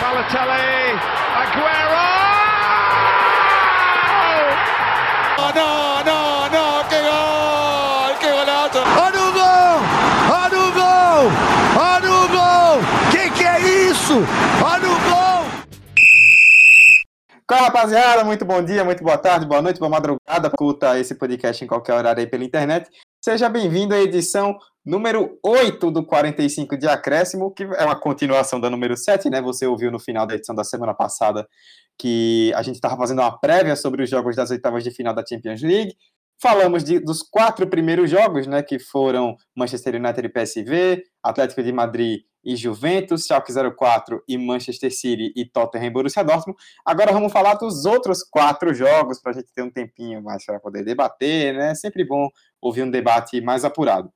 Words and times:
Balotelli, 0.00 0.96
Aguero! 1.42 2.06
Oh, 5.40 5.52
no, 5.54 6.02
no, 6.04 6.27
Qual 17.48 17.62
rapaziada? 17.62 18.22
Muito 18.24 18.44
bom 18.44 18.62
dia, 18.62 18.84
muito 18.84 19.02
boa 19.02 19.16
tarde, 19.16 19.46
boa 19.46 19.62
noite, 19.62 19.78
boa 19.80 19.88
madrugada. 19.88 20.48
Escuta 20.48 20.98
esse 20.98 21.14
podcast 21.14 21.64
em 21.64 21.66
qualquer 21.66 21.94
horário 21.94 22.20
aí 22.20 22.26
pela 22.26 22.44
internet. 22.44 22.90
Seja 23.24 23.48
bem-vindo 23.48 23.94
à 23.94 23.98
edição 23.98 24.58
número 24.84 25.38
8 25.42 25.90
do 25.90 26.04
45 26.04 26.76
de 26.76 26.86
Acréscimo, 26.86 27.50
que 27.50 27.62
é 27.62 27.86
uma 27.86 27.98
continuação 27.98 28.60
da 28.60 28.68
número 28.68 28.94
7, 28.94 29.30
né? 29.30 29.40
Você 29.40 29.66
ouviu 29.66 29.90
no 29.90 29.98
final 29.98 30.26
da 30.26 30.34
edição 30.34 30.54
da 30.54 30.62
semana 30.62 30.92
passada 30.92 31.48
que 31.98 32.52
a 32.54 32.60
gente 32.60 32.74
estava 32.74 32.98
fazendo 32.98 33.22
uma 33.22 33.40
prévia 33.40 33.76
sobre 33.76 34.02
os 34.02 34.10
jogos 34.10 34.36
das 34.36 34.50
oitavas 34.50 34.84
de 34.84 34.90
final 34.90 35.14
da 35.14 35.24
Champions 35.26 35.62
League. 35.62 35.94
Falamos 36.40 36.84
de, 36.84 37.00
dos 37.00 37.22
quatro 37.22 37.66
primeiros 37.66 38.08
jogos, 38.08 38.46
né? 38.46 38.62
Que 38.62 38.78
foram 38.78 39.36
Manchester 39.56 39.96
United 39.96 40.24
e 40.24 40.28
PSV, 40.28 41.02
Atlético 41.22 41.62
de 41.62 41.72
Madrid 41.72 42.20
e 42.44 42.54
Juventus, 42.54 43.26
Schalke 43.26 43.52
04 43.52 44.22
e 44.28 44.38
Manchester 44.38 44.94
City 44.94 45.32
e 45.34 45.44
Tottenham 45.44 45.86
e 45.86 45.90
Borussia 45.90 46.22
Dortmund. 46.22 46.58
Agora 46.84 47.12
vamos 47.12 47.32
falar 47.32 47.54
dos 47.54 47.84
outros 47.84 48.22
quatro 48.22 48.72
jogos 48.72 49.20
para 49.20 49.32
a 49.32 49.34
gente 49.34 49.52
ter 49.52 49.62
um 49.62 49.70
tempinho 49.70 50.22
mais 50.22 50.44
para 50.44 50.60
poder 50.60 50.84
debater, 50.84 51.54
né? 51.54 51.74
Sempre 51.74 52.04
bom 52.04 52.28
ouvir 52.60 52.84
um 52.84 52.90
debate 52.90 53.40
mais 53.40 53.64
apurado. 53.64 54.12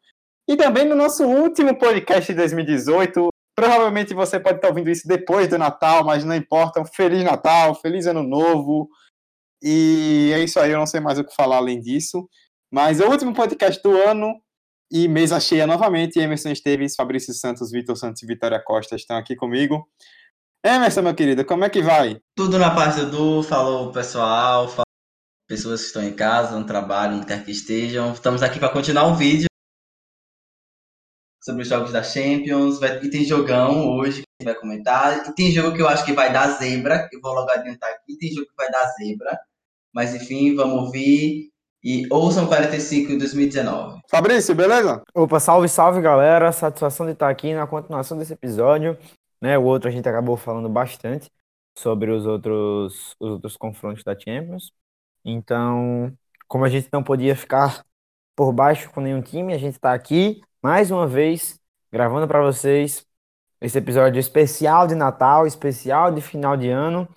E 0.48 0.56
também 0.56 0.84
no 0.84 0.94
nosso 0.94 1.24
último 1.24 1.76
podcast 1.76 2.32
de 2.32 2.38
2018, 2.38 3.28
provavelmente 3.54 4.14
você 4.14 4.40
pode 4.40 4.56
estar 4.56 4.68
ouvindo 4.68 4.90
isso 4.90 5.06
depois 5.06 5.48
do 5.48 5.58
Natal, 5.58 6.04
mas 6.04 6.24
não 6.24 6.34
importa. 6.34 6.80
Um 6.80 6.84
Feliz 6.84 7.24
Natal, 7.24 7.74
feliz 7.74 8.06
Ano 8.06 8.22
Novo. 8.22 8.88
E 9.62 10.32
é 10.34 10.42
isso 10.42 10.58
aí, 10.58 10.72
eu 10.72 10.78
não 10.78 10.86
sei 10.86 11.00
mais 11.00 11.18
o 11.18 11.24
que 11.24 11.34
falar 11.34 11.58
além 11.58 11.80
disso. 11.80 12.28
Mas 12.70 13.00
é 13.00 13.06
o 13.06 13.10
último 13.10 13.32
podcast 13.32 13.80
do 13.82 13.96
ano 13.96 14.34
e 14.90 15.06
mesa 15.06 15.38
cheia 15.38 15.66
novamente. 15.66 16.18
Emerson 16.18 16.50
Esteves, 16.50 16.96
Fabrício 16.96 17.32
Santos, 17.32 17.70
Vitor 17.70 17.96
Santos 17.96 18.22
e 18.22 18.26
Vitória 18.26 18.62
Costa 18.62 18.96
estão 18.96 19.16
aqui 19.16 19.36
comigo. 19.36 19.88
Emerson, 20.64 21.02
meu 21.02 21.14
querido, 21.14 21.44
como 21.44 21.64
é 21.64 21.70
que 21.70 21.82
vai? 21.82 22.20
Tudo 22.36 22.58
na 22.58 22.74
paz 22.74 22.96
do 22.96 23.02
Edu, 23.02 23.42
falou 23.42 23.92
pessoal, 23.92 24.68
falou 24.68 24.86
pessoas 25.48 25.80
que 25.80 25.86
estão 25.88 26.02
em 26.02 26.14
casa, 26.14 26.58
no 26.58 26.64
trabalho, 26.64 27.16
onde 27.16 27.26
quer 27.26 27.44
que 27.44 27.50
estejam. 27.50 28.12
Estamos 28.12 28.42
aqui 28.42 28.58
para 28.58 28.72
continuar 28.72 29.06
o 29.08 29.14
vídeo 29.14 29.46
sobre 31.42 31.62
os 31.62 31.68
jogos 31.68 31.92
da 31.92 32.02
Champions. 32.02 32.78
Vai, 32.78 32.98
e 33.02 33.10
tem 33.10 33.24
jogão 33.24 33.88
hoje 33.96 34.22
que 34.22 34.28
a 34.40 34.44
gente 34.44 34.52
vai 34.52 34.60
comentar. 34.60 35.28
E 35.28 35.34
tem 35.34 35.50
jogo 35.50 35.74
que 35.74 35.82
eu 35.82 35.88
acho 35.88 36.04
que 36.04 36.12
vai 36.12 36.32
dar 36.32 36.48
zebra. 36.58 37.08
Eu 37.12 37.20
vou 37.20 37.34
logo 37.34 37.50
adiantar 37.50 37.90
aqui. 37.90 38.16
Tem 38.16 38.30
jogo 38.30 38.46
que 38.46 38.56
vai 38.56 38.70
dar 38.70 38.86
zebra. 38.92 39.38
Mas 39.92 40.14
enfim, 40.14 40.54
vamos 40.54 40.86
ouvir. 40.86 41.50
E 41.84 42.06
ouçam 42.10 42.46
45 42.46 43.12
em 43.12 43.18
2019. 43.18 44.00
Fabrício, 44.08 44.54
beleza? 44.54 45.02
Opa, 45.14 45.40
salve, 45.40 45.68
salve 45.68 46.00
galera. 46.00 46.52
Satisfação 46.52 47.06
de 47.06 47.12
estar 47.12 47.28
aqui 47.28 47.52
na 47.54 47.66
continuação 47.66 48.16
desse 48.16 48.32
episódio. 48.32 48.96
Né, 49.40 49.58
o 49.58 49.64
outro 49.64 49.88
a 49.88 49.92
gente 49.92 50.08
acabou 50.08 50.36
falando 50.36 50.68
bastante 50.68 51.28
sobre 51.76 52.12
os 52.12 52.26
outros, 52.26 53.16
os 53.18 53.30
outros 53.32 53.56
confrontos 53.56 54.04
da 54.04 54.16
Champions. 54.16 54.72
Então, 55.24 56.12
como 56.46 56.64
a 56.64 56.68
gente 56.68 56.88
não 56.92 57.02
podia 57.02 57.34
ficar 57.34 57.84
por 58.36 58.52
baixo 58.52 58.90
com 58.90 59.00
nenhum 59.00 59.20
time, 59.20 59.52
a 59.52 59.58
gente 59.58 59.74
está 59.74 59.92
aqui 59.92 60.40
mais 60.62 60.92
uma 60.92 61.08
vez 61.08 61.58
gravando 61.90 62.28
para 62.28 62.40
vocês 62.40 63.04
esse 63.60 63.78
episódio 63.78 64.18
especial 64.18 64.86
de 64.86 64.94
Natal, 64.94 65.46
especial 65.46 66.12
de 66.12 66.20
final 66.20 66.56
de 66.56 66.68
ano. 66.68 67.08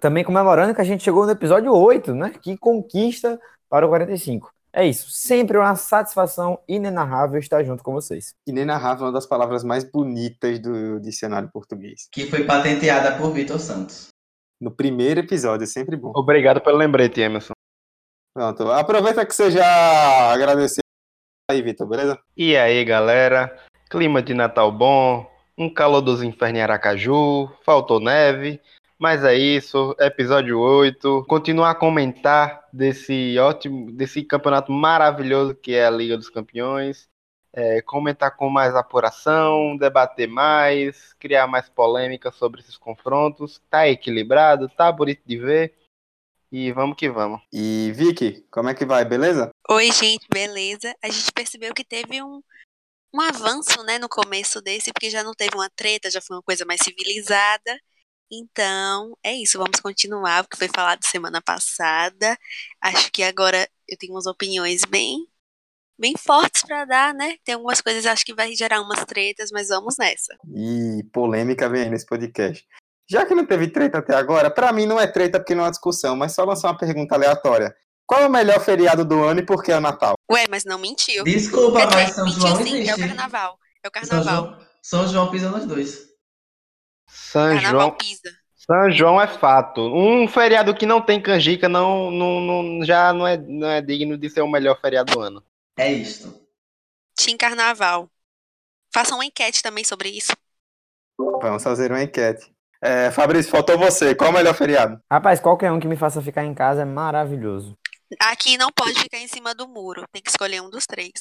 Também 0.00 0.24
comemorando 0.24 0.74
que 0.74 0.80
a 0.80 0.84
gente 0.84 1.02
chegou 1.02 1.24
no 1.24 1.32
episódio 1.32 1.72
8, 1.72 2.14
né? 2.14 2.30
Que 2.40 2.56
conquista 2.56 3.40
para 3.68 3.86
o 3.86 3.88
45. 3.88 4.52
É 4.72 4.86
isso, 4.86 5.10
sempre 5.10 5.56
uma 5.56 5.74
satisfação 5.74 6.60
inenarrável 6.68 7.40
estar 7.40 7.64
junto 7.64 7.82
com 7.82 7.92
vocês. 7.92 8.34
Inenarrável 8.46 9.04
é 9.04 9.06
uma 9.06 9.12
das 9.12 9.26
palavras 9.26 9.64
mais 9.64 9.82
bonitas 9.82 10.58
do 10.60 11.00
dicionário 11.00 11.48
português. 11.50 12.06
Que 12.12 12.26
foi 12.26 12.44
patenteada 12.44 13.16
por 13.16 13.32
Vitor 13.32 13.58
Santos. 13.58 14.08
No 14.60 14.70
primeiro 14.70 15.20
episódio, 15.20 15.64
é 15.64 15.66
sempre 15.66 15.96
bom. 15.96 16.12
Obrigado 16.14 16.60
pelo 16.60 16.76
lembrete, 16.76 17.20
Emerson. 17.20 17.52
Pronto, 18.34 18.70
aproveita 18.70 19.24
que 19.24 19.34
você 19.34 19.50
já 19.50 20.32
agradeceu 20.32 20.82
aí, 21.50 21.62
Vitor, 21.62 21.88
beleza? 21.88 22.18
E 22.36 22.56
aí, 22.56 22.84
galera? 22.84 23.58
Clima 23.90 24.22
de 24.22 24.34
Natal 24.34 24.70
bom, 24.70 25.28
um 25.56 25.72
calor 25.72 26.02
dos 26.02 26.22
infernos 26.22 26.58
em 26.58 26.62
Aracaju, 26.62 27.50
faltou 27.64 27.98
neve, 27.98 28.60
mas 28.98 29.22
é 29.22 29.34
isso, 29.34 29.94
episódio 30.00 30.58
8. 30.58 31.24
Continuar 31.28 31.70
a 31.70 31.74
comentar 31.74 32.68
desse 32.72 33.38
ótimo, 33.38 33.92
desse 33.92 34.22
campeonato 34.24 34.72
maravilhoso 34.72 35.54
que 35.54 35.72
é 35.72 35.86
a 35.86 35.90
Liga 35.90 36.16
dos 36.16 36.28
Campeões. 36.28 37.08
É, 37.52 37.80
comentar 37.80 38.36
com 38.36 38.50
mais 38.50 38.74
apuração, 38.74 39.76
debater 39.76 40.28
mais, 40.28 41.14
criar 41.14 41.46
mais 41.46 41.68
polêmica 41.68 42.30
sobre 42.32 42.60
esses 42.60 42.76
confrontos. 42.76 43.60
Tá 43.70 43.88
equilibrado, 43.88 44.68
tá 44.68 44.90
bonito 44.90 45.22
de 45.24 45.38
ver. 45.38 45.74
E 46.50 46.72
vamos 46.72 46.96
que 46.96 47.08
vamos. 47.08 47.40
E 47.52 47.92
Vicky, 47.94 48.44
como 48.50 48.68
é 48.68 48.74
que 48.74 48.84
vai, 48.84 49.04
beleza? 49.04 49.50
Oi, 49.68 49.92
gente, 49.92 50.26
beleza? 50.32 50.92
A 51.02 51.08
gente 51.08 51.32
percebeu 51.32 51.72
que 51.72 51.84
teve 51.84 52.22
um, 52.22 52.42
um 53.14 53.20
avanço, 53.20 53.82
né, 53.84 53.98
no 53.98 54.08
começo 54.08 54.60
desse, 54.60 54.92
porque 54.92 55.10
já 55.10 55.22
não 55.22 55.34
teve 55.34 55.54
uma 55.54 55.70
treta, 55.70 56.10
já 56.10 56.20
foi 56.20 56.36
uma 56.36 56.42
coisa 56.42 56.64
mais 56.64 56.80
civilizada. 56.82 57.78
Então, 58.30 59.16
é 59.22 59.34
isso, 59.34 59.58
vamos 59.58 59.80
continuar, 59.80 60.44
o 60.44 60.48
que 60.48 60.56
foi 60.56 60.68
falado 60.68 61.04
semana 61.04 61.40
passada. 61.40 62.36
Acho 62.80 63.10
que 63.10 63.22
agora 63.22 63.68
eu 63.88 63.96
tenho 63.98 64.12
umas 64.12 64.26
opiniões 64.26 64.82
bem 64.84 65.26
bem 66.00 66.14
fortes 66.16 66.62
para 66.62 66.84
dar, 66.84 67.12
né? 67.12 67.36
Tem 67.44 67.56
algumas 67.56 67.80
coisas 67.80 68.06
acho 68.06 68.24
que 68.24 68.32
vai 68.34 68.54
gerar 68.54 68.80
umas 68.80 69.04
tretas, 69.04 69.50
mas 69.50 69.68
vamos 69.68 69.96
nessa. 69.98 70.36
E 70.54 71.02
polêmica 71.12 71.68
vem 71.68 71.82
aí 71.82 71.90
nesse 71.90 72.06
podcast. 72.06 72.64
Já 73.10 73.26
que 73.26 73.34
não 73.34 73.44
teve 73.44 73.68
treta 73.68 73.98
até 73.98 74.14
agora, 74.14 74.48
para 74.50 74.72
mim 74.72 74.86
não 74.86 75.00
é 75.00 75.06
treta 75.06 75.40
porque 75.40 75.54
não 75.56 75.66
é 75.66 75.70
discussão, 75.70 76.14
mas 76.14 76.34
só 76.34 76.44
lançar 76.44 76.68
uma 76.68 76.78
pergunta 76.78 77.14
aleatória. 77.14 77.74
Qual 78.06 78.20
é 78.22 78.26
o 78.26 78.30
melhor 78.30 78.60
feriado 78.60 79.04
do 79.04 79.22
ano 79.24 79.40
e 79.40 79.44
por 79.46 79.62
que 79.62 79.72
é 79.72 79.76
o 79.76 79.80
Natal? 79.80 80.14
Ué, 80.30 80.44
mas 80.48 80.64
não 80.64 80.78
mentiu. 80.78 81.24
Desculpa, 81.24 81.80
Quer 81.80 81.86
mas 81.86 82.06
dizer, 82.06 82.14
São 82.14 82.24
mentiu 82.26 82.40
João 82.40 82.56
sim, 82.56 82.74
existe. 82.74 82.90
é 82.90 82.94
o 82.94 82.98
carnaval. 83.08 83.58
É 83.82 83.88
o 83.88 83.90
São 83.90 83.90
carnaval. 83.90 84.44
João, 84.44 84.66
São 84.82 85.08
João 85.08 85.30
pisa 85.30 85.50
nos 85.50 85.66
dois. 85.66 86.07
São 87.08 87.54
Carnaval 87.54 87.80
João, 87.80 87.90
pisa. 87.92 88.38
São 88.54 88.90
João 88.90 89.20
é 89.20 89.26
fato. 89.26 89.80
Um 89.80 90.28
feriado 90.28 90.74
que 90.74 90.86
não 90.86 91.00
tem 91.00 91.20
canjica 91.20 91.68
não, 91.68 92.10
não, 92.10 92.40
não- 92.40 92.84
já 92.84 93.12
não 93.12 93.26
é, 93.26 93.36
não 93.36 93.68
é 93.68 93.80
digno 93.80 94.16
de 94.16 94.28
ser 94.30 94.42
o 94.42 94.48
melhor 94.48 94.78
feriado 94.80 95.12
do 95.12 95.20
ano. 95.20 95.42
É 95.76 95.90
isto. 95.92 96.40
Team 97.16 97.36
Carnaval. 97.36 98.10
Façam 98.92 99.18
uma 99.18 99.24
enquete 99.24 99.62
também 99.62 99.84
sobre 99.84 100.08
isso. 100.10 100.32
Vamos 101.18 101.62
fazer 101.62 101.90
uma 101.90 102.02
enquete. 102.02 102.50
É, 102.80 103.10
Fabrício, 103.10 103.50
faltou 103.50 103.76
você. 103.78 104.14
Qual 104.14 104.28
é 104.28 104.32
o 104.32 104.36
melhor 104.36 104.54
feriado? 104.54 105.00
Rapaz, 105.10 105.40
qualquer 105.40 105.72
um 105.72 105.80
que 105.80 105.88
me 105.88 105.96
faça 105.96 106.22
ficar 106.22 106.44
em 106.44 106.54
casa 106.54 106.82
é 106.82 106.84
maravilhoso. 106.84 107.76
Aqui 108.20 108.56
não 108.56 108.70
pode 108.72 109.00
ficar 109.00 109.18
em 109.18 109.28
cima 109.28 109.54
do 109.54 109.66
muro. 109.68 110.04
Tem 110.12 110.22
que 110.22 110.30
escolher 110.30 110.62
um 110.62 110.70
dos 110.70 110.86
três. 110.86 111.12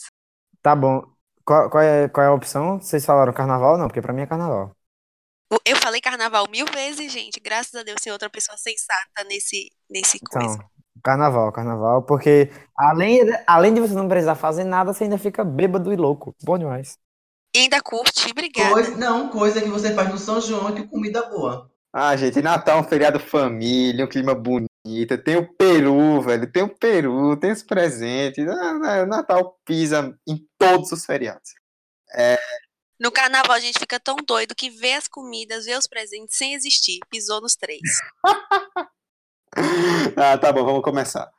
Tá 0.62 0.76
bom. 0.76 1.04
Qual, 1.44 1.70
qual 1.70 1.84
é, 1.84 2.08
qual 2.10 2.26
é 2.26 2.30
a 2.30 2.34
opção? 2.34 2.80
Vocês 2.80 3.06
falaram 3.06 3.34
carnaval? 3.34 3.78
Não, 3.78 3.88
porque 3.88 4.02
pra 4.02 4.14
mim 4.14 4.22
é 4.22 4.28
carnaval. 4.28 4.77
Eu 5.66 5.78
falei 5.78 6.02
carnaval 6.02 6.46
mil 6.50 6.66
vezes, 6.66 7.12
gente. 7.12 7.40
Graças 7.40 7.74
a 7.76 7.84
Deus 7.84 8.02
tem 8.02 8.12
outra 8.12 8.30
pessoa 8.30 8.58
sensata 8.58 9.24
nesse, 9.28 9.72
nesse 9.90 10.20
coisa. 10.20 10.56
Então, 10.56 10.70
carnaval, 11.04 11.52
carnaval, 11.52 12.04
porque 12.04 12.52
além, 12.78 13.22
além 13.46 13.74
de 13.74 13.80
você 13.80 13.94
não 13.94 14.10
precisar 14.10 14.36
fazer 14.36 14.66
nada, 14.66 14.94
você 14.94 15.06
ainda 15.06 15.18
fica 15.18 15.44
bêbado 15.44 15.94
e 15.94 15.96
louco. 15.96 16.36
Bom 16.44 16.58
demais. 16.58 16.98
E 17.56 17.60
ainda 17.60 17.82
curte, 17.82 18.30
obrigada. 18.30 18.72
Coisa, 18.72 18.98
não, 18.98 19.30
coisa 19.30 19.62
que 19.62 19.70
você 19.70 19.94
faz 19.94 20.10
no 20.10 20.18
São 20.18 20.42
João 20.42 20.70
e 20.70 20.76
que 20.76 20.88
comida 20.88 21.24
boa. 21.30 21.72
Ah, 21.94 22.16
gente, 22.16 22.42
Natal 22.42 22.78
é 22.78 22.82
um 22.82 22.84
feriado 22.84 23.20
família, 23.20 24.06
um 24.06 24.10
clima 24.10 24.36
bonito. 24.36 25.18
Tem 25.24 25.38
o 25.38 25.52
peru, 25.56 26.22
velho. 26.22 26.52
Tem 26.52 26.64
o 26.64 26.70
peru, 26.70 27.36
tem 27.38 27.52
os 27.52 27.64
presentes. 27.64 28.46
Ah, 28.48 29.06
Natal 29.06 29.58
pisa 29.66 30.16
em 30.28 30.38
todos 30.60 30.92
os 30.92 31.06
feriados. 31.06 31.50
No 33.00 33.12
carnaval 33.12 33.56
a 33.56 33.60
gente 33.60 33.78
fica 33.78 34.00
tão 34.00 34.16
doido 34.16 34.56
que 34.56 34.70
vê 34.72 34.94
as 34.94 35.08
comidas, 35.08 35.66
vê 35.66 35.76
os 35.76 35.88
presentes 35.88 36.36
sem 36.36 36.54
existir. 36.54 37.00
Pisou 37.10 37.42
nos 37.42 37.56
três. 37.56 37.82
Ah, 40.16 40.38
tá 40.38 40.52
bom, 40.52 40.64
vamos 40.64 40.84
começar. 40.84 41.32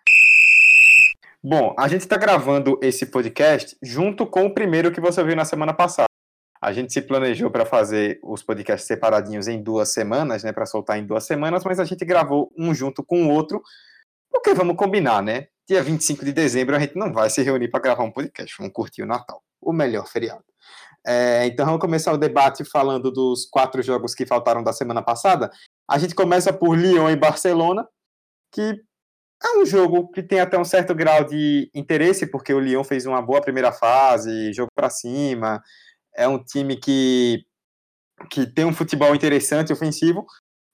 Bom, 1.42 1.74
a 1.78 1.86
gente 1.86 2.00
está 2.00 2.16
gravando 2.16 2.76
esse 2.82 3.06
podcast 3.06 3.76
junto 3.80 4.26
com 4.26 4.46
o 4.46 4.52
primeiro 4.52 4.90
que 4.90 5.00
você 5.00 5.22
viu 5.22 5.36
na 5.36 5.44
semana 5.44 5.72
passada. 5.72 6.08
A 6.60 6.72
gente 6.72 6.92
se 6.92 7.00
planejou 7.00 7.48
para 7.50 7.64
fazer 7.64 8.18
os 8.24 8.42
podcasts 8.42 8.88
separadinhos 8.88 9.46
em 9.46 9.62
duas 9.62 9.92
semanas, 9.92 10.42
né, 10.42 10.52
para 10.52 10.66
soltar 10.66 10.98
em 10.98 11.06
duas 11.06 11.24
semanas, 11.26 11.62
mas 11.64 11.78
a 11.78 11.84
gente 11.84 12.04
gravou 12.04 12.52
um 12.58 12.74
junto 12.74 13.04
com 13.04 13.26
o 13.26 13.30
outro, 13.30 13.62
porque 14.30 14.52
vamos 14.52 14.76
combinar, 14.76 15.22
né? 15.22 15.46
Dia 15.68 15.82
25 15.82 16.24
de 16.24 16.32
dezembro 16.32 16.74
a 16.74 16.80
gente 16.80 16.96
não 16.96 17.12
vai 17.12 17.30
se 17.30 17.42
reunir 17.42 17.68
para 17.68 17.80
gravar 17.80 18.02
um 18.02 18.10
podcast, 18.10 18.56
vamos 18.58 18.72
curtir 18.72 19.02
o 19.02 19.06
Natal, 19.06 19.40
o 19.60 19.72
melhor 19.72 20.08
feriado. 20.08 20.42
É, 21.08 21.46
então 21.46 21.64
vamos 21.64 21.80
começar 21.80 22.12
o 22.12 22.18
debate 22.18 22.64
falando 22.66 23.10
dos 23.10 23.46
quatro 23.46 23.82
jogos 23.82 24.14
que 24.14 24.26
faltaram 24.26 24.62
da 24.62 24.74
semana 24.74 25.02
passada. 25.02 25.50
A 25.88 25.96
gente 25.96 26.14
começa 26.14 26.52
por 26.52 26.76
Lyon 26.76 27.08
e 27.08 27.16
Barcelona, 27.16 27.88
que 28.52 28.78
é 29.42 29.58
um 29.58 29.64
jogo 29.64 30.10
que 30.10 30.22
tem 30.22 30.40
até 30.40 30.58
um 30.58 30.64
certo 30.64 30.94
grau 30.94 31.24
de 31.24 31.70
interesse, 31.74 32.26
porque 32.26 32.52
o 32.52 32.60
Lyon 32.60 32.84
fez 32.84 33.06
uma 33.06 33.22
boa 33.22 33.40
primeira 33.40 33.72
fase, 33.72 34.52
jogo 34.52 34.70
para 34.74 34.90
cima, 34.90 35.62
é 36.14 36.28
um 36.28 36.42
time 36.44 36.76
que, 36.76 37.42
que 38.30 38.46
tem 38.46 38.66
um 38.66 38.74
futebol 38.74 39.14
interessante, 39.14 39.72
ofensivo, 39.72 40.26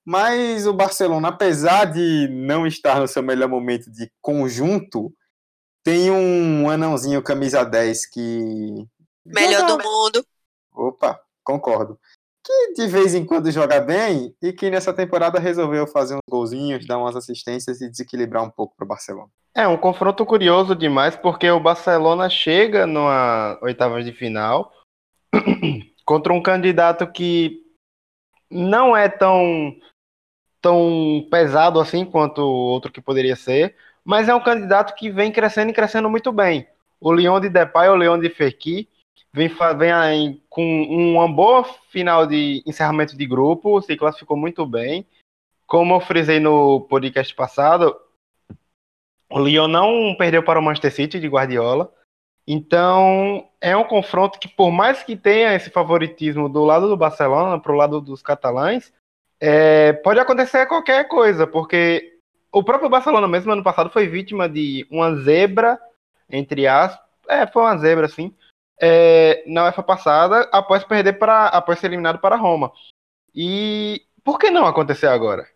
mas 0.04 0.66
o 0.66 0.72
Barcelona, 0.72 1.28
apesar 1.28 1.84
de 1.84 2.28
não 2.28 2.66
estar 2.66 2.98
no 2.98 3.06
seu 3.06 3.22
melhor 3.22 3.48
momento 3.48 3.88
de 3.88 4.10
conjunto, 4.20 5.14
tem 5.84 6.10
um 6.10 6.68
anãozinho 6.68 7.22
camisa 7.22 7.62
10 7.62 8.06
que. 8.06 8.86
Melhor 9.24 9.66
do 9.66 9.82
mundo. 9.82 10.24
Opa, 10.72 11.20
concordo. 11.42 11.98
Que 12.44 12.74
de 12.74 12.86
vez 12.86 13.14
em 13.14 13.24
quando 13.24 13.50
joga 13.50 13.80
bem 13.80 14.34
e 14.42 14.52
que 14.52 14.70
nessa 14.70 14.92
temporada 14.92 15.38
resolveu 15.38 15.86
fazer 15.86 16.14
uns 16.14 16.28
golzinhos, 16.28 16.86
dar 16.86 16.98
umas 16.98 17.16
assistências 17.16 17.80
e 17.80 17.88
desequilibrar 17.88 18.42
um 18.42 18.50
pouco 18.50 18.76
para 18.76 18.84
o 18.84 18.88
Barcelona. 18.88 19.30
É 19.54 19.66
um 19.66 19.78
confronto 19.78 20.26
curioso 20.26 20.74
demais, 20.74 21.16
porque 21.16 21.48
o 21.48 21.60
Barcelona 21.60 22.28
chega 22.28 22.86
numa 22.86 23.58
oitava 23.62 24.02
de 24.02 24.12
final 24.12 24.72
contra 26.04 26.32
um 26.32 26.42
candidato 26.42 27.06
que 27.06 27.62
não 28.50 28.96
é 28.96 29.08
tão 29.08 29.74
tão 30.60 31.26
pesado 31.30 31.78
assim 31.78 32.04
quanto 32.04 32.40
o 32.40 32.50
outro 32.50 32.90
que 32.90 33.00
poderia 33.00 33.36
ser, 33.36 33.76
mas 34.02 34.28
é 34.28 34.34
um 34.34 34.42
candidato 34.42 34.94
que 34.94 35.10
vem 35.10 35.30
crescendo 35.30 35.70
e 35.70 35.74
crescendo 35.74 36.08
muito 36.08 36.32
bem. 36.32 36.66
O 36.98 37.12
Leão 37.12 37.38
de 37.38 37.50
Depay, 37.50 37.88
o 37.90 37.96
Leão 37.96 38.18
de 38.18 38.30
Fekir, 38.30 38.88
vem, 39.32 39.50
vem 39.78 39.92
aí 39.92 40.42
com 40.48 40.62
uma 40.82 41.28
boa 41.28 41.64
final 41.90 42.26
de 42.26 42.62
encerramento 42.66 43.16
de 43.16 43.26
grupo, 43.26 43.80
se 43.82 43.96
classificou 43.96 44.36
muito 44.36 44.64
bem. 44.66 45.06
Como 45.66 45.94
eu 45.94 46.00
frisei 46.00 46.38
no 46.38 46.82
podcast 46.82 47.34
passado, 47.34 47.96
o 49.30 49.40
Lyon 49.40 49.68
não 49.68 50.14
perdeu 50.16 50.42
para 50.42 50.58
o 50.58 50.62
Manchester 50.62 50.92
City 50.92 51.20
de 51.20 51.28
Guardiola. 51.28 51.92
Então, 52.46 53.48
é 53.60 53.76
um 53.76 53.84
confronto 53.84 54.38
que, 54.38 54.48
por 54.48 54.70
mais 54.70 55.02
que 55.02 55.16
tenha 55.16 55.54
esse 55.54 55.70
favoritismo 55.70 56.48
do 56.48 56.64
lado 56.64 56.88
do 56.88 56.96
Barcelona, 56.96 57.58
para 57.58 57.72
o 57.72 57.76
lado 57.76 58.00
dos 58.00 58.22
catalães, 58.22 58.92
é, 59.40 59.92
pode 59.94 60.20
acontecer 60.20 60.66
qualquer 60.66 61.08
coisa, 61.08 61.46
porque 61.46 62.18
o 62.52 62.62
próprio 62.62 62.88
Barcelona, 62.88 63.26
mesmo 63.26 63.50
ano 63.50 63.62
passado, 63.62 63.90
foi 63.90 64.06
vítima 64.06 64.48
de 64.48 64.86
uma 64.90 65.16
zebra, 65.16 65.78
entre 66.30 66.66
aspas. 66.66 67.04
É, 67.28 67.46
foi 67.46 67.62
uma 67.62 67.76
zebra, 67.78 68.08
sim. 68.08 68.32
É, 68.80 69.44
na 69.46 69.64
UEFA 69.64 69.82
passada, 69.82 70.48
após 70.52 70.84
perder 70.84 71.14
para. 71.14 71.46
após 71.48 71.78
ser 71.78 71.86
eliminado 71.86 72.18
para 72.18 72.36
Roma. 72.36 72.72
E 73.34 74.02
por 74.22 74.38
que 74.38 74.50
não 74.50 74.66
acontecer 74.66 75.06
agora? 75.06 75.46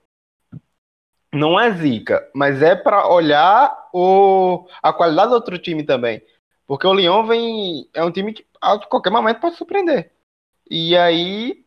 Não 1.32 1.60
é 1.60 1.70
zica, 1.72 2.28
mas 2.34 2.62
é 2.62 2.74
para 2.74 3.06
olhar 3.08 3.88
o, 3.92 4.66
a 4.82 4.92
qualidade 4.92 5.28
do 5.28 5.34
outro 5.34 5.58
time 5.58 5.84
também. 5.84 6.22
Porque 6.66 6.86
o 6.86 6.94
Lyon 6.94 7.26
vem. 7.26 7.88
É 7.92 8.02
um 8.04 8.10
time 8.10 8.32
que 8.32 8.46
a 8.60 8.78
qualquer 8.78 9.10
momento 9.10 9.40
pode 9.40 9.56
surpreender. 9.56 10.12
E 10.70 10.96
aí 10.96 11.64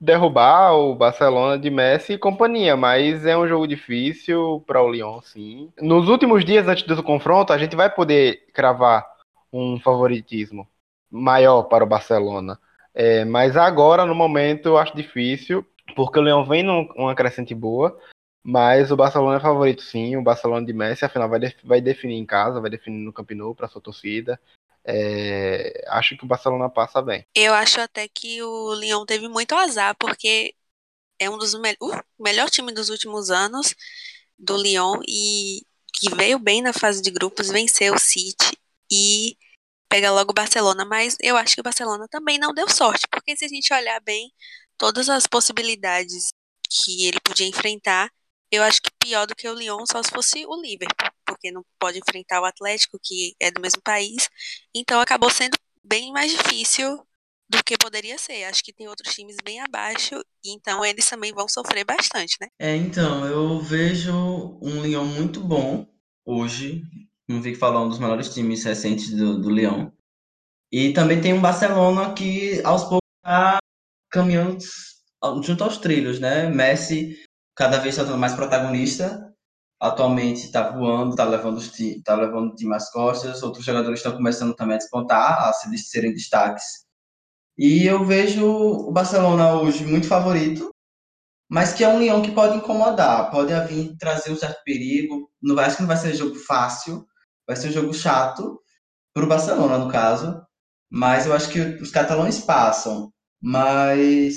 derrubar 0.00 0.72
o 0.72 0.94
Barcelona 0.94 1.58
de 1.58 1.68
Messi 1.68 2.14
e 2.14 2.18
companhia, 2.18 2.74
mas 2.74 3.26
é 3.26 3.36
um 3.36 3.46
jogo 3.46 3.66
difícil 3.68 4.64
para 4.66 4.82
o 4.82 4.90
Lyon, 4.90 5.20
sim. 5.20 5.70
Nos 5.78 6.08
últimos 6.08 6.42
dias 6.42 6.66
antes 6.66 6.84
do 6.84 7.02
confronto, 7.02 7.52
a 7.52 7.58
gente 7.58 7.76
vai 7.76 7.90
poder 7.90 8.46
cravar 8.54 9.06
um 9.52 9.78
favoritismo 9.80 10.68
maior 11.10 11.64
para 11.64 11.84
o 11.84 11.86
Barcelona. 11.86 12.58
É, 12.94 13.24
mas 13.24 13.56
agora, 13.56 14.04
no 14.04 14.14
momento, 14.14 14.66
eu 14.66 14.78
acho 14.78 14.96
difícil, 14.96 15.66
porque 15.94 16.18
o 16.18 16.22
Leão 16.22 16.44
vem 16.44 16.62
numa 16.62 17.14
crescente 17.14 17.54
boa, 17.54 17.98
mas 18.42 18.90
o 18.90 18.96
Barcelona 18.96 19.36
é 19.36 19.40
favorito 19.40 19.82
sim, 19.82 20.16
o 20.16 20.22
Barcelona 20.22 20.64
de 20.64 20.72
Messi, 20.72 21.04
afinal, 21.04 21.28
vai, 21.28 21.40
def 21.40 21.54
vai 21.64 21.80
definir 21.80 22.16
em 22.16 22.26
casa, 22.26 22.60
vai 22.60 22.70
definir 22.70 23.04
no 23.04 23.12
Camp 23.12 23.30
Nou 23.32 23.54
para 23.54 23.68
sua 23.68 23.80
torcida. 23.80 24.40
É, 24.84 25.84
acho 25.88 26.16
que 26.16 26.24
o 26.24 26.28
Barcelona 26.28 26.68
passa 26.68 27.02
bem. 27.02 27.24
Eu 27.34 27.52
acho 27.52 27.80
até 27.80 28.08
que 28.08 28.42
o 28.42 28.74
Lyon 28.74 29.04
teve 29.04 29.28
muito 29.28 29.54
azar, 29.54 29.94
porque 29.96 30.54
é 31.18 31.28
um 31.28 31.36
dos 31.36 31.54
me 31.54 31.72
uh, 31.82 32.02
melhor 32.18 32.48
time 32.48 32.72
dos 32.72 32.88
últimos 32.88 33.30
anos 33.30 33.74
do 34.38 34.56
Lyon 34.56 35.00
e 35.06 35.60
que 35.92 36.14
veio 36.14 36.38
bem 36.38 36.62
na 36.62 36.72
fase 36.72 37.02
de 37.02 37.10
grupos, 37.10 37.50
venceu 37.50 37.94
o 37.94 37.98
City 37.98 38.59
e 38.90 39.36
pega 39.88 40.10
logo 40.12 40.30
o 40.32 40.34
Barcelona, 40.34 40.84
mas 40.84 41.16
eu 41.20 41.36
acho 41.36 41.54
que 41.54 41.60
o 41.60 41.64
Barcelona 41.64 42.06
também 42.08 42.38
não 42.38 42.54
deu 42.54 42.68
sorte, 42.68 43.08
porque 43.10 43.36
se 43.36 43.44
a 43.44 43.48
gente 43.48 43.72
olhar 43.74 44.00
bem 44.00 44.32
todas 44.78 45.08
as 45.08 45.26
possibilidades 45.26 46.32
que 46.70 47.06
ele 47.06 47.20
podia 47.20 47.46
enfrentar, 47.46 48.10
eu 48.50 48.62
acho 48.62 48.80
que 48.82 48.90
pior 49.00 49.26
do 49.26 49.34
que 49.34 49.48
o 49.48 49.54
Lyon 49.54 49.84
só 49.90 50.02
se 50.02 50.10
fosse 50.10 50.44
o 50.46 50.60
Liverpool, 50.60 51.10
porque 51.24 51.50
não 51.50 51.64
pode 51.78 51.98
enfrentar 51.98 52.40
o 52.40 52.44
Atlético, 52.44 52.98
que 53.02 53.34
é 53.40 53.50
do 53.50 53.60
mesmo 53.60 53.80
país. 53.82 54.28
Então 54.74 55.00
acabou 55.00 55.30
sendo 55.30 55.56
bem 55.84 56.12
mais 56.12 56.30
difícil 56.30 57.04
do 57.48 57.62
que 57.64 57.76
poderia 57.76 58.16
ser. 58.16 58.44
Acho 58.44 58.62
que 58.62 58.72
tem 58.72 58.88
outros 58.88 59.14
times 59.14 59.36
bem 59.44 59.60
abaixo, 59.60 60.22
então 60.44 60.84
eles 60.84 61.08
também 61.08 61.32
vão 61.32 61.48
sofrer 61.48 61.84
bastante, 61.84 62.36
né? 62.40 62.48
É, 62.58 62.76
então, 62.76 63.26
eu 63.26 63.60
vejo 63.60 64.12
um 64.62 64.82
Lyon 64.82 65.04
muito 65.04 65.40
bom 65.40 65.86
hoje. 66.24 66.82
Não 67.30 67.40
vi 67.40 67.52
que 67.52 67.58
falar 67.58 67.80
um 67.80 67.88
dos 67.88 68.00
melhores 68.00 68.34
times 68.34 68.64
recentes 68.64 69.12
do, 69.12 69.40
do 69.40 69.50
Lyon. 69.50 69.88
E 70.72 70.92
também 70.92 71.20
tem 71.20 71.32
um 71.32 71.40
Barcelona 71.40 72.12
que 72.12 72.60
aos 72.64 72.82
poucos 72.82 73.06
está 73.24 73.58
caminhando 74.10 74.58
junto 75.40 75.62
aos 75.62 75.78
trilhos, 75.78 76.18
né? 76.18 76.50
Messi 76.50 77.16
cada 77.54 77.78
vez 77.78 77.96
está 77.96 78.16
mais 78.16 78.34
protagonista. 78.34 79.32
Atualmente 79.80 80.46
está 80.46 80.72
voando, 80.72 81.10
está 81.10 81.24
levando, 81.24 81.62
tá 82.04 82.16
levando 82.16 82.50
o 82.50 82.56
time 82.56 82.76
costas. 82.92 83.44
Outros 83.44 83.64
jogadores 83.64 84.00
estão 84.00 84.16
começando 84.16 84.52
também 84.56 84.74
a 84.74 84.78
despontar, 84.78 85.48
a 85.48 85.52
serem 85.52 86.12
destaques. 86.12 86.64
E 87.56 87.86
eu 87.86 88.04
vejo 88.04 88.44
o 88.44 88.90
Barcelona 88.90 89.54
hoje 89.54 89.84
muito 89.84 90.08
favorito, 90.08 90.68
mas 91.48 91.72
que 91.72 91.84
é 91.84 91.88
um 91.88 91.98
Leão 92.00 92.22
que 92.22 92.32
pode 92.32 92.56
incomodar, 92.56 93.30
pode 93.30 93.52
vir 93.68 93.96
trazer 93.98 94.32
um 94.32 94.36
certo 94.36 94.64
perigo. 94.64 95.30
Não 95.40 95.54
vai, 95.54 95.66
acho 95.66 95.76
que 95.76 95.82
não 95.82 95.88
vai 95.88 95.96
ser 95.96 96.14
jogo 96.14 96.34
fácil, 96.34 97.06
vai 97.50 97.56
ser 97.56 97.68
um 97.68 97.72
jogo 97.72 97.92
chato 97.92 98.62
para 99.12 99.24
o 99.24 99.28
Barcelona, 99.28 99.76
no 99.76 99.90
caso. 99.90 100.40
Mas 100.88 101.26
eu 101.26 101.34
acho 101.34 101.50
que 101.50 101.58
os 101.58 101.90
catalães 101.90 102.38
passam. 102.38 103.12
Mas 103.42 104.36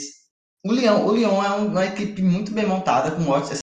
o 0.66 0.74
Lyon, 0.74 1.06
o 1.06 1.16
Lyon 1.16 1.44
é 1.44 1.50
uma 1.52 1.86
equipe 1.86 2.24
muito 2.24 2.52
bem 2.52 2.66
montada, 2.66 3.12
com 3.12 3.30
ótimos. 3.30 3.60
Se 3.60 3.62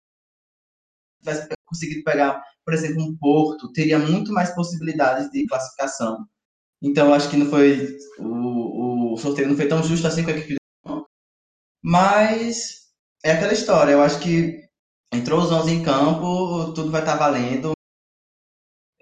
tivesse 1.20 1.48
conseguido 1.66 2.04
pegar, 2.04 2.42
por 2.64 2.72
exemplo, 2.72 3.02
um 3.02 3.14
Porto, 3.18 3.70
teria 3.72 3.98
muito 3.98 4.32
mais 4.32 4.54
possibilidades 4.54 5.30
de 5.30 5.46
classificação. 5.46 6.26
Então, 6.82 7.12
acho 7.12 7.28
que 7.28 7.36
não 7.36 7.50
foi. 7.50 7.98
O, 8.18 9.12
o 9.12 9.16
sorteio 9.18 9.48
não 9.48 9.56
foi 9.56 9.68
tão 9.68 9.82
justo 9.82 10.06
assim 10.06 10.24
com 10.24 10.30
a 10.30 10.34
equipe 10.34 10.54
do 10.54 10.90
Lyon. 10.90 11.04
Mas 11.82 12.84
é 13.22 13.32
aquela 13.32 13.52
história. 13.52 13.92
Eu 13.92 14.02
acho 14.02 14.20
que 14.20 14.58
entrou 15.12 15.42
os 15.42 15.52
11 15.52 15.70
em 15.70 15.82
campo, 15.82 16.72
tudo 16.72 16.90
vai 16.90 17.02
estar 17.02 17.16
valendo. 17.16 17.74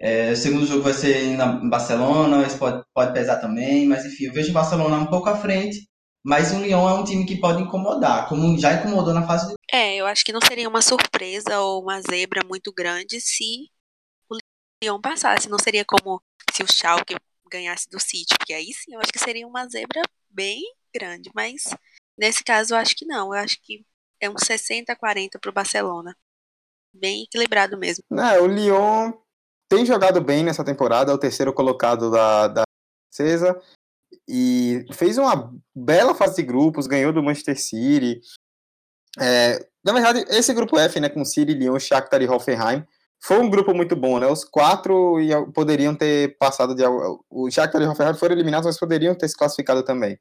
É, 0.03 0.31
o 0.31 0.35
segundo 0.35 0.65
jogo 0.65 0.83
vai 0.83 0.93
ser 0.93 1.23
em 1.23 1.37
Barcelona, 1.69 2.45
isso 2.45 2.57
pode, 2.57 2.83
pode 2.93 3.13
pesar 3.13 3.37
também, 3.37 3.87
mas 3.87 4.05
enfim, 4.05 4.25
eu 4.25 4.33
vejo 4.33 4.49
o 4.49 4.53
Barcelona 4.53 4.97
um 4.97 5.05
pouco 5.05 5.29
à 5.29 5.37
frente 5.37 5.87
mas 6.23 6.53
o 6.53 6.59
Lyon 6.61 6.87
é 6.87 6.93
um 6.93 7.03
time 7.03 7.25
que 7.25 7.35
pode 7.35 7.61
incomodar, 7.61 8.29
como 8.29 8.57
já 8.57 8.73
incomodou 8.75 9.13
na 9.13 9.27
fase 9.27 9.49
de... 9.49 9.55
É, 9.69 9.97
eu 9.97 10.05
acho 10.05 10.23
que 10.23 10.31
não 10.31 10.39
seria 10.39 10.69
uma 10.69 10.81
surpresa 10.81 11.59
ou 11.59 11.83
uma 11.83 11.99
zebra 12.01 12.41
muito 12.47 12.71
grande 12.71 13.19
se 13.19 13.69
o 14.29 14.37
Lyon 14.81 15.01
passasse. 15.01 15.49
Não 15.49 15.59
seria 15.59 15.83
como 15.83 16.23
se 16.53 16.63
o 16.63 16.71
Schalke 16.71 17.17
ganhasse 17.51 17.89
do 17.89 17.99
City, 17.99 18.35
porque 18.37 18.53
aí 18.53 18.71
sim 18.73 18.93
eu 18.93 19.01
acho 19.01 19.11
que 19.11 19.19
seria 19.19 19.45
uma 19.45 19.67
zebra 19.67 20.01
bem 20.29 20.61
grande. 20.95 21.29
Mas 21.35 21.63
nesse 22.17 22.41
caso 22.41 22.73
eu 22.73 22.77
acho 22.77 22.95
que 22.95 23.05
não. 23.05 23.35
Eu 23.35 23.41
acho 23.41 23.57
que 23.61 23.85
é 24.21 24.29
um 24.29 24.37
60 24.37 24.93
a 24.93 24.95
40 24.95 25.37
para 25.39 25.49
o 25.49 25.53
Barcelona. 25.53 26.15
Bem 26.93 27.23
equilibrado 27.23 27.77
mesmo. 27.77 28.05
É, 28.17 28.39
o 28.39 28.47
Lyon 28.47 29.11
tem 29.69 29.85
jogado 29.85 30.21
bem 30.21 30.43
nessa 30.43 30.63
temporada, 30.63 31.11
é 31.11 31.15
o 31.15 31.19
terceiro 31.19 31.53
colocado 31.53 32.11
da, 32.11 32.47
da 32.47 32.63
Cesa 33.11 33.59
e 34.27 34.85
fez 34.93 35.17
uma 35.17 35.53
bela 35.75 36.13
fase 36.15 36.35
de 36.37 36.43
grupos, 36.43 36.87
ganhou 36.87 37.11
do 37.11 37.23
Manchester 37.23 37.59
City. 37.59 38.21
É, 39.19 39.59
na 39.83 39.93
verdade, 39.93 40.25
esse 40.29 40.53
grupo 40.53 40.77
F, 40.77 40.99
né, 40.99 41.09
com 41.09 41.25
City, 41.25 41.53
Lyon, 41.53 41.79
Shakhtar 41.79 42.21
e 42.21 42.27
Hoffenheim, 42.27 42.85
foi 43.21 43.39
um 43.39 43.49
grupo 43.49 43.73
muito 43.73 43.95
bom, 43.95 44.19
né? 44.19 44.27
Os 44.27 44.43
quatro 44.43 45.17
poderiam 45.53 45.95
ter 45.95 46.37
passado 46.37 46.75
de 46.75 46.83
o 47.29 47.49
Shakhtar 47.49 47.81
e 47.81 47.87
Hoffenheim 47.87 48.15
foram 48.15 48.35
eliminados, 48.35 48.65
mas 48.65 48.79
poderiam 48.79 49.15
ter 49.15 49.29
se 49.29 49.37
classificado 49.37 49.83
também. 49.83 50.19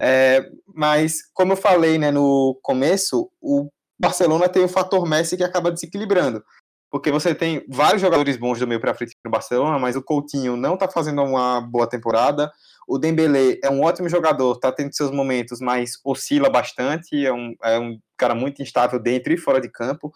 É, 0.00 0.48
mas 0.72 1.22
como 1.34 1.52
eu 1.52 1.56
falei, 1.56 1.98
né, 1.98 2.12
no 2.12 2.58
começo, 2.62 3.28
o 3.40 3.68
Barcelona 3.98 4.48
tem 4.48 4.62
o 4.62 4.68
fator 4.68 5.04
Messi 5.08 5.36
que 5.36 5.42
acaba 5.42 5.72
desequilibrando. 5.72 6.44
Porque 6.90 7.10
você 7.10 7.34
tem 7.34 7.64
vários 7.68 8.00
jogadores 8.00 8.36
bons 8.36 8.58
do 8.58 8.66
meio 8.66 8.80
para 8.80 8.94
frente 8.94 9.14
no 9.24 9.30
Barcelona, 9.30 9.78
mas 9.78 9.96
o 9.96 10.02
Coutinho 10.02 10.56
não 10.56 10.74
está 10.74 10.88
fazendo 10.88 11.22
uma 11.22 11.60
boa 11.60 11.86
temporada. 11.86 12.50
O 12.86 12.98
Dembélé 12.98 13.58
é 13.62 13.70
um 13.70 13.82
ótimo 13.82 14.08
jogador, 14.08 14.54
está 14.54 14.72
tendo 14.72 14.94
seus 14.94 15.10
momentos, 15.10 15.60
mas 15.60 15.92
oscila 16.02 16.48
bastante, 16.48 17.26
é 17.26 17.32
um, 17.32 17.54
é 17.62 17.78
um 17.78 17.98
cara 18.16 18.34
muito 18.34 18.62
instável 18.62 18.98
dentro 18.98 19.32
e 19.32 19.36
fora 19.36 19.60
de 19.60 19.68
campo. 19.70 20.10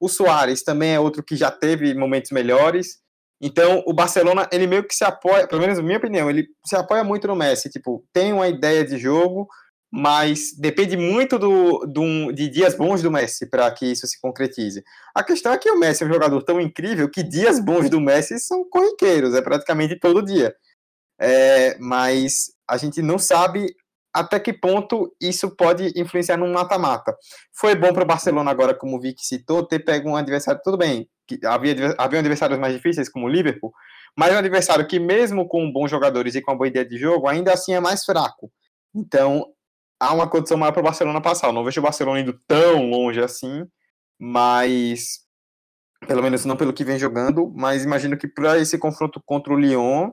O 0.00 0.08
Soares 0.08 0.62
também 0.62 0.94
é 0.94 1.00
outro 1.00 1.22
que 1.22 1.36
já 1.36 1.50
teve 1.50 1.94
momentos 1.94 2.30
melhores. 2.30 2.98
Então, 3.40 3.82
o 3.86 3.92
Barcelona, 3.92 4.48
ele 4.50 4.66
meio 4.66 4.84
que 4.84 4.94
se 4.94 5.04
apoia, 5.04 5.46
pelo 5.46 5.60
menos 5.60 5.76
na 5.76 5.84
minha 5.84 5.98
opinião, 5.98 6.30
ele 6.30 6.46
se 6.64 6.74
apoia 6.74 7.04
muito 7.04 7.26
no 7.26 7.36
Messi. 7.36 7.68
Tipo, 7.68 8.02
tem 8.12 8.32
uma 8.32 8.48
ideia 8.48 8.84
de 8.84 8.96
jogo, 8.96 9.46
mas 9.96 10.52
depende 10.58 10.96
muito 10.96 11.38
do, 11.38 11.86
do, 11.86 12.32
de 12.32 12.48
dias 12.48 12.74
bons 12.74 13.00
do 13.00 13.12
Messi 13.12 13.48
para 13.48 13.70
que 13.70 13.86
isso 13.86 14.04
se 14.08 14.20
concretize. 14.20 14.82
A 15.14 15.22
questão 15.22 15.52
é 15.52 15.58
que 15.58 15.70
o 15.70 15.78
Messi 15.78 16.02
é 16.02 16.06
um 16.08 16.12
jogador 16.12 16.42
tão 16.42 16.60
incrível 16.60 17.08
que 17.08 17.22
dias 17.22 17.60
bons 17.60 17.88
do 17.88 18.00
Messi 18.00 18.40
são 18.40 18.68
corriqueiros, 18.68 19.34
é 19.34 19.40
praticamente 19.40 19.96
todo 19.96 20.24
dia. 20.24 20.52
É, 21.16 21.78
mas 21.78 22.46
a 22.68 22.76
gente 22.76 23.00
não 23.00 23.20
sabe 23.20 23.72
até 24.12 24.40
que 24.40 24.52
ponto 24.52 25.14
isso 25.20 25.54
pode 25.54 25.92
influenciar 25.94 26.38
no 26.38 26.52
mata-mata. 26.52 27.16
Foi 27.52 27.76
bom 27.76 27.92
para 27.92 28.02
o 28.02 28.06
Barcelona 28.06 28.50
agora, 28.50 28.74
como 28.74 28.96
o 28.96 29.00
Vic 29.00 29.24
citou, 29.24 29.64
ter 29.64 29.78
pego 29.78 30.10
um 30.10 30.16
adversário, 30.16 30.60
tudo 30.64 30.76
bem, 30.76 31.08
que 31.24 31.38
havia, 31.46 31.94
havia 31.96 32.18
adversários 32.18 32.58
mais 32.58 32.74
difíceis, 32.74 33.08
como 33.08 33.26
o 33.26 33.28
Liverpool, 33.28 33.72
mas 34.18 34.34
um 34.34 34.38
adversário 34.38 34.88
que 34.88 34.98
mesmo 34.98 35.46
com 35.46 35.70
bons 35.70 35.88
jogadores 35.88 36.34
e 36.34 36.42
com 36.42 36.50
uma 36.50 36.58
boa 36.58 36.66
ideia 36.66 36.84
de 36.84 36.98
jogo, 36.98 37.28
ainda 37.28 37.52
assim 37.52 37.74
é 37.74 37.80
mais 37.80 38.04
fraco. 38.04 38.50
Então, 38.92 39.54
há 39.98 40.12
uma 40.12 40.28
condição 40.28 40.56
maior 40.56 40.72
para 40.72 40.80
o 40.80 40.84
Barcelona 40.84 41.20
passar. 41.20 41.48
Eu 41.48 41.52
não 41.52 41.64
vejo 41.64 41.80
o 41.80 41.84
Barcelona 41.84 42.20
indo 42.20 42.38
tão 42.46 42.88
longe 42.88 43.20
assim, 43.20 43.66
mas 44.18 45.24
pelo 46.06 46.22
menos 46.22 46.44
não 46.44 46.56
pelo 46.56 46.72
que 46.72 46.84
vem 46.84 46.98
jogando, 46.98 47.52
mas 47.54 47.84
imagino 47.84 48.16
que 48.16 48.28
para 48.28 48.58
esse 48.58 48.78
confronto 48.78 49.22
contra 49.24 49.52
o 49.52 49.58
Lyon, 49.58 50.10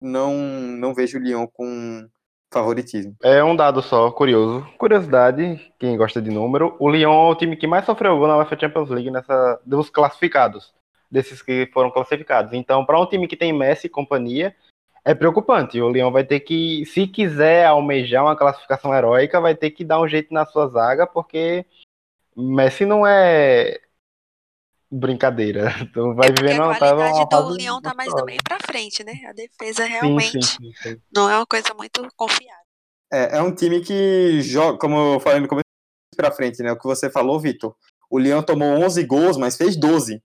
não 0.00 0.34
não 0.36 0.94
vejo 0.94 1.18
o 1.18 1.20
Lyon 1.20 1.46
com 1.46 2.08
favoritismo. 2.52 3.14
É 3.22 3.42
um 3.44 3.54
dado 3.54 3.82
só, 3.82 4.10
curioso. 4.10 4.66
Curiosidade, 4.78 5.72
quem 5.78 5.96
gosta 5.96 6.20
de 6.20 6.30
número, 6.30 6.76
o 6.78 6.88
Lyon 6.88 7.28
é 7.28 7.30
o 7.30 7.34
time 7.34 7.56
que 7.56 7.66
mais 7.66 7.84
sofreu 7.84 8.18
gol 8.18 8.26
na 8.26 8.38
UEFA 8.38 8.58
Champions 8.58 8.90
League 8.90 9.10
nessa 9.10 9.60
dos 9.64 9.90
classificados, 9.90 10.72
desses 11.10 11.42
que 11.42 11.68
foram 11.72 11.90
classificados. 11.90 12.52
Então, 12.52 12.84
para 12.84 13.00
um 13.00 13.06
time 13.06 13.28
que 13.28 13.36
tem 13.36 13.52
Messi 13.52 13.86
e 13.86 13.90
companhia, 13.90 14.54
é 15.08 15.14
preocupante. 15.14 15.80
O 15.80 15.88
Leão 15.88 16.12
vai 16.12 16.22
ter 16.22 16.40
que, 16.40 16.84
se 16.84 17.06
quiser 17.06 17.64
almejar 17.64 18.22
uma 18.22 18.36
classificação 18.36 18.94
heróica, 18.94 19.40
vai 19.40 19.54
ter 19.54 19.70
que 19.70 19.82
dar 19.82 19.98
um 20.02 20.06
jeito 20.06 20.34
na 20.34 20.44
sua 20.44 20.68
zaga, 20.68 21.06
porque 21.06 21.64
Messi 22.36 22.84
não 22.84 23.06
é 23.06 23.80
brincadeira. 24.90 25.72
Então 25.80 26.14
vai 26.14 26.28
é 26.28 26.32
vivendo 26.32 26.62
a 26.62 26.76
qualidade 26.76 27.18
uma 27.18 27.42
do 27.42 27.48
Leão 27.48 27.80
tá 27.80 27.94
mais 27.94 28.14
do 28.14 28.22
meio 28.26 28.40
pra 28.44 28.58
frente, 28.60 29.02
né? 29.02 29.14
A 29.26 29.32
defesa 29.32 29.86
realmente 29.86 30.44
sim, 30.44 30.72
sim, 30.72 30.72
sim. 30.82 31.00
não 31.14 31.30
é 31.30 31.36
uma 31.36 31.46
coisa 31.46 31.72
muito 31.72 32.06
confiável. 32.14 32.66
É, 33.10 33.38
é 33.38 33.42
um 33.42 33.54
time 33.54 33.80
que 33.80 34.42
joga, 34.42 34.78
como 34.78 35.14
eu 35.14 35.20
falei 35.20 35.40
no 35.40 35.48
começo 35.48 35.64
para 36.14 36.30
frente, 36.30 36.62
né? 36.62 36.70
O 36.70 36.78
que 36.78 36.84
você 36.84 37.08
falou, 37.08 37.40
Vitor. 37.40 37.74
O 38.10 38.18
Leão 38.18 38.42
tomou 38.42 38.68
11 38.84 39.02
gols, 39.04 39.38
mas 39.38 39.56
fez 39.56 39.74
12. 39.74 40.22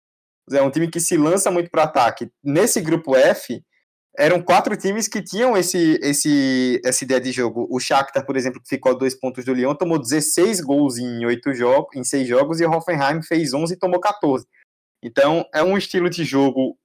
É 0.52 0.62
um 0.62 0.70
time 0.70 0.88
que 0.88 1.00
se 1.00 1.16
lança 1.16 1.50
muito 1.50 1.68
para 1.68 1.82
ataque. 1.82 2.30
Nesse 2.44 2.80
grupo 2.80 3.16
F, 3.16 3.60
eram 4.18 4.42
quatro 4.42 4.76
times 4.76 5.06
que 5.06 5.22
tinham 5.22 5.56
esse, 5.56 5.96
esse, 6.02 6.82
essa 6.84 7.04
ideia 7.04 7.20
de 7.20 7.30
jogo. 7.30 7.68
O 7.70 7.78
Shakhtar, 7.78 8.26
por 8.26 8.36
exemplo, 8.36 8.60
que 8.60 8.68
ficou 8.68 8.90
a 8.90 8.94
dois 8.94 9.14
pontos 9.14 9.44
do 9.44 9.54
Lyon, 9.54 9.76
tomou 9.76 9.96
16 9.96 10.60
gols 10.60 10.98
em 10.98 11.24
oito 11.24 11.54
jogos, 11.54 11.94
em 11.94 12.02
seis 12.02 12.26
jogos, 12.26 12.60
e 12.60 12.64
o 12.64 12.70
Hoffenheim 12.70 13.22
fez 13.22 13.54
11 13.54 13.72
e 13.72 13.78
tomou 13.78 14.00
14. 14.00 14.44
Então, 15.02 15.46
é 15.54 15.62
um 15.62 15.78
estilo 15.78 16.10
de 16.10 16.24
jogo 16.24 16.76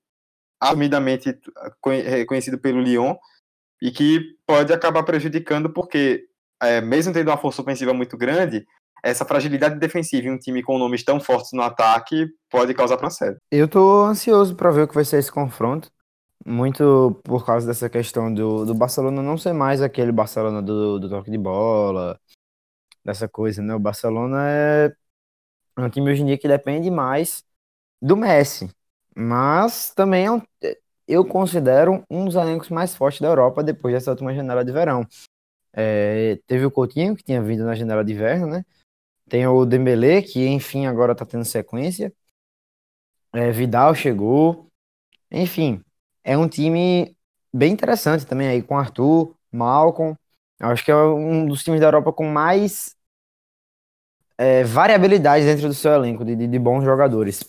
assumidamente 0.62 1.36
reconhecido 1.84 2.60
pelo 2.60 2.80
Lyon 2.80 3.16
e 3.82 3.92
que 3.92 4.22
pode 4.46 4.72
acabar 4.72 5.02
prejudicando 5.02 5.74
porque, 5.74 6.26
é, 6.62 6.82
mesmo 6.82 7.12
tendo 7.12 7.30
uma 7.30 7.38
força 7.38 7.64
ofensiva 7.64 7.96
muito 7.96 8.16
grande, 8.16 8.64
essa 9.04 9.26
fragilidade 9.26 9.80
defensiva 9.80 10.28
em 10.28 10.32
um 10.32 10.38
time 10.38 10.62
com 10.62 10.78
nomes 10.78 11.04
tão 11.04 11.20
fortes 11.20 11.52
no 11.52 11.64
ataque 11.64 12.28
pode 12.50 12.74
causar 12.76 12.98
processo. 12.98 13.38
Eu 13.52 13.68
tô 13.68 14.06
ansioso 14.06 14.56
para 14.56 14.72
ver 14.72 14.84
o 14.84 14.88
que 14.88 14.96
vai 14.96 15.04
ser 15.04 15.18
esse 15.18 15.32
confronto. 15.32 15.92
Muito 16.46 17.22
por 17.24 17.46
causa 17.46 17.66
dessa 17.66 17.90
questão 17.90 18.34
do, 18.34 18.66
do 18.66 18.76
Barcelona 18.76 19.22
não 19.22 19.38
ser 19.38 19.54
mais 19.54 19.82
aquele 19.82 20.12
Barcelona 20.12 20.62
do, 20.62 21.00
do 21.00 21.10
toque 21.10 21.32
de 21.32 21.38
bola, 21.38 22.20
dessa 23.04 23.28
coisa, 23.28 23.62
né? 23.62 23.74
O 23.74 23.80
Barcelona 23.80 24.50
é 24.50 24.94
um 25.78 25.90
time 25.90 26.12
hoje 26.12 26.22
em 26.22 26.26
dia 26.28 26.38
que 26.38 26.48
depende 26.48 26.90
mais 26.92 27.44
do 28.02 28.18
Messi, 28.18 28.70
mas 29.16 29.92
também 29.94 30.26
é 30.26 30.32
um, 30.32 30.42
eu 31.08 31.26
considero 31.26 32.04
um 32.10 32.26
dos 32.26 32.36
elencos 32.36 32.70
mais 32.70 32.96
fortes 32.96 33.22
da 33.22 33.28
Europa 33.28 33.64
depois 33.64 33.94
dessa 33.94 34.12
última 34.12 34.34
janela 34.34 34.64
de 34.64 34.72
verão. 34.72 35.08
É, 35.74 36.40
teve 36.48 36.66
o 36.66 36.72
Coutinho, 36.72 37.16
que 37.16 37.24
tinha 37.24 37.42
vindo 37.42 37.64
na 37.66 37.76
janela 37.76 38.04
de 38.06 38.14
inverno, 38.14 38.48
né? 38.48 38.66
Tem 39.30 39.48
o 39.48 39.66
Dembélé, 39.66 40.22
que 40.22 40.46
enfim 40.48 40.86
agora 40.86 41.16
tá 41.16 41.26
tendo 41.26 41.46
sequência. 41.46 42.14
É, 43.34 43.52
Vidal 43.52 43.96
chegou. 43.96 44.68
Enfim, 45.32 45.84
é 46.24 46.38
um 46.38 46.48
time 46.48 47.16
bem 47.54 47.74
interessante 47.74 48.26
também 48.26 48.48
aí 48.48 48.62
com 48.62 48.78
Arthur, 48.78 49.36
Malcolm. 49.52 50.16
Eu 50.60 50.68
acho 50.68 50.84
que 50.84 50.92
é 50.92 50.96
um 50.96 51.46
dos 51.46 51.64
times 51.64 51.80
da 51.80 51.88
Europa 51.88 52.14
com 52.14 52.26
mais 52.26 52.96
é, 54.38 54.64
variabilidade 54.64 55.46
dentro 55.46 55.68
do 55.68 55.74
seu 55.74 55.92
elenco 55.92 56.24
de, 56.24 56.36
de, 56.36 56.48
de 56.48 56.60
bons 56.60 56.84
jogadores. 56.84 57.42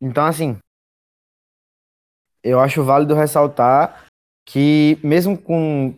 Então, 0.00 0.24
assim, 0.24 0.58
eu 2.42 2.60
acho 2.60 2.84
válido 2.84 3.14
ressaltar 3.14 4.06
que 4.44 4.98
mesmo 5.02 5.36
com 5.36 5.94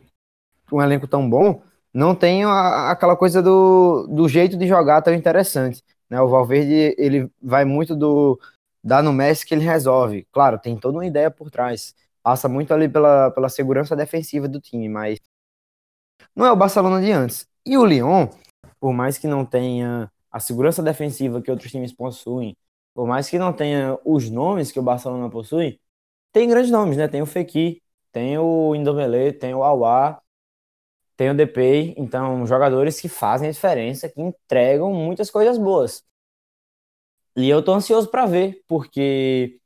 um 0.73 0.83
elenco 0.83 1.07
tão 1.07 1.29
bom, 1.29 1.63
não 1.93 2.15
tem 2.15 2.45
a, 2.45 2.91
aquela 2.91 3.17
coisa 3.17 3.43
do, 3.43 4.07
do 4.09 4.29
jeito 4.29 4.57
de 4.57 4.67
jogar 4.67 5.03
tão 5.03 5.15
interessante. 5.15 5.83
Né? 6.09 6.21
O 6.21 6.29
Valverde 6.29 6.95
ele 6.99 7.31
vai 7.43 7.65
muito 7.65 7.97
do 7.97 8.39
dá 8.87 9.03
no 9.03 9.13
Messi 9.13 9.45
que 9.47 9.55
ele 9.55 9.65
resolve. 9.65 10.27
Claro, 10.33 10.59
tem 10.59 10.79
toda 10.79 10.99
uma 10.99 11.07
ideia 11.07 11.31
por 11.31 11.51
trás. 11.51 11.95
Passa 12.23 12.49
muito 12.49 12.73
ali 12.73 12.89
pela, 12.89 13.31
pela 13.33 13.49
segurança 13.49 13.97
defensiva 13.97 14.49
do 14.49 14.61
time, 14.61 14.89
mas 14.89 15.19
não 16.35 16.47
é 16.47 16.53
o 16.53 16.57
Barcelona 16.57 17.01
de 17.01 17.11
antes. 17.11 17.49
E 17.65 17.77
o 17.77 17.85
Lyon, 17.85 18.29
por 18.81 18.93
mais 18.93 19.19
que 19.19 19.27
não 19.27 19.45
tenha 19.45 20.11
a 20.31 20.39
segurança 20.41 20.83
defensiva 20.83 21.41
que 21.43 21.51
outros 21.51 21.71
times 21.71 21.93
possuem, 21.93 22.57
por 22.95 23.07
mais 23.07 23.29
que 23.29 23.39
não 23.39 23.53
tenha 23.53 23.99
os 24.05 24.31
nomes 24.31 24.71
que 24.73 24.79
o 24.79 24.83
Barcelona 24.83 25.29
possui, 25.31 25.81
tem 26.33 26.49
grandes 26.49 26.71
nomes, 26.71 26.97
né? 26.97 27.09
Tem 27.09 27.23
o 27.23 27.27
Fekir, 27.27 27.83
tem 28.13 28.39
o 28.39 28.75
Indomelé, 28.75 29.33
tem 29.33 29.55
o 29.55 29.63
Aouar, 29.65 30.23
tem 31.17 31.31
o 31.31 31.35
Depay, 31.35 31.95
então 31.97 32.47
jogadores 32.47 33.01
que 33.01 33.09
fazem 33.09 33.49
a 33.49 33.53
diferença, 33.53 34.09
que 34.09 34.21
entregam 34.21 34.93
muitas 34.93 35.31
coisas 35.31 35.59
boas. 35.59 36.05
E 37.37 37.49
eu 37.49 37.63
tô 37.63 37.75
ansioso 37.75 38.09
para 38.09 38.27
ver, 38.27 38.63
porque 38.67 39.61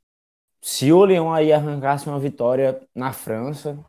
se 0.61 0.91
o 0.93 1.05
Lyon 1.05 1.31
aí 1.33 1.53
arrancasse 1.53 2.07
uma 2.07 2.19
vitória 2.19 2.81
na 2.95 3.13
França, 3.13 3.79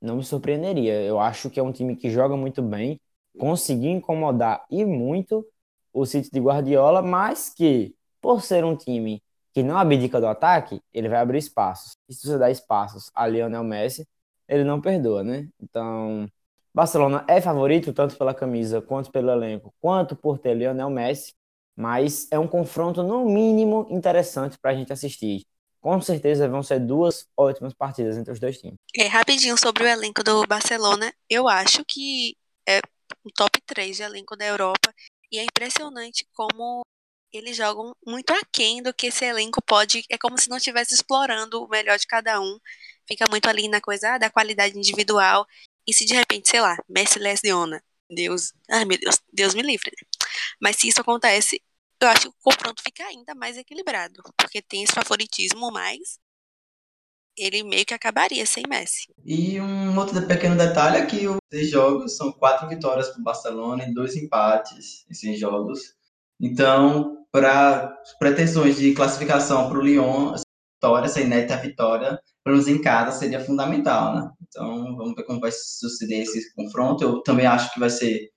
não 0.00 0.16
me 0.16 0.24
surpreenderia. 0.24 1.02
Eu 1.02 1.20
acho 1.20 1.50
que 1.50 1.60
é 1.60 1.62
um 1.62 1.72
time 1.72 1.96
que 1.96 2.10
joga 2.10 2.36
muito 2.36 2.62
bem, 2.62 3.00
conseguiu 3.38 3.90
incomodar 3.92 4.64
e 4.70 4.84
muito 4.84 5.46
o 5.92 6.06
City 6.06 6.30
de 6.32 6.40
Guardiola, 6.40 7.02
mas 7.02 7.50
que, 7.54 7.94
por 8.20 8.42
ser 8.42 8.64
um 8.64 8.76
time 8.76 9.22
que 9.54 9.62
não 9.62 9.78
abdica 9.78 10.20
do 10.20 10.26
ataque, 10.26 10.82
ele 10.92 11.08
vai 11.08 11.20
abrir 11.20 11.38
espaços. 11.38 11.96
E 12.08 12.14
se 12.14 12.26
você 12.26 12.38
dá 12.38 12.50
espaços 12.50 13.10
a 13.14 13.26
Lionel 13.26 13.64
Messi, 13.64 14.08
ele 14.48 14.64
não 14.64 14.80
perdoa, 14.80 15.22
né? 15.24 15.48
Então, 15.60 16.28
Barcelona 16.74 17.24
é 17.28 17.40
favorito 17.40 17.92
tanto 17.92 18.16
pela 18.16 18.34
camisa, 18.34 18.80
quanto 18.82 19.10
pelo 19.12 19.30
elenco, 19.30 19.74
quanto 19.80 20.16
por 20.16 20.38
ter 20.38 20.54
Lionel 20.54 20.90
Messi, 20.90 21.34
mas 21.76 22.26
é 22.30 22.38
um 22.38 22.46
confronto 22.46 23.02
no 23.02 23.24
mínimo 23.24 23.86
interessante 23.90 24.58
para 24.58 24.72
a 24.72 24.74
gente 24.74 24.92
assistir. 24.92 25.44
Com 25.80 26.00
certeza 26.00 26.48
vão 26.48 26.62
ser 26.62 26.78
duas 26.78 27.26
ótimas 27.36 27.74
partidas 27.74 28.16
entre 28.16 28.32
os 28.32 28.38
dois 28.38 28.58
times. 28.58 28.76
É, 28.96 29.06
rapidinho 29.06 29.58
sobre 29.58 29.84
o 29.84 29.88
elenco 29.88 30.22
do 30.22 30.46
Barcelona, 30.46 31.12
eu 31.28 31.48
acho 31.48 31.84
que 31.84 32.36
é 32.68 32.80
o 33.24 33.30
top 33.30 33.60
3 33.66 33.96
de 33.96 34.02
elenco 34.02 34.36
da 34.36 34.44
Europa 34.44 34.94
e 35.30 35.38
é 35.38 35.44
impressionante 35.44 36.26
como 36.34 36.82
eles 37.32 37.56
jogam 37.56 37.96
muito 38.06 38.32
aquém 38.34 38.82
do 38.82 38.92
que 38.92 39.06
esse 39.06 39.24
elenco 39.24 39.62
pode. 39.62 40.04
É 40.10 40.18
como 40.18 40.38
se 40.38 40.50
não 40.50 40.58
estivesse 40.58 40.94
explorando 40.94 41.64
o 41.64 41.68
melhor 41.68 41.98
de 41.98 42.06
cada 42.06 42.40
um. 42.40 42.58
Fica 43.08 43.24
muito 43.30 43.48
ali 43.48 43.68
na 43.68 43.80
coisa 43.80 44.14
ah, 44.14 44.18
da 44.18 44.30
qualidade 44.30 44.78
individual. 44.78 45.46
E 45.86 45.94
se 45.94 46.04
de 46.04 46.14
repente, 46.14 46.50
sei 46.50 46.60
lá, 46.60 46.76
Messi 46.88 47.18
lesiona, 47.18 47.82
Deus, 48.14 48.52
ai 48.70 48.84
meu 48.84 48.98
Deus, 48.98 49.18
Deus 49.32 49.54
me 49.54 49.62
livre. 49.62 49.92
Mas 50.60 50.76
se 50.76 50.88
isso 50.88 51.00
acontece, 51.00 51.62
eu 52.00 52.08
acho 52.08 52.22
que 52.22 52.28
o 52.28 52.34
confronto 52.40 52.82
fica 52.82 53.04
ainda 53.04 53.34
mais 53.34 53.56
equilibrado, 53.56 54.22
porque 54.36 54.60
tem 54.60 54.82
esse 54.82 54.92
favoritismo, 54.92 55.70
mas 55.70 56.18
ele 57.36 57.62
meio 57.62 57.86
que 57.86 57.94
acabaria 57.94 58.44
sem 58.44 58.64
Messi. 58.68 59.08
E 59.24 59.60
um 59.60 59.96
outro 59.98 60.26
pequeno 60.26 60.56
detalhe 60.56 60.98
é 60.98 61.06
que 61.06 61.26
os 61.26 61.38
seis 61.50 61.70
jogos 61.70 62.16
são 62.16 62.32
quatro 62.32 62.68
vitórias 62.68 63.08
para 63.08 63.20
o 63.20 63.24
Barcelona 63.24 63.84
e 63.84 63.94
dois 63.94 64.16
empates 64.16 65.04
em 65.10 65.14
seis 65.14 65.38
jogos. 65.38 65.94
Então, 66.40 67.24
para 67.30 67.96
pretensões 68.18 68.76
de 68.76 68.92
classificação 68.94 69.68
para 69.68 69.78
o 69.78 69.82
Lyon, 69.82 70.34
vitória, 70.82 71.06
essa 71.06 71.20
inédita 71.20 71.56
vitória, 71.56 72.18
pelo 72.44 72.56
menos 72.56 72.68
em 72.68 72.80
casa, 72.80 73.18
seria 73.18 73.40
fundamental, 73.40 74.14
né? 74.14 74.30
Então, 74.48 74.96
vamos 74.96 75.14
ver 75.14 75.22
como 75.24 75.40
vai 75.40 75.50
suceder 75.52 76.22
esse 76.22 76.52
confronto. 76.54 77.04
Eu 77.04 77.22
também 77.22 77.46
acho 77.46 77.72
que 77.72 77.80
vai 77.80 77.88
ser 77.88 78.28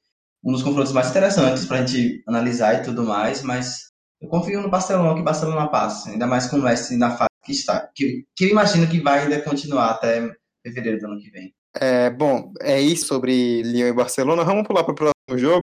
um 0.43 0.51
dos 0.51 0.61
confrontos 0.61 0.91
mais 0.91 1.09
interessantes 1.09 1.65
para 1.65 1.79
a 1.79 1.85
gente 1.85 2.23
analisar 2.27 2.75
e 2.75 2.83
tudo 2.83 3.03
mais, 3.03 3.41
mas 3.41 3.91
eu 4.21 4.29
confio 4.29 4.61
no 4.61 4.69
Barcelona 4.69 5.15
que 5.15 5.23
Barcelona 5.23 5.67
passa, 5.67 6.11
ainda 6.11 6.27
mais 6.27 6.45
com 6.47 6.57
o 6.57 6.61
Messi 6.61 6.95
na 6.97 7.11
fase 7.11 7.29
que 7.43 7.51
está, 7.51 7.89
que, 7.95 8.23
que 8.35 8.45
eu 8.45 8.49
imagino 8.49 8.87
que 8.87 9.01
vai 9.01 9.23
ainda 9.23 9.41
continuar 9.41 9.91
até 9.91 10.31
fevereiro 10.63 10.99
do 10.99 11.07
ano 11.07 11.19
que 11.19 11.31
vem. 11.31 11.53
É, 11.75 12.09
bom, 12.09 12.53
é 12.61 12.79
isso 12.79 13.07
sobre 13.07 13.63
Lyon 13.63 13.87
e 13.87 13.93
Barcelona. 13.93 14.43
Vamos 14.43 14.67
pular 14.67 14.83
para 14.83 14.93
o 14.93 14.95
próximo 14.95 15.37
jogo, 15.37 15.63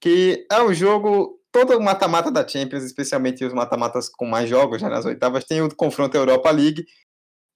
que 0.00 0.46
é 0.50 0.60
o 0.60 0.72
jogo 0.72 1.38
todo 1.54 1.78
o 1.78 1.80
mata-mata 1.80 2.32
da 2.32 2.46
Champions, 2.46 2.82
especialmente 2.82 3.44
os 3.44 3.52
mata-matas 3.52 4.08
com 4.08 4.26
mais 4.26 4.50
jogos 4.50 4.80
já 4.80 4.88
nas 4.88 5.04
oitavas, 5.04 5.44
tem 5.44 5.62
o 5.62 5.72
confronto 5.72 6.16
Europa 6.16 6.50
League. 6.50 6.84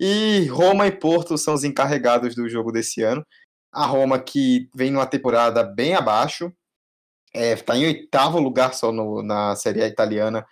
E 0.00 0.46
Roma 0.46 0.86
e 0.86 0.92
Porto 0.92 1.36
são 1.36 1.54
os 1.54 1.64
encarregados 1.64 2.36
do 2.36 2.48
jogo 2.48 2.70
desse 2.70 3.02
ano. 3.02 3.26
A 3.72 3.84
Roma 3.84 4.20
que 4.20 4.68
vem 4.72 4.92
numa 4.92 5.04
temporada 5.04 5.64
bem 5.64 5.96
abaixo, 5.96 6.52
está 7.34 7.40
é, 7.40 7.56
tá 7.56 7.76
em 7.76 7.86
oitavo 7.86 8.38
lugar 8.38 8.72
só 8.72 8.92
no, 8.92 9.20
na 9.20 9.56
Série 9.56 9.82
A 9.82 9.88
italiana 9.88 10.46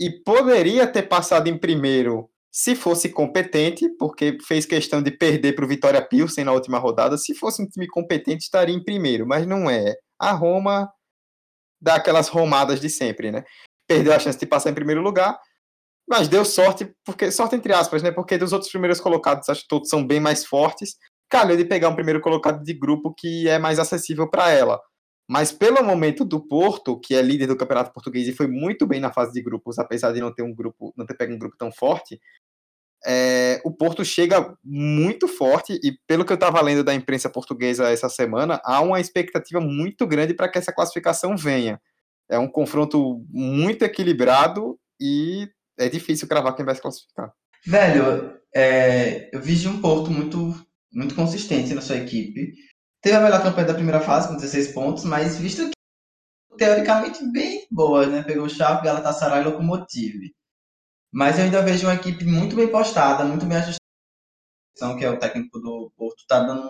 e 0.00 0.10
poderia 0.10 0.84
ter 0.84 1.02
passado 1.02 1.46
em 1.46 1.56
primeiro 1.56 2.28
se 2.50 2.74
fosse 2.74 3.10
competente, 3.10 3.88
porque 3.96 4.38
fez 4.44 4.66
questão 4.66 5.00
de 5.00 5.12
perder 5.12 5.54
para 5.54 5.64
o 5.64 5.68
Vitória 5.68 6.02
Pilsen 6.02 6.44
na 6.44 6.52
última 6.52 6.78
rodada. 6.78 7.16
Se 7.16 7.32
fosse 7.32 7.62
um 7.62 7.66
time 7.66 7.86
competente, 7.86 8.42
estaria 8.42 8.74
em 8.74 8.82
primeiro, 8.82 9.24
mas 9.24 9.46
não 9.46 9.70
é. 9.70 9.94
A 10.18 10.32
Roma 10.32 10.90
dá 11.80 11.96
aquelas 11.96 12.28
romadas 12.28 12.80
de 12.80 12.88
sempre, 12.88 13.30
né? 13.30 13.44
Perdeu 13.86 14.12
a 14.12 14.18
chance 14.18 14.38
de 14.38 14.46
passar 14.46 14.70
em 14.70 14.74
primeiro 14.74 15.00
lugar, 15.00 15.38
mas 16.08 16.28
deu 16.28 16.44
sorte, 16.44 16.90
porque 17.04 17.30
sorte 17.30 17.56
entre 17.56 17.72
aspas, 17.72 18.02
né? 18.02 18.10
Porque 18.10 18.38
dos 18.38 18.52
outros 18.52 18.70
primeiros 18.70 19.00
colocados, 19.00 19.48
acho 19.48 19.62
que 19.62 19.68
todos 19.68 19.88
são 19.88 20.06
bem 20.06 20.20
mais 20.20 20.44
fortes. 20.44 20.96
Calhou 21.30 21.56
de 21.56 21.64
pegar 21.64 21.88
um 21.88 21.94
primeiro 21.94 22.20
colocado 22.20 22.62
de 22.62 22.72
grupo 22.72 23.14
que 23.14 23.48
é 23.48 23.58
mais 23.58 23.78
acessível 23.78 24.28
para 24.28 24.50
ela. 24.50 24.80
Mas 25.30 25.52
pelo 25.52 25.84
momento 25.84 26.24
do 26.24 26.40
Porto, 26.40 26.98
que 26.98 27.14
é 27.14 27.20
líder 27.20 27.46
do 27.46 27.56
Campeonato 27.56 27.92
Português 27.92 28.26
e 28.26 28.32
foi 28.32 28.46
muito 28.46 28.86
bem 28.86 28.98
na 28.98 29.12
fase 29.12 29.32
de 29.32 29.42
grupos, 29.42 29.78
apesar 29.78 30.12
de 30.12 30.20
não 30.20 30.32
ter 30.34 30.42
um 30.42 30.54
grupo, 30.54 30.94
não 30.96 31.04
ter 31.04 31.14
pego 31.14 31.34
um 31.34 31.38
grupo 31.38 31.54
tão 31.58 31.70
forte, 31.70 32.18
é, 33.06 33.60
o 33.64 33.70
Porto 33.70 34.04
chega 34.04 34.54
muito 34.64 35.28
forte 35.28 35.78
e 35.82 35.92
pelo 36.06 36.24
que 36.24 36.32
eu 36.32 36.34
estava 36.36 36.60
lendo 36.60 36.82
da 36.82 36.94
imprensa 36.94 37.30
portuguesa 37.30 37.88
essa 37.88 38.08
semana, 38.08 38.60
há 38.64 38.80
uma 38.80 39.00
expectativa 39.00 39.60
muito 39.60 40.06
grande 40.06 40.34
para 40.34 40.48
que 40.48 40.58
essa 40.58 40.72
classificação 40.72 41.36
venha. 41.36 41.80
É 42.28 42.38
um 42.38 42.48
confronto 42.48 43.24
muito 43.30 43.84
equilibrado 43.84 44.78
e 45.00 45.48
é 45.78 45.88
difícil 45.88 46.28
cravar 46.28 46.54
quem 46.54 46.64
vai 46.64 46.74
se 46.74 46.82
classificar. 46.82 47.32
Velho, 47.64 48.38
é, 48.54 49.30
eu 49.32 49.40
vi 49.40 49.66
um 49.68 49.80
Porto 49.80 50.10
muito, 50.10 50.54
muito 50.92 51.14
consistente 51.14 51.74
na 51.74 51.80
sua 51.80 51.96
equipe. 51.96 52.52
Teve 53.00 53.16
a 53.16 53.20
melhor 53.20 53.42
campanha 53.42 53.68
da 53.68 53.74
primeira 53.74 54.00
fase, 54.00 54.28
com 54.28 54.34
16 54.34 54.68
pontos, 54.72 55.04
mas 55.04 55.38
visto 55.38 55.64
que 55.64 56.56
teoricamente 56.56 57.24
bem 57.30 57.66
boa, 57.70 58.06
né? 58.06 58.22
Pegou 58.22 58.44
o 58.44 58.50
Chape, 58.50 58.84
Galatasaray 58.84 59.42
e 59.42 59.44
Lokomotiv. 59.44 60.14
Mas 61.12 61.38
eu 61.38 61.44
ainda 61.44 61.62
vejo 61.62 61.86
uma 61.86 61.94
equipe 61.94 62.24
muito 62.24 62.54
bem 62.54 62.68
postada, 62.68 63.24
muito 63.24 63.46
bem 63.46 63.58
ajustada, 63.58 63.78
que 64.98 65.04
é 65.04 65.10
o 65.10 65.18
técnico 65.18 65.58
do 65.58 65.90
Porto, 65.96 66.24
tá 66.28 66.40
dando 66.40 66.68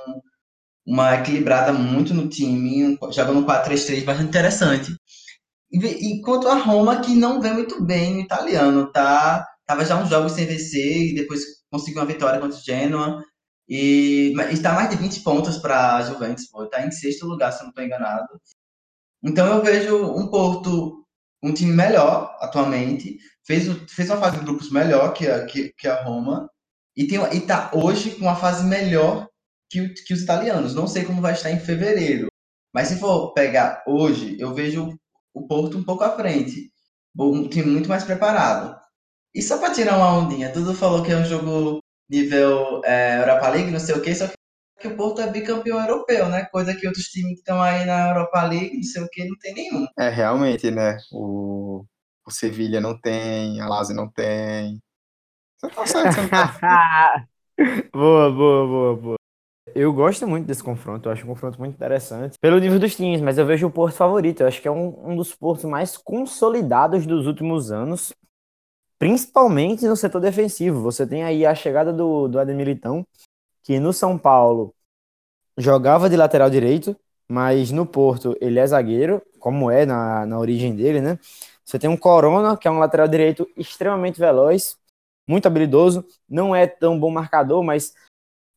uma 0.86 1.14
equilibrada 1.16 1.72
muito 1.72 2.14
no 2.14 2.28
time, 2.28 2.96
jogando 3.10 3.44
4-3-3 3.44 4.04
bastante 4.04 4.28
interessante. 4.28 4.96
Enquanto 5.70 6.48
a 6.48 6.54
Roma, 6.54 7.00
que 7.00 7.14
não 7.14 7.40
vem 7.40 7.52
muito 7.52 7.84
bem 7.84 8.14
no 8.14 8.20
italiano, 8.20 8.90
tá? 8.90 9.46
Tava 9.66 9.84
já 9.84 10.00
uns 10.00 10.08
jogos 10.08 10.32
sem 10.32 10.46
vencer 10.46 11.08
e 11.08 11.14
depois 11.14 11.42
conseguiu 11.70 12.00
uma 12.00 12.06
vitória 12.06 12.40
contra 12.40 12.56
o 12.56 12.60
Genoa. 12.62 13.22
E 13.68 14.32
está 14.50 14.72
mais 14.72 14.88
de 14.88 14.96
20 14.96 15.20
pontos 15.22 15.58
para 15.58 15.96
a 15.96 16.02
Juventus, 16.02 16.48
pô. 16.48 16.66
Tá 16.66 16.86
em 16.86 16.90
sexto 16.90 17.26
lugar, 17.26 17.52
se 17.52 17.58
eu 17.60 17.64
não 17.64 17.70
estou 17.70 17.84
enganado. 17.84 18.26
Então 19.22 19.46
eu 19.46 19.62
vejo 19.62 20.06
um 20.16 20.30
Porto, 20.30 21.04
um 21.42 21.52
time 21.52 21.72
melhor 21.72 22.36
atualmente, 22.40 23.18
fez, 23.46 23.66
fez 23.88 24.10
uma 24.10 24.18
fase 24.18 24.38
de 24.38 24.44
grupos 24.44 24.70
melhor 24.70 25.12
que 25.12 25.26
a, 25.26 25.44
que, 25.46 25.72
que 25.76 25.88
a 25.88 26.02
Roma 26.02 26.50
e, 26.96 27.06
tem, 27.06 27.18
e 27.32 27.40
tá 27.40 27.70
hoje 27.72 28.12
com 28.12 28.22
uma 28.22 28.36
fase 28.36 28.64
melhor 28.66 29.28
que, 29.70 29.88
que 29.88 30.12
os 30.12 30.22
italianos. 30.22 30.74
Não 30.74 30.86
sei 30.86 31.04
como 31.04 31.22
vai 31.22 31.32
estar 31.32 31.50
em 31.50 31.60
fevereiro, 31.60 32.28
mas 32.74 32.88
se 32.88 32.98
for 32.98 33.32
pegar 33.32 33.84
hoje, 33.86 34.36
eu 34.38 34.54
vejo 34.54 34.98
o 35.32 35.46
Porto 35.46 35.78
um 35.78 35.84
pouco 35.84 36.04
à 36.04 36.16
frente, 36.16 36.72
um 37.16 37.48
time 37.48 37.70
muito 37.70 37.88
mais 37.88 38.04
preparado. 38.04 38.78
E 39.34 39.42
só 39.42 39.58
para 39.58 39.72
tirar 39.72 39.96
uma 39.96 40.18
ondinha, 40.18 40.50
Dudu 40.50 40.74
falou 40.74 41.02
que 41.02 41.12
é 41.12 41.16
um 41.16 41.24
jogo 41.24 41.80
nível 42.10 42.82
é, 42.84 43.20
Europa 43.20 43.48
League, 43.50 43.70
não 43.70 43.78
sei 43.78 43.94
o 43.94 44.02
que, 44.02 44.14
só 44.14 44.26
que 44.26 44.34
o 44.86 44.96
Porto 44.96 45.20
é 45.20 45.26
bicampeão 45.28 45.80
europeu, 45.80 46.28
né? 46.28 46.44
Coisa 46.44 46.74
que 46.74 46.86
outros 46.86 47.06
times 47.06 47.32
que 47.32 47.38
estão 47.38 47.60
aí 47.60 47.84
na 47.84 48.10
Europa 48.10 48.42
League, 48.44 48.76
não 48.76 48.82
sei 48.84 49.02
o 49.02 49.08
que, 49.08 49.24
não 49.24 49.36
tem 49.38 49.54
nenhum. 49.54 49.86
É, 49.98 50.08
realmente, 50.08 50.70
né? 50.70 50.98
O, 51.10 51.84
o 52.24 52.30
Sevilha 52.30 52.80
não 52.80 52.96
tem, 53.00 53.60
a 53.60 53.66
Lazio 53.66 53.96
não 53.96 54.08
tem. 54.08 54.80
Você 55.58 55.74
tá 55.74 55.86
certo, 55.86 56.14
você 56.14 56.20
não 56.20 56.28
tá... 56.28 57.26
boa, 57.92 58.30
boa, 58.30 58.66
boa, 58.66 58.96
boa. 58.96 59.18
Eu 59.74 59.92
gosto 59.92 60.26
muito 60.26 60.46
desse 60.46 60.62
confronto, 60.62 61.08
eu 61.08 61.12
acho 61.12 61.24
um 61.24 61.28
confronto 61.28 61.58
muito 61.58 61.74
interessante. 61.74 62.38
Pelo 62.40 62.58
nível 62.58 62.78
dos 62.78 62.94
times, 62.94 63.20
mas 63.20 63.38
eu 63.38 63.46
vejo 63.46 63.66
o 63.66 63.70
Porto 63.70 63.96
favorito. 63.96 64.40
Eu 64.40 64.46
acho 64.46 64.60
que 64.62 64.68
é 64.68 64.70
um, 64.70 65.10
um 65.10 65.16
dos 65.16 65.34
portos 65.34 65.64
mais 65.64 65.96
consolidados 65.96 67.06
dos 67.06 67.26
últimos 67.26 67.70
anos, 67.70 68.12
principalmente 68.98 69.86
no 69.86 69.96
setor 69.96 70.20
defensivo. 70.20 70.80
Você 70.82 71.06
tem 71.06 71.22
aí 71.24 71.44
a 71.44 71.54
chegada 71.54 71.92
do, 71.92 72.28
do 72.28 72.38
Ademir 72.38 72.66
Militão, 72.66 73.06
que 73.68 73.78
no 73.78 73.92
São 73.92 74.16
Paulo 74.16 74.74
jogava 75.58 76.08
de 76.08 76.16
lateral 76.16 76.48
direito, 76.48 76.96
mas 77.28 77.70
no 77.70 77.84
Porto 77.84 78.34
ele 78.40 78.58
é 78.58 78.66
zagueiro, 78.66 79.20
como 79.38 79.70
é 79.70 79.84
na, 79.84 80.24
na 80.24 80.38
origem 80.38 80.74
dele, 80.74 81.02
né? 81.02 81.18
Você 81.62 81.78
tem 81.78 81.90
um 81.90 81.96
Corona, 81.96 82.56
que 82.56 82.66
é 82.66 82.70
um 82.70 82.78
lateral 82.78 83.06
direito 83.06 83.46
extremamente 83.58 84.18
veloz, 84.18 84.78
muito 85.28 85.44
habilidoso, 85.44 86.02
não 86.26 86.56
é 86.56 86.66
tão 86.66 86.98
bom 86.98 87.10
marcador, 87.10 87.62
mas 87.62 87.92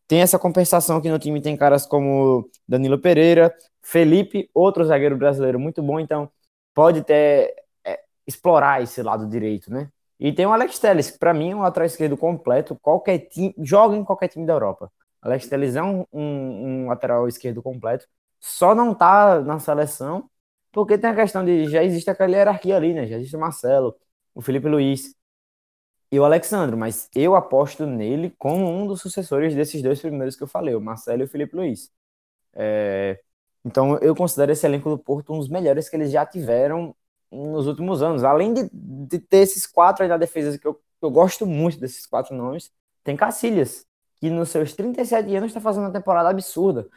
tem 0.08 0.22
essa 0.22 0.40
compensação 0.40 1.02
que 1.02 1.10
no 1.10 1.20
time 1.20 1.42
tem 1.42 1.58
caras 1.58 1.86
como 1.86 2.50
Danilo 2.66 2.98
Pereira, 2.98 3.54
Felipe, 3.82 4.50
outro 4.54 4.86
zagueiro 4.86 5.18
brasileiro 5.18 5.60
muito 5.60 5.84
bom, 5.84 6.00
então 6.00 6.32
pode 6.74 7.04
ter 7.04 7.54
é, 7.84 8.00
explorar 8.26 8.82
esse 8.82 9.04
lado 9.04 9.28
direito, 9.28 9.70
né? 9.74 9.90
E 10.18 10.32
tem 10.32 10.46
o 10.46 10.54
Alex 10.54 10.80
Telles, 10.80 11.12
que 11.12 11.20
para 11.20 11.34
mim 11.34 11.52
é 11.52 11.56
um 11.58 11.64
lateral 11.64 11.88
esquerdo 11.88 12.16
completo, 12.16 12.80
qualquer 12.82 13.18
time, 13.28 13.54
joga 13.58 13.98
em 13.98 14.06
qualquer 14.06 14.30
time 14.30 14.46
da 14.46 14.54
Europa. 14.54 14.90
Alex 15.22 15.48
Telles 15.48 15.76
é 15.76 15.84
um, 15.84 16.06
um, 16.12 16.84
um 16.84 16.88
lateral 16.88 17.28
esquerdo 17.28 17.62
completo, 17.62 18.08
só 18.40 18.74
não 18.76 18.94
tá 18.94 19.40
na 19.42 19.60
seleção 19.60 20.30
porque 20.72 20.98
tem 20.98 21.10
a 21.10 21.16
questão 21.16 21.44
de 21.46 21.66
já 21.70 21.84
existe 21.84 22.10
aquela 22.10 22.32
hierarquia 22.32 22.78
ali, 22.78 22.94
né? 22.94 23.06
Já 23.08 23.18
existe 23.18 23.36
o 23.36 23.40
Marcelo, 23.40 23.96
o 24.34 24.42
Felipe 24.42 24.68
Luiz 24.68 25.16
e 26.12 26.20
o 26.20 26.26
Alexandre, 26.26 26.76
mas 26.76 27.10
eu 27.16 27.36
aposto 27.36 27.86
nele 27.86 28.32
como 28.38 28.70
um 28.70 28.86
dos 28.88 29.02
sucessores 29.02 29.56
desses 29.56 29.82
dois 29.82 30.02
primeiros 30.02 30.36
que 30.36 30.44
eu 30.44 30.48
falei, 30.48 30.76
o 30.76 30.82
Marcelo 30.82 31.22
e 31.22 31.26
o 31.26 31.28
Felipe 31.28 31.56
Luiz. 31.56 31.92
É... 32.54 33.22
Então 33.66 33.98
eu 34.00 34.16
considero 34.16 34.52
esse 34.52 34.66
elenco 34.66 34.90
do 34.90 34.98
Porto 35.00 35.34
um 35.34 35.40
dos 35.40 35.50
melhores 35.50 35.90
que 35.90 35.96
eles 35.96 36.12
já 36.12 36.26
tiveram 36.26 36.96
nos 37.32 37.68
últimos 37.68 38.02
anos. 38.04 38.24
Além 38.24 38.54
de, 38.54 38.70
de 38.74 39.20
ter 39.20 39.40
esses 39.40 39.66
quatro 39.68 40.04
aí 40.04 40.10
na 40.10 40.18
defesa, 40.18 40.58
que 40.60 40.68
eu, 40.68 40.82
eu 41.02 41.12
gosto 41.12 41.46
muito 41.46 41.80
desses 41.80 42.06
quatro 42.06 42.36
nomes, 42.36 42.72
tem 43.04 43.16
Cacilhas, 43.18 43.86
que 44.22 44.30
nos 44.30 44.50
seus 44.50 44.74
37 44.74 45.36
anos 45.36 45.50
está 45.50 45.60
fazendo 45.60 45.86
uma 45.86 45.92
temporada 45.92 46.30
absurda, 46.30 46.88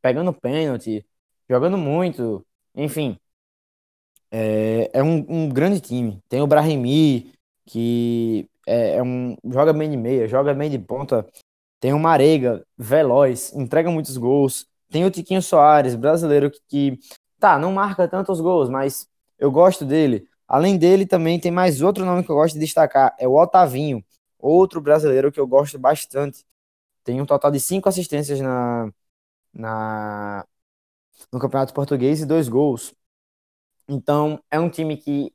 pegando 0.00 0.32
pênalti, 0.32 1.04
jogando 1.48 1.76
muito, 1.76 2.46
enfim, 2.74 3.18
é, 4.30 4.90
é 4.92 5.02
um, 5.02 5.26
um, 5.28 5.48
grande 5.48 5.80
time. 5.80 6.22
Tem 6.28 6.40
o 6.40 6.46
Brahimi, 6.46 7.32
que 7.66 8.48
é, 8.66 8.96
é, 8.96 9.02
um, 9.02 9.36
joga 9.44 9.72
bem 9.72 9.90
de 9.90 9.96
meia, 9.96 10.28
joga 10.28 10.54
bem 10.54 10.70
de 10.70 10.78
ponta. 10.78 11.26
Tem 11.80 11.92
o 11.92 11.98
Marega, 11.98 12.64
veloz, 12.78 13.52
entrega 13.54 13.90
muitos 13.90 14.16
gols. 14.16 14.66
Tem 14.90 15.04
o 15.04 15.10
Tiquinho 15.10 15.42
Soares, 15.42 15.94
brasileiro, 15.96 16.50
que, 16.50 16.60
que 16.68 16.98
tá, 17.38 17.58
não 17.58 17.72
marca 17.72 18.06
tantos 18.08 18.40
gols, 18.40 18.68
mas 18.68 19.08
eu 19.38 19.50
gosto 19.50 19.84
dele. 19.84 20.28
Além 20.46 20.76
dele, 20.78 21.06
também 21.06 21.40
tem 21.40 21.50
mais 21.50 21.80
outro 21.82 22.04
nome 22.04 22.24
que 22.24 22.30
eu 22.30 22.36
gosto 22.36 22.54
de 22.54 22.60
destacar, 22.60 23.14
é 23.18 23.26
o 23.26 23.36
Otavinho, 23.40 24.04
outro 24.38 24.80
brasileiro 24.80 25.32
que 25.32 25.40
eu 25.40 25.46
gosto 25.46 25.78
bastante. 25.78 26.44
Tem 27.04 27.20
um 27.20 27.26
total 27.26 27.50
de 27.50 27.60
cinco 27.60 27.88
assistências 27.88 28.40
na, 28.40 28.90
na, 29.54 30.46
no 31.32 31.38
Campeonato 31.40 31.74
Português 31.74 32.20
e 32.22 32.26
dois 32.26 32.48
gols. 32.48 32.94
Então, 33.88 34.42
é 34.50 34.58
um 34.60 34.70
time 34.70 34.96
que, 34.96 35.32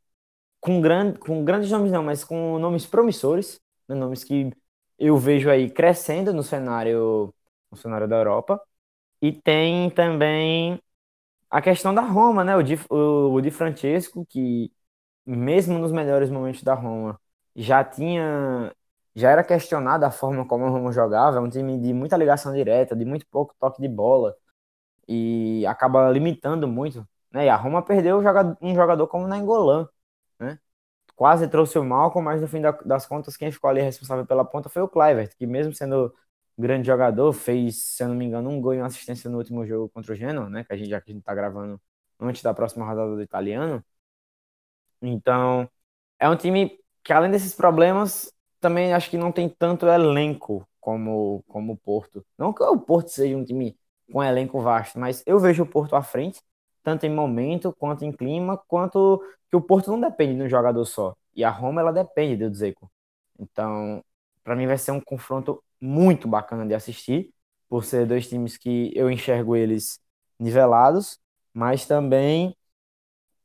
com, 0.62 0.82
grande, 0.82 1.20
com 1.20 1.44
grandes 1.46 1.72
nomes 1.72 1.92
não, 1.92 2.04
mas 2.04 2.24
com 2.24 2.60
nomes 2.60 2.86
promissores, 2.86 3.62
né, 3.88 3.96
nomes 3.96 4.24
que 4.24 4.52
eu 5.00 5.18
vejo 5.18 5.50
aí 5.50 5.70
crescendo 5.72 6.34
no 6.34 6.44
cenário, 6.44 7.34
no 7.72 7.78
cenário 7.78 8.08
da 8.08 8.18
Europa. 8.18 8.62
E 9.22 9.32
tem 9.34 9.90
também 9.92 10.80
a 11.50 11.62
questão 11.62 11.94
da 11.94 12.02
Roma, 12.02 12.44
né? 12.44 12.56
O 12.56 12.64
Di, 12.64 12.76
o, 12.90 13.34
o 13.34 13.42
Di 13.42 13.52
Francesco, 13.52 14.26
que 14.28 14.72
mesmo 15.26 15.80
nos 15.80 15.92
melhores 15.92 16.30
momentos 16.30 16.64
da 16.64 16.74
Roma, 16.76 17.20
já 17.56 17.84
tinha 17.84 18.74
já 19.16 19.32
era 19.32 19.44
questionada 19.44 20.08
a 20.08 20.12
forma 20.12 20.46
como 20.48 20.66
o 20.66 20.70
Roma 20.70 20.92
jogava, 20.92 21.38
é 21.38 21.40
um 21.40 21.50
time 21.50 21.80
de 21.80 21.94
muita 21.94 22.18
ligação 22.18 22.54
direta, 22.54 22.96
de 22.96 23.06
muito 23.06 23.26
pouco 23.28 23.56
toque 23.60 23.82
de 23.82 23.88
bola 23.88 24.36
e 25.08 25.66
acaba 25.68 26.10
limitando 26.12 26.68
muito, 26.68 27.08
né? 27.32 27.46
E 27.46 27.50
a 27.50 27.56
Roma 27.56 27.84
perdeu 27.84 28.20
um 28.62 28.76
jogador 28.76 29.08
como 29.08 29.28
na 29.28 29.38
Engolan, 29.38 29.88
né? 30.40 30.60
Quase 31.16 31.48
trouxe 31.50 31.80
o 31.80 31.86
Malcolm, 31.86 32.26
mas 32.26 32.42
no 32.42 32.48
fim 32.48 32.62
das 32.86 33.06
contas 33.08 33.38
quem 33.38 33.52
ficou 33.52 33.70
ali 33.70 33.82
responsável 33.82 34.26
pela 34.26 34.46
ponta 34.46 34.70
foi 34.70 34.82
o 34.84 34.90
Clivert, 34.90 35.36
que 35.38 35.48
mesmo 35.48 35.74
sendo 35.74 36.14
grande 36.58 36.88
jogador, 36.88 37.34
fez, 37.34 37.78
se 37.84 38.04
eu 38.04 38.08
não 38.10 38.16
me 38.16 38.26
engano, 38.26 38.50
um 38.50 38.62
gol 38.62 38.74
e 38.74 38.78
uma 38.80 38.88
assistência 38.88 39.30
no 39.30 39.38
último 39.38 39.66
jogo 39.66 39.90
contra 39.90 40.14
o 40.14 40.16
Genoa, 40.16 40.50
né? 40.50 40.64
Que 40.64 40.74
a 40.74 40.78
gente 40.78 40.90
já 40.90 41.02
que 41.02 41.12
a 41.12 41.14
gente 41.14 41.24
tá 41.24 41.34
gravando 41.36 41.82
antes 42.20 42.42
da 42.42 42.54
próxima 42.54 42.86
rodada 42.86 43.16
do 43.16 43.22
italiano. 43.22 43.84
Então, 45.02 45.70
é 46.20 46.30
um 46.30 46.36
time 46.38 46.80
que 47.04 47.14
além 47.14 47.32
desses 47.32 47.54
problemas, 47.56 48.32
também 48.66 48.94
acho 48.94 49.12
que 49.12 49.18
não 49.18 49.32
tem 49.32 49.48
tanto 49.48 49.86
elenco 49.86 50.68
como, 50.80 51.44
como 51.48 51.74
o 51.74 51.78
Porto. 51.78 52.26
Não 52.36 52.52
que 52.52 52.64
o 52.64 52.80
Porto 52.80 53.10
seja 53.10 53.38
um 53.38 53.46
time 53.46 53.78
com 54.12 54.24
elenco 54.24 54.60
vasto, 54.60 54.98
mas 55.00 55.22
eu 55.28 55.38
vejo 55.40 55.62
o 55.62 55.68
Porto 55.68 55.96
à 55.96 56.02
frente, 56.02 56.42
tanto 56.82 57.06
em 57.06 57.12
momento, 57.12 57.72
quanto 57.78 58.04
em 58.04 58.12
clima, 58.12 58.58
quanto 58.68 59.22
que 59.52 59.56
o 59.56 59.62
Porto 59.62 59.92
não 59.92 60.02
depende 60.02 60.38
de 60.38 60.42
um 60.44 60.50
jogador 60.50 60.84
só. 60.86 61.16
E 61.36 61.44
a 61.44 61.50
Roma, 61.52 61.82
ela 61.82 61.92
depende 61.94 62.38
do 62.38 62.50
Dzeko. 62.50 62.90
Então, 63.40 64.04
para 64.44 64.56
mim 64.56 64.66
vai 64.66 64.80
ser 64.80 64.92
um 64.92 65.02
confronto 65.02 65.64
muito 65.80 66.28
bacana 66.28 66.66
de 66.66 66.74
assistir, 66.74 67.32
por 67.70 67.86
ser 67.86 68.08
dois 68.08 68.28
times 68.28 68.58
que 68.58 68.92
eu 68.96 69.12
enxergo 69.12 69.56
eles 69.56 70.00
nivelados, 70.40 71.20
mas 71.54 71.86
também 71.86 72.56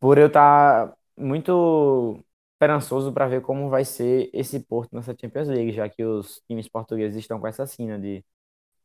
por 0.01 0.19
eu 0.19 0.29
estar 0.29 0.89
tá 0.89 0.97
muito 1.17 2.25
esperançoso 2.61 3.11
para 3.11 3.27
ver 3.27 3.41
como 3.41 3.71
vai 3.71 3.87
ser 3.87 4.29
esse 4.35 4.61
Porto 4.61 4.95
nessa 4.95 5.17
Champions 5.19 5.49
League, 5.49 5.73
já 5.73 5.89
que 5.89 6.05
os 6.05 6.43
times 6.47 6.69
portugueses 6.69 7.17
estão 7.17 7.41
com 7.41 7.47
essa 7.47 7.67
sina 7.67 7.99
de 7.99 8.23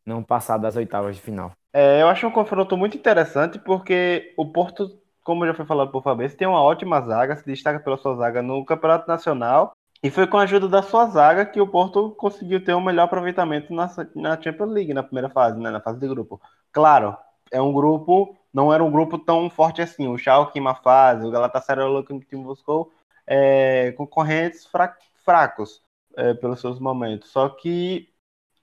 não 0.05 0.23
passar 0.23 0.57
das 0.57 0.77
oitavas 0.77 1.17
de 1.17 1.21
final. 1.21 1.51
É, 1.73 2.01
eu 2.01 2.07
acho 2.07 2.25
um 2.25 2.31
confronto 2.31 2.77
muito 2.77 2.95
interessante 2.95 3.59
porque 3.59 4.33
o 4.38 4.45
Porto, 4.49 4.97
como 5.21 5.45
já 5.45 5.53
foi 5.53 5.65
falado 5.65 5.91
por 5.91 6.01
Fabrício, 6.01 6.38
tem 6.38 6.47
uma 6.47 6.61
ótima 6.61 7.01
zaga, 7.01 7.35
se 7.35 7.45
destaca 7.45 7.81
pela 7.81 7.97
sua 7.97 8.15
zaga 8.15 8.41
no 8.41 8.63
Campeonato 8.63 9.09
Nacional 9.09 9.73
e 10.01 10.09
foi 10.09 10.25
com 10.25 10.38
a 10.38 10.43
ajuda 10.43 10.69
da 10.69 10.81
sua 10.81 11.07
zaga 11.07 11.45
que 11.45 11.59
o 11.59 11.67
Porto 11.67 12.11
conseguiu 12.11 12.63
ter 12.63 12.73
um 12.75 12.81
melhor 12.81 13.03
aproveitamento 13.03 13.73
na, 13.73 13.89
na 14.15 14.41
Champions 14.41 14.71
League, 14.71 14.93
na 14.93 15.03
primeira 15.03 15.29
fase, 15.29 15.59
né, 15.59 15.69
na 15.69 15.81
fase 15.81 15.99
de 15.99 16.07
grupo. 16.07 16.39
Claro, 16.71 17.17
é 17.51 17.61
um 17.61 17.73
grupo, 17.73 18.38
não 18.53 18.73
era 18.73 18.83
um 18.83 18.91
grupo 18.91 19.17
tão 19.17 19.49
forte 19.49 19.81
assim. 19.81 20.07
O 20.07 20.17
Schalke 20.17 20.59
em 20.59 20.61
uma 20.61 20.75
fase, 20.75 21.25
o 21.25 21.31
Galatasaray 21.31 21.85
e 21.85 21.89
o 21.89 22.03
time 22.03 22.43
buscou 22.43 22.91
é, 23.27 23.91
concorrentes 23.93 24.65
fra 24.65 24.95
fracos 25.23 25.83
é, 26.15 26.33
pelos 26.33 26.61
seus 26.61 26.79
momentos. 26.79 27.29
Só 27.29 27.49
que 27.49 28.09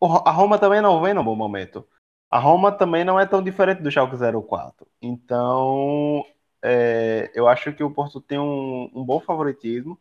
a 0.00 0.30
Roma 0.30 0.58
também 0.58 0.80
não 0.80 1.00
vem 1.00 1.14
no 1.14 1.24
bom 1.24 1.36
momento. 1.36 1.86
A 2.30 2.38
Roma 2.38 2.72
também 2.72 3.04
não 3.04 3.20
é 3.20 3.26
tão 3.26 3.42
diferente 3.42 3.82
do 3.82 3.90
Schalke 3.90 4.16
04. 4.16 4.86
Então, 5.00 6.24
é, 6.62 7.30
eu 7.34 7.46
acho 7.46 7.72
que 7.72 7.84
o 7.84 7.90
Porto 7.90 8.20
tem 8.20 8.38
um, 8.38 8.90
um, 8.94 9.04
bom 9.04 9.20
favoritismo. 9.20 9.98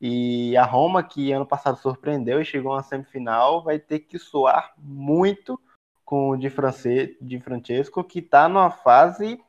E 0.00 0.56
a 0.56 0.64
Roma, 0.64 1.02
que 1.02 1.32
ano 1.32 1.46
passado 1.46 1.78
surpreendeu 1.78 2.40
e 2.40 2.44
chegou 2.44 2.76
na 2.76 2.82
semifinal, 2.82 3.64
vai 3.64 3.78
ter 3.78 4.00
que 4.00 4.18
soar 4.18 4.74
muito 4.76 5.58
com 6.04 6.30
o 6.30 6.36
Di, 6.36 6.50
France, 6.50 7.16
Di 7.20 7.40
Francesco, 7.40 8.04
que 8.04 8.20
está 8.20 8.48
numa 8.48 8.70
fase 8.70 9.42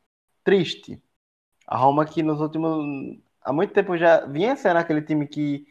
triste. 0.44 1.02
A 1.68 1.78
Roma 1.78 2.06
que 2.06 2.24
nos 2.24 2.40
últimos 2.40 3.20
há 3.48 3.54
muito 3.54 3.74
tempo 3.74 3.98
já 3.98 4.26
vinha 4.26 4.58
sendo 4.58 4.76
aquele 4.76 5.02
time 5.02 5.26
que 5.26 5.66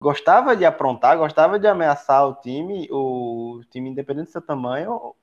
gostava 0.00 0.56
de 0.56 0.64
aprontar, 0.64 1.18
gostava 1.18 1.58
de 1.58 1.66
ameaçar 1.66 2.26
o 2.26 2.34
time, 2.36 2.88
o 2.90 3.60
time 3.70 3.90
independente 3.90 4.28
do 4.28 4.32
seu 4.32 4.40
tamanho, 4.40 5.14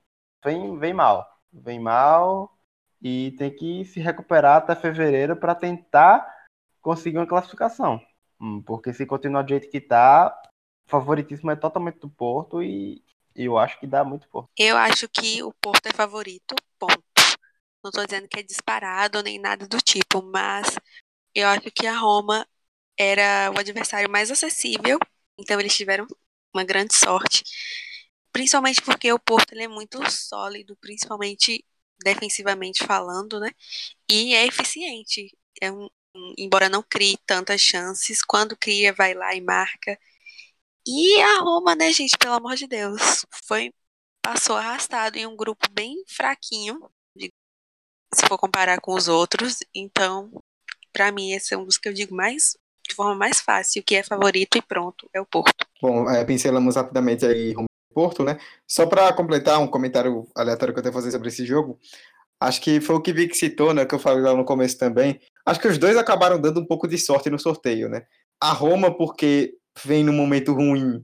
vem, 0.43 0.77
vem 0.77 0.93
mal. 0.93 1.27
Vem 1.51 1.79
mal 1.79 2.55
e 3.01 3.31
tem 3.39 3.49
que 3.49 3.85
se 3.85 3.99
recuperar 3.99 4.57
até 4.57 4.75
fevereiro 4.75 5.35
para 5.35 5.55
tentar 5.55 6.31
conseguir 6.79 7.17
uma 7.17 7.25
classificação. 7.25 7.99
Hum, 8.39 8.61
porque 8.61 8.93
se 8.93 9.05
continuar 9.07 9.41
do 9.41 9.49
jeito 9.49 9.69
que 9.69 9.77
está, 9.77 10.39
o 10.85 10.89
favoritismo 10.89 11.49
é 11.49 11.55
totalmente 11.55 11.99
do 11.99 12.09
Porto 12.09 12.61
e 12.61 13.03
eu 13.35 13.57
acho 13.57 13.79
que 13.79 13.87
dá 13.87 14.03
muito 14.03 14.29
Porto. 14.29 14.49
Eu 14.55 14.77
acho 14.77 15.09
que 15.09 15.41
o 15.41 15.51
Porto 15.53 15.87
é 15.87 15.93
favorito, 15.93 16.55
ponto. 16.77 17.01
Não 17.83 17.89
estou 17.89 18.05
dizendo 18.05 18.27
que 18.27 18.39
é 18.39 18.43
disparado 18.43 19.23
nem 19.23 19.39
nada 19.39 19.67
do 19.67 19.77
tipo, 19.77 20.21
mas 20.21 20.75
eu 21.35 21.47
acho 21.49 21.71
que 21.71 21.87
a 21.87 21.97
Roma 21.97 22.47
era 22.97 23.51
o 23.55 23.59
adversário 23.59 24.09
mais 24.11 24.31
acessível, 24.31 24.99
então 25.39 25.59
eles 25.59 25.75
tiveram 25.75 26.07
uma 26.53 26.63
grande 26.63 26.95
sorte, 26.95 27.43
principalmente 28.31 28.81
porque 28.81 29.11
o 29.13 29.19
Porto 29.19 29.53
é 29.53 29.67
muito 29.67 29.99
sólido, 30.11 30.75
principalmente 30.81 31.65
defensivamente 32.03 32.83
falando, 32.85 33.39
né? 33.39 33.51
E 34.11 34.33
é 34.35 34.45
eficiente. 34.47 35.31
É 35.61 35.71
um, 35.71 35.89
embora 36.37 36.69
não 36.69 36.83
crie 36.83 37.17
tantas 37.25 37.61
chances, 37.61 38.23
quando 38.23 38.57
cria, 38.57 38.93
vai 38.93 39.13
lá 39.13 39.35
e 39.35 39.41
marca. 39.41 39.99
E 40.87 41.21
a 41.21 41.39
Roma, 41.41 41.75
né, 41.75 41.91
gente, 41.93 42.17
pelo 42.17 42.35
amor 42.35 42.55
de 42.55 42.67
Deus, 42.67 43.25
foi 43.45 43.73
passou 44.21 44.55
arrastado 44.57 45.17
em 45.17 45.27
um 45.27 45.35
grupo 45.37 45.67
bem 45.71 46.03
fraquinho, 46.07 46.79
se 48.13 48.25
for 48.27 48.37
comparar 48.39 48.79
com 48.81 48.93
os 48.93 49.07
outros. 49.07 49.59
Então, 49.73 50.31
para 50.95 51.11
mim, 51.11 51.33
esse 51.33 51.53
é 51.53 51.57
um 51.57 51.65
dos 51.65 51.77
que 51.77 51.89
eu 51.89 51.93
digo 51.93 52.15
mais 52.15 52.57
de 52.87 52.95
forma 52.95 53.15
mais 53.15 53.41
fácil, 53.41 53.83
que 53.83 53.95
é 53.95 54.03
favorito 54.03 54.57
e 54.57 54.61
pronto, 54.61 55.09
é 55.13 55.19
o 55.19 55.25
Porto. 55.25 55.65
Bom, 55.81 56.09
é, 56.09 56.23
pincelamos 56.23 56.77
rapidamente 56.77 57.25
aí 57.25 57.53
o 57.57 57.65
Porto, 57.93 58.23
né? 58.23 58.37
Só 58.65 58.85
para 58.85 59.11
completar 59.11 59.59
um 59.59 59.67
comentário 59.67 60.25
aleatório 60.35 60.73
que 60.73 60.79
eu 60.79 60.83
tenho 60.83 60.93
fazer 60.93 61.11
sobre 61.11 61.27
esse 61.27 61.45
jogo, 61.45 61.77
acho 62.39 62.61
que 62.61 62.79
foi 62.79 62.95
o 62.95 63.01
que 63.01 63.11
Vic 63.11 63.35
citou, 63.35 63.73
né? 63.73 63.85
Que 63.85 63.95
eu 63.95 63.99
falei 63.99 64.21
lá 64.21 64.33
no 64.33 64.45
começo 64.45 64.77
também. 64.77 65.19
Acho 65.45 65.59
que 65.59 65.67
os 65.67 65.77
dois 65.77 65.97
acabaram 65.97 66.39
dando 66.39 66.61
um 66.61 66.65
pouco 66.65 66.87
de 66.87 66.97
sorte 66.97 67.29
no 67.29 67.39
sorteio, 67.39 67.89
né? 67.89 68.03
A 68.41 68.51
Roma, 68.51 68.95
porque 68.95 69.55
vem 69.83 70.03
num 70.03 70.13
momento 70.13 70.53
ruim, 70.53 71.03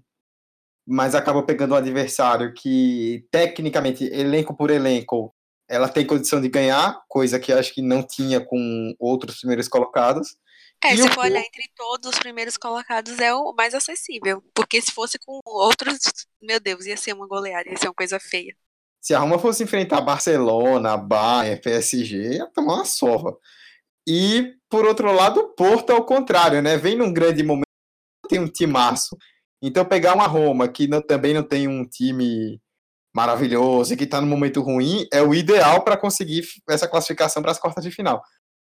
mas 0.88 1.16
acaba 1.16 1.44
pegando 1.44 1.74
um 1.74 1.78
adversário 1.78 2.54
que, 2.54 3.26
tecnicamente, 3.30 4.06
elenco 4.06 4.56
por 4.56 4.70
elenco, 4.70 5.34
ela 5.72 5.88
tem 5.88 6.06
condição 6.06 6.42
de 6.42 6.50
ganhar, 6.50 7.02
coisa 7.08 7.40
que 7.40 7.54
acho 7.54 7.74
que 7.74 7.82
não 7.82 8.04
tinha 8.04 8.42
com 8.42 8.94
outros 9.00 9.40
primeiros 9.40 9.70
colocados. 9.70 10.36
É, 10.84 10.94
e 10.94 10.98
se 10.98 11.08
for 11.10 11.24
olhar 11.24 11.40
entre 11.40 11.64
todos 11.76 12.10
os 12.10 12.20
primeiros 12.20 12.58
colocados, 12.58 13.18
é 13.20 13.34
o 13.34 13.54
mais 13.54 13.74
acessível. 13.74 14.44
Porque 14.54 14.82
se 14.82 14.92
fosse 14.92 15.18
com 15.20 15.40
outros, 15.46 16.00
meu 16.42 16.60
Deus, 16.60 16.86
ia 16.86 16.98
ser 16.98 17.14
uma 17.14 17.26
goleada, 17.26 17.70
ia 17.70 17.78
ser 17.78 17.88
uma 17.88 17.94
coisa 17.94 18.20
feia. 18.20 18.54
Se 19.00 19.14
a 19.14 19.20
Roma 19.20 19.40
fosse 19.40 19.64
enfrentar 19.64 20.02
Barcelona, 20.02 20.98
Bayern, 20.98 21.62
PSG, 21.62 22.36
ia 22.36 22.48
tomar 22.48 22.76
uma 22.76 22.86
sova. 22.86 23.38
E, 24.06 24.54
por 24.70 24.86
outro 24.86 25.12
lado, 25.12 25.40
o 25.40 25.50
Porto, 25.56 25.92
ao 25.92 26.06
contrário, 26.06 26.62
né? 26.62 26.76
Vem 26.78 26.98
num 26.98 27.14
grande 27.14 27.44
momento, 27.44 27.66
tem 28.28 28.40
um 28.40 28.48
timaço. 28.48 29.16
Então, 29.62 29.86
pegar 29.86 30.16
uma 30.16 30.28
Roma, 30.28 30.68
que 30.68 30.88
não, 30.88 31.02
também 31.02 31.34
não 31.34 31.44
tem 31.44 31.68
um 31.68 31.88
time 31.88 32.60
maravilhoso 33.14 33.94
e 33.94 33.98
que 33.98 34.06
está 34.06 34.22
no 34.22 34.28
momento 34.28 34.62
ruim, 34.62 35.06
é 35.12 35.22
o 35.22 35.34
ideal 35.34 35.84
para 35.84 35.98
conseguir 35.98 36.44
essa 36.70 36.88
classificação 36.88 37.42
para 37.42 37.52
as 37.52 37.60
quartas 37.60 37.84
de 37.84 37.92
final. 37.92 38.22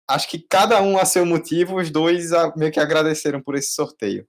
Acho 0.09 0.29
que 0.29 0.39
cada 0.39 0.81
um 0.81 0.97
a 0.97 1.05
seu 1.05 1.27
motivo, 1.27 1.77
os 1.77 1.91
dois 1.91 2.31
meio 2.57 2.73
que 2.73 2.81
agradeceram 2.81 3.43
por 3.43 3.55
esse 3.55 3.73
sorteio. 3.73 4.27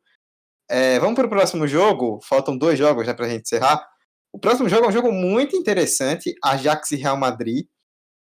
É, 0.69 0.99
vamos 0.99 1.15
para 1.15 1.25
o 1.25 1.29
próximo 1.29 1.65
jogo. 1.65 2.19
Faltam 2.23 2.57
dois 2.57 2.77
jogos 2.77 3.07
né, 3.07 3.13
para 3.13 3.25
a 3.25 3.29
gente 3.29 3.43
encerrar. 3.43 3.87
O 4.31 4.39
próximo 4.39 4.69
jogo 4.69 4.85
é 4.85 4.89
um 4.89 4.91
jogo 4.91 5.11
muito 5.11 5.55
interessante: 5.55 6.35
Ajax 6.43 6.91
e 6.91 6.97
Real 6.97 7.17
Madrid. 7.17 7.65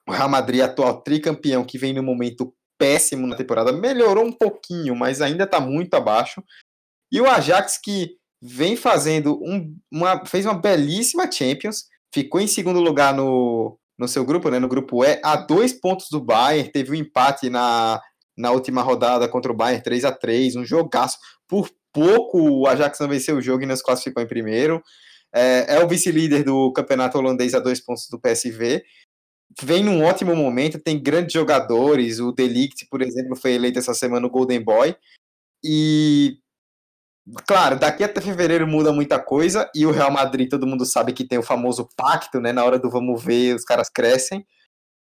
O 0.09 0.13
Real 0.13 0.29
Madrid, 0.29 0.61
atual 0.61 1.03
tricampeão, 1.03 1.65
que 1.65 1.79
vem 1.79 1.93
no 1.93 2.03
momento 2.03 2.55
péssimo 2.79 3.27
na 3.27 3.37
temporada, 3.37 3.73
melhorou 3.73 4.25
um 4.25 4.33
pouquinho, 4.33 4.97
mas 4.97 5.23
ainda 5.23 5.45
está 5.45 5.61
muito 5.61 5.95
abaixo. 5.95 6.43
E 7.13 7.21
o 7.21 7.29
Ajax, 7.29 7.79
que 7.83 8.17
vem 8.47 8.77
fazendo 8.77 9.41
um, 9.43 9.75
uma. 9.91 10.27
fez 10.27 10.45
uma 10.45 10.61
belíssima 10.61 11.31
Champions, 11.33 11.87
ficou 12.13 12.39
em 12.39 12.47
segundo 12.47 12.79
lugar 12.79 13.15
no, 13.15 13.79
no 13.99 14.07
seu 14.07 14.23
grupo, 14.23 14.51
né, 14.51 14.59
no 14.59 14.69
grupo 14.69 15.03
E, 15.03 15.19
a 15.25 15.35
dois 15.35 15.73
pontos 15.73 16.09
do 16.11 16.21
Bayern, 16.21 16.71
teve 16.71 16.91
um 16.91 16.95
empate 16.95 17.49
na, 17.49 17.99
na 18.37 18.51
última 18.51 18.83
rodada 18.83 19.27
contra 19.27 19.51
o 19.51 19.57
Bayern 19.57 19.83
3 19.83 20.05
a 20.05 20.13
3 20.13 20.57
um 20.57 20.65
jogaço. 20.65 21.17
Por 21.49 21.71
pouco 21.91 22.39
o 22.39 22.67
Ajax 22.67 23.01
não 23.01 23.09
venceu 23.09 23.39
o 23.39 23.43
jogo 23.43 23.63
e 23.63 23.67
não 23.67 23.75
se 23.75 23.83
classificou 23.83 24.23
em 24.23 24.29
primeiro. 24.29 24.83
É, 25.35 25.77
é 25.77 25.85
o 25.85 25.89
vice-líder 25.89 26.45
do 26.45 26.71
campeonato 26.73 27.17
holandês 27.17 27.55
a 27.55 27.61
dois 27.61 27.81
pontos 27.81 28.09
do 28.11 28.21
PSV. 28.21 28.85
Vem 29.63 29.83
num 29.83 30.05
ótimo 30.05 30.37
momento, 30.37 30.79
tem 30.79 31.03
grandes 31.03 31.33
jogadores. 31.33 32.21
O 32.21 32.31
Delict, 32.31 32.87
por 32.91 33.01
exemplo, 33.01 33.35
foi 33.37 33.53
eleito 33.53 33.79
essa 33.79 33.95
semana 33.95 34.27
o 34.27 34.31
Golden 34.31 34.63
Boy. 34.63 34.95
E 35.65 36.39
Claro, 37.47 37.79
daqui 37.79 38.05
até 38.05 38.21
fevereiro 38.21 38.67
muda 38.67 38.93
muita 38.93 39.19
coisa 39.19 39.71
e 39.75 39.87
o 39.87 39.91
Real 39.91 40.11
Madrid, 40.11 40.49
todo 40.51 40.67
mundo 40.67 40.85
sabe 40.85 41.13
que 41.15 41.27
tem 41.27 41.39
o 41.39 41.43
famoso 41.43 41.89
pacto, 41.97 42.39
né? 42.39 42.53
Na 42.53 42.65
hora 42.65 42.79
do 42.79 42.91
vamos 42.91 43.23
ver, 43.23 43.55
os 43.55 43.65
caras 43.65 43.89
crescem. 43.89 44.47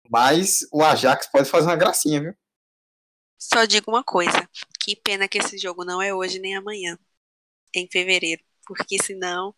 Mas 0.09 0.59
o 0.73 0.83
Ajax 0.83 1.29
pode 1.31 1.49
fazer 1.49 1.67
uma 1.67 1.75
gracinha, 1.75 2.21
viu? 2.21 2.33
Só 3.37 3.65
digo 3.65 3.91
uma 3.91 4.03
coisa: 4.03 4.49
Que 4.79 4.95
pena 4.95 5.27
que 5.27 5.37
esse 5.37 5.57
jogo 5.57 5.83
não 5.85 6.01
é 6.01 6.13
hoje 6.13 6.39
nem 6.39 6.55
amanhã, 6.55 6.97
em 7.75 7.87
fevereiro, 7.91 8.43
porque 8.67 9.01
senão 9.03 9.55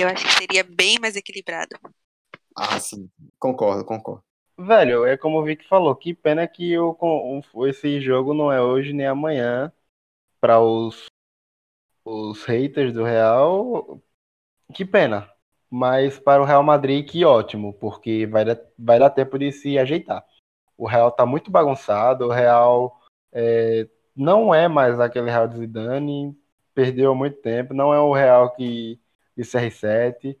eu 0.00 0.08
acho 0.08 0.24
que 0.26 0.32
seria 0.34 0.64
bem 0.64 0.98
mais 1.00 1.16
equilibrado. 1.16 1.76
Ah, 2.56 2.78
sim. 2.80 3.10
Concordo, 3.38 3.84
concordo. 3.84 4.24
Velho, 4.58 5.04
é 5.06 5.16
como 5.16 5.38
o 5.40 5.44
Vic 5.44 5.66
falou, 5.66 5.94
que 5.96 6.14
pena 6.14 6.46
que 6.46 6.78
o- 6.78 7.40
esse 7.66 8.00
jogo 8.00 8.34
não 8.34 8.52
é 8.52 8.60
hoje 8.62 8.92
nem 8.92 9.06
amanhã 9.06 9.72
para 10.40 10.60
os, 10.60 11.06
os 12.04 12.44
haters 12.44 12.92
do 12.92 13.04
Real. 13.04 14.00
Que 14.74 14.84
pena. 14.84 15.28
Mas 15.70 16.18
para 16.18 16.42
o 16.42 16.44
Real 16.44 16.62
Madrid, 16.62 17.08
que 17.08 17.24
ótimo, 17.24 17.72
porque 17.74 18.26
vai 18.26 18.44
dar, 18.44 18.60
vai 18.78 18.98
dar 18.98 19.10
tempo 19.10 19.38
de 19.38 19.50
se 19.52 19.78
ajeitar. 19.78 20.24
O 20.76 20.86
Real 20.86 21.10
tá 21.10 21.24
muito 21.24 21.50
bagunçado, 21.50 22.26
o 22.26 22.32
Real 22.32 23.00
é, 23.32 23.88
não 24.14 24.54
é 24.54 24.68
mais 24.68 25.00
aquele 25.00 25.30
Real 25.30 25.48
de 25.48 25.58
Zidane, 25.58 26.36
perdeu 26.74 27.14
muito 27.14 27.38
tempo, 27.40 27.74
não 27.74 27.92
é 27.94 28.00
o 28.00 28.12
Real 28.12 28.54
que 28.54 29.00
de 29.36 29.42
CR7. 29.44 30.36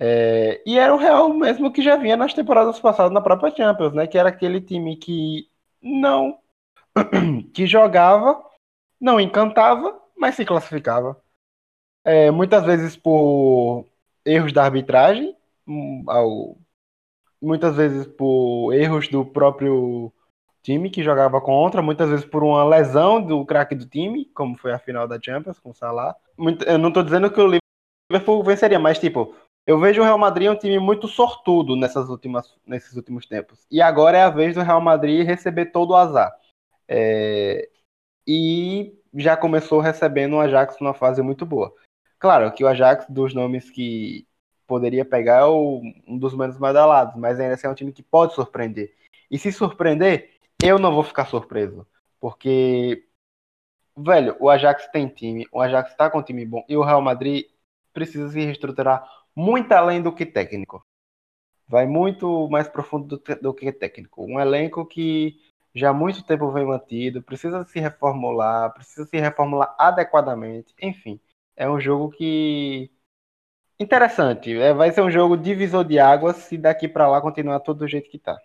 É, 0.00 0.62
e 0.64 0.78
era 0.78 0.94
o 0.94 0.98
Real 0.98 1.32
mesmo 1.34 1.72
que 1.72 1.82
já 1.82 1.96
vinha 1.96 2.16
nas 2.16 2.32
temporadas 2.34 2.78
passadas 2.78 3.12
na 3.12 3.20
própria 3.20 3.54
Champions, 3.54 3.92
né? 3.92 4.06
Que 4.06 4.18
era 4.18 4.28
aquele 4.28 4.60
time 4.60 4.96
que 4.96 5.48
não 5.82 6.38
que 7.52 7.66
jogava, 7.66 8.40
não 9.00 9.20
encantava, 9.20 10.00
mas 10.18 10.34
se 10.34 10.44
classificava. 10.44 11.20
É, 12.04 12.30
muitas 12.30 12.64
vezes 12.64 12.96
por 12.96 13.86
erros 14.24 14.52
da 14.52 14.64
arbitragem, 14.64 15.36
hum, 15.66 16.04
muitas 17.40 17.76
vezes 17.76 18.06
por 18.06 18.72
erros 18.72 19.08
do 19.08 19.24
próprio 19.24 20.12
time 20.62 20.90
que 20.90 21.02
jogava 21.02 21.40
contra, 21.40 21.82
muitas 21.82 22.10
vezes 22.10 22.24
por 22.24 22.42
uma 22.42 22.64
lesão 22.64 23.22
do 23.22 23.44
craque 23.44 23.74
do 23.74 23.86
time, 23.86 24.26
como 24.34 24.56
foi 24.56 24.72
a 24.72 24.78
final 24.78 25.06
da 25.06 25.20
Champions 25.20 25.58
com 25.58 25.70
o 25.70 25.74
Salah. 25.74 26.14
Eu 26.66 26.78
não 26.78 26.92
tô 26.92 27.02
dizendo 27.02 27.30
que 27.30 27.40
o 27.40 27.58
Liverpool 28.10 28.42
venceria, 28.42 28.78
mas 28.78 28.98
tipo, 28.98 29.34
eu 29.66 29.78
vejo 29.78 30.00
o 30.00 30.04
Real 30.04 30.18
Madrid 30.18 30.50
um 30.50 30.56
time 30.58 30.78
muito 30.78 31.06
sortudo 31.08 31.76
nessas 31.76 32.08
últimas, 32.08 32.54
nesses 32.66 32.96
últimos 32.96 33.26
tempos. 33.26 33.66
E 33.70 33.80
agora 33.82 34.18
é 34.18 34.22
a 34.22 34.30
vez 34.30 34.54
do 34.54 34.62
Real 34.62 34.80
Madrid 34.80 35.26
receber 35.26 35.66
todo 35.66 35.90
o 35.90 35.96
azar. 35.96 36.34
É, 36.88 37.68
e 38.26 38.97
já 39.14 39.36
começou 39.36 39.80
recebendo 39.80 40.34
o 40.36 40.40
Ajax 40.40 40.78
numa 40.80 40.94
fase 40.94 41.22
muito 41.22 41.46
boa. 41.46 41.74
Claro 42.18 42.52
que 42.52 42.64
o 42.64 42.68
Ajax, 42.68 43.06
dos 43.08 43.32
nomes 43.32 43.70
que 43.70 44.26
poderia 44.66 45.04
pegar, 45.04 45.40
é 45.40 45.46
um 45.46 46.18
dos 46.18 46.34
menos 46.34 46.58
badalados, 46.58 47.14
mas 47.16 47.40
ainda 47.40 47.54
assim 47.54 47.66
é 47.66 47.70
um 47.70 47.74
time 47.74 47.92
que 47.92 48.02
pode 48.02 48.34
surpreender. 48.34 48.94
E 49.30 49.38
se 49.38 49.52
surpreender, 49.52 50.30
eu 50.62 50.78
não 50.78 50.92
vou 50.92 51.02
ficar 51.02 51.26
surpreso. 51.26 51.86
Porque, 52.20 53.06
velho, 53.96 54.36
o 54.40 54.50
Ajax 54.50 54.88
tem 54.88 55.08
time, 55.08 55.46
o 55.52 55.60
Ajax 55.60 55.94
tá 55.94 56.10
com 56.10 56.18
um 56.18 56.22
time 56.22 56.44
bom, 56.44 56.64
e 56.68 56.76
o 56.76 56.82
Real 56.82 57.00
Madrid 57.00 57.46
precisa 57.92 58.28
se 58.28 58.40
reestruturar 58.40 59.08
muito 59.34 59.72
além 59.72 60.02
do 60.02 60.12
que 60.12 60.26
técnico. 60.26 60.84
Vai 61.66 61.86
muito 61.86 62.48
mais 62.48 62.68
profundo 62.68 63.16
do, 63.16 63.36
do 63.40 63.54
que 63.54 63.70
técnico. 63.70 64.24
Um 64.24 64.40
elenco 64.40 64.84
que 64.86 65.40
já 65.74 65.90
há 65.90 65.92
muito 65.94 66.22
tempo 66.24 66.50
vem 66.50 66.66
mantido, 66.66 67.22
precisa 67.22 67.64
se 67.64 67.80
reformular, 67.80 68.72
precisa 68.74 69.06
se 69.06 69.18
reformular 69.18 69.74
adequadamente. 69.78 70.74
Enfim, 70.80 71.20
é 71.56 71.68
um 71.68 71.80
jogo 71.80 72.10
que. 72.10 72.90
Interessante. 73.80 74.52
É, 74.56 74.72
vai 74.72 74.90
ser 74.92 75.02
um 75.02 75.10
jogo 75.10 75.36
divisor 75.36 75.84
de 75.84 75.98
águas 75.98 76.36
se 76.36 76.58
daqui 76.58 76.88
pra 76.88 77.08
lá 77.08 77.20
continuar 77.20 77.60
todo 77.60 77.78
do 77.78 77.88
jeito 77.88 78.10
que 78.10 78.18
tá. 78.18 78.36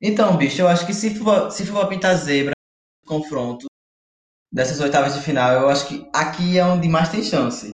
Então, 0.00 0.36
bicho, 0.36 0.60
eu 0.60 0.68
acho 0.68 0.86
que 0.86 0.92
se 0.92 1.14
for, 1.14 1.50
se 1.50 1.64
for 1.66 1.88
pintar 1.88 2.16
zebra, 2.16 2.52
confronto 3.06 3.66
dessas 4.52 4.80
oitavas 4.80 5.14
de 5.14 5.20
final, 5.20 5.52
eu 5.52 5.68
acho 5.68 5.88
que 5.88 6.08
aqui 6.14 6.58
é 6.58 6.64
onde 6.64 6.88
mais 6.88 7.08
tem 7.08 7.22
chance. 7.22 7.70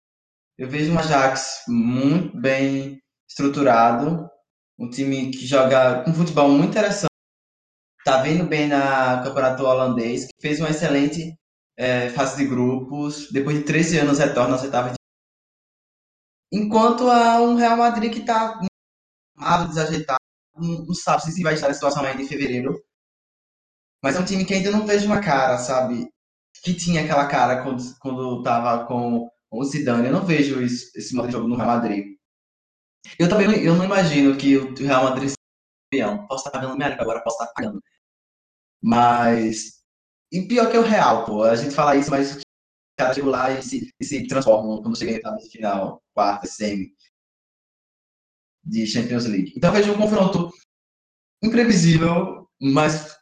Eu 0.58 0.70
vejo 0.70 0.94
um 0.94 1.00
Ajax 1.00 1.64
muito 1.68 2.38
bem 2.38 3.00
estruturado, 3.28 4.30
um 4.78 4.90
time 4.90 5.32
que 5.32 5.46
joga 5.46 6.04
um 6.08 6.14
futebol 6.14 6.50
muito 6.50 6.70
interessante, 6.70 7.08
tá 8.08 8.22
vindo 8.24 8.46
bem 8.46 8.70
na 8.70 9.22
campeonato 9.22 9.64
holandês, 9.66 10.28
que 10.28 10.42
fez 10.42 10.62
uma 10.62 10.70
excelente 10.70 11.38
eh, 11.76 12.10
fase 12.12 12.38
de 12.38 12.48
grupos, 12.48 13.30
depois 13.34 13.58
de 13.58 13.66
13 13.66 14.00
anos 14.00 14.20
retorna 14.20 14.56
às 14.56 14.64
oitavas 14.64 14.94
de 14.94 14.98
Enquanto 16.54 17.10
há 17.12 17.42
um 17.42 17.56
Real 17.56 17.76
Madrid 17.76 18.14
que 18.14 18.24
tá 18.24 18.62
mal 19.36 19.68
desajeitado, 19.68 20.20
não, 20.56 20.94
sabe 20.94 21.24
se 21.24 21.44
vai 21.44 21.56
estar 21.56 21.68
na 21.68 21.74
situação 21.74 22.06
ainda 22.06 22.22
em 22.22 22.28
fevereiro. 22.28 22.82
Mas 24.02 24.16
é 24.16 24.20
um 24.22 24.26
time 24.26 24.46
que 24.46 24.54
ainda 24.54 24.72
não 24.72 24.86
vejo 24.86 25.06
uma 25.08 25.20
cara, 25.20 25.58
sabe? 25.58 26.08
Que 26.64 26.74
tinha 26.74 27.04
aquela 27.04 27.28
cara 27.28 27.62
quando, 27.62 27.84
quando 28.00 28.42
tava 28.42 28.86
com 28.86 29.30
o 29.52 29.64
Zidane. 29.66 30.08
Eu 30.08 30.14
não 30.14 30.26
vejo 30.26 30.62
isso- 30.62 30.90
esse 30.96 31.14
modo 31.14 31.28
de 31.28 31.34
jogo 31.34 31.48
no 31.50 31.58
Real 31.58 31.68
Madrid. 31.68 32.16
Eu 33.20 33.28
também 33.30 33.64
eu 33.64 33.76
não 33.76 33.84
imagino 33.84 34.38
que 34.38 34.58
o 34.58 34.74
Real 34.78 35.04
Madrid 35.04 35.30
seja 35.30 35.36
campeão. 35.92 36.28
Posso 36.28 36.48
estar 36.48 36.62
minha 36.62 36.90
língua 36.90 37.04
agora, 37.04 37.24
posso 37.24 37.42
estar 37.42 37.54
pagando. 37.54 37.82
Mas. 38.88 39.82
E 40.32 40.48
pior 40.48 40.72
que 40.72 40.78
o 40.78 40.82
Real, 40.82 41.26
pô. 41.26 41.44
A 41.44 41.58
gente 41.58 41.76
fala 41.76 41.98
isso, 41.98 42.10
mas 42.10 42.38
os 42.38 42.44
caras 42.98 43.16
chegam 43.16 43.30
lá 43.30 43.52
e 43.52 43.62
se, 43.62 43.94
e 44.00 44.06
se 44.06 44.26
transformam 44.28 44.82
quando 44.82 44.98
oitavas 44.98 45.44
de 45.44 45.50
final, 45.50 46.02
quarta, 46.16 46.48
semi 46.48 46.96
de 48.64 48.88
Champions 48.88 49.26
League. 49.26 49.54
Então 49.58 49.74
vejo 49.74 49.92
um 49.92 49.98
confronto 49.98 50.54
imprevisível, 51.44 52.50
mas 52.62 53.18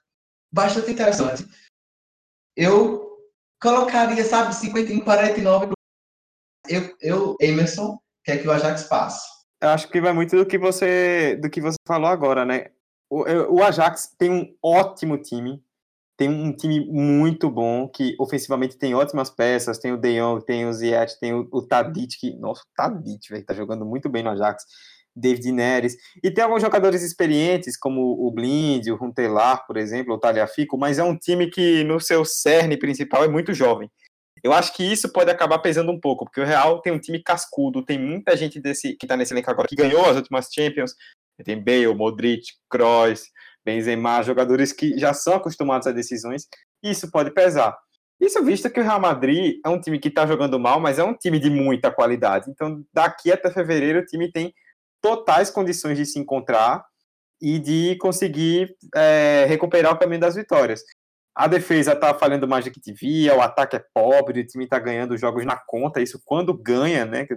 bastante 0.54 0.92
interessante. 0.92 1.44
Eu 2.56 3.18
colocaria, 3.60 4.24
sabe, 4.24 4.54
51, 4.54 5.00
49. 5.00 5.72
Eu, 6.68 6.96
eu 7.02 7.36
Emerson, 7.42 7.98
quer 8.24 8.40
que 8.40 8.48
o 8.48 8.52
Ajax 8.52 8.84
passe. 8.84 9.28
Eu 9.62 9.70
acho 9.70 9.90
que 9.90 10.00
vai 10.00 10.14
muito 10.14 10.36
do 10.36 10.46
que 10.46 10.60
você 10.60 11.36
do 11.38 11.50
que 11.50 11.60
você 11.60 11.78
falou 11.88 12.10
agora, 12.10 12.46
né? 12.46 12.75
O, 13.10 13.26
eu- 13.28 13.54
o 13.54 13.64
Ajax 13.64 14.14
tem 14.18 14.32
um 14.32 14.56
ótimo 14.62 15.18
time, 15.18 15.62
tem 16.18 16.30
um 16.30 16.56
time 16.56 16.80
muito 16.88 17.50
bom, 17.50 17.88
que 17.90 18.16
ofensivamente 18.20 18.78
tem 18.78 18.96
ótimas 18.96 19.30
peças, 19.30 19.80
tem 19.80 19.92
o 19.94 19.98
De 19.98 20.18
Jong, 20.20 20.46
tem 20.46 20.66
o 20.68 20.74
Ziyech, 20.74 21.20
tem 21.20 21.34
o, 21.34 21.48
o 21.52 21.62
Tadic, 21.62 22.18
que, 22.20 22.36
nossa, 22.38 22.62
o 22.64 22.68
Tadic, 22.76 23.30
velho, 23.30 23.46
tá 23.46 23.54
jogando 23.54 23.86
muito 23.86 24.10
bem 24.10 24.24
no 24.24 24.30
Ajax, 24.32 24.64
David 25.16 25.52
Neres, 25.52 25.96
e 26.24 26.30
tem 26.32 26.44
alguns 26.44 26.62
jogadores 26.62 27.02
experientes, 27.02 27.78
como 27.78 28.02
o 28.26 28.32
Blind, 28.32 28.88
o 28.88 28.96
Runtelar, 28.96 29.66
por 29.66 29.78
exemplo, 29.78 30.14
o 30.14 30.20
Tagliafico, 30.20 30.78
mas 30.78 31.00
é 31.00 31.04
um 31.04 31.18
time 31.18 31.50
que 31.50 31.84
no 31.86 32.00
seu 32.00 32.26
cerne 32.26 32.78
principal 32.78 33.24
é 33.24 33.28
muito 33.28 33.54
jovem. 33.54 33.90
Eu 34.46 34.54
acho 34.54 34.76
que 34.76 34.84
isso 34.84 35.12
pode 35.12 35.32
acabar 35.32 35.58
pesando 35.58 35.92
um 35.92 36.00
pouco, 36.00 36.24
porque 36.24 36.40
o 36.40 36.46
Real 36.46 36.80
tem 36.80 36.94
um 36.94 37.00
time 37.00 37.20
cascudo, 37.20 37.84
tem 37.84 37.98
muita 37.98 38.38
gente 38.38 38.62
desse 38.62 38.96
que 38.96 39.08
tá 39.08 39.18
nesse 39.18 39.34
elenco 39.34 39.50
agora 39.50 39.68
que 39.68 39.76
ganhou 39.76 40.06
as 40.06 40.18
últimas 40.18 40.50
Champions. 40.54 40.94
Tem 41.44 41.60
Bale, 41.60 41.96
Modric, 41.96 42.44
Kroos, 42.70 43.24
Benzema, 43.66 44.22
jogadores 44.22 44.72
que 44.72 45.00
já 45.00 45.16
são 45.16 45.34
acostumados 45.34 45.88
a 45.88 45.92
decisões. 45.92 46.48
Isso 46.84 47.10
pode 47.10 47.32
pesar. 47.32 47.76
Isso 48.22 48.44
visto 48.44 48.70
que 48.70 48.80
o 48.80 48.84
Real 48.84 49.00
Madrid 49.00 49.60
é 49.66 49.70
um 49.70 49.82
time 49.82 49.98
que 49.98 50.12
tá 50.12 50.28
jogando 50.28 50.60
mal, 50.60 50.80
mas 50.80 51.00
é 51.00 51.04
um 51.04 51.16
time 51.16 51.40
de 51.40 51.50
muita 51.50 51.90
qualidade. 51.90 52.48
Então, 52.52 52.86
daqui 52.94 53.32
até 53.32 53.50
fevereiro, 53.50 54.02
o 54.02 54.06
time 54.06 54.32
tem 54.32 54.54
totais 55.02 55.50
condições 55.50 55.98
de 55.98 56.06
se 56.06 56.20
encontrar 56.20 56.86
e 57.42 57.58
de 57.58 57.98
conseguir 57.98 58.76
é, 58.96 59.46
recuperar 59.50 59.94
o 59.94 59.98
caminho 59.98 60.22
das 60.22 60.36
vitórias. 60.36 60.84
A 61.36 61.48
defesa 61.48 61.96
tá 61.96 62.14
falhando 62.14 62.48
mais 62.48 62.64
do 62.64 62.72
que 62.72 62.80
devia, 62.80 63.36
o 63.36 63.42
ataque 63.42 63.76
é 63.76 63.86
pobre, 63.94 64.40
o 64.40 64.48
time 64.48 64.68
tá 64.68 64.80
ganhando 64.80 65.18
jogos 65.18 65.46
na 65.46 65.58
conta, 65.58 66.02
isso 66.02 66.22
quando 66.24 66.54
ganha, 66.54 67.06
né? 67.06 67.28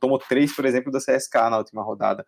Tomou, 0.00 0.18
três, 0.18 0.54
por 0.54 0.64
exemplo, 0.64 0.92
da 0.92 1.00
CSK 1.00 1.34
na 1.50 1.58
última 1.58 1.82
rodada. 1.82 2.24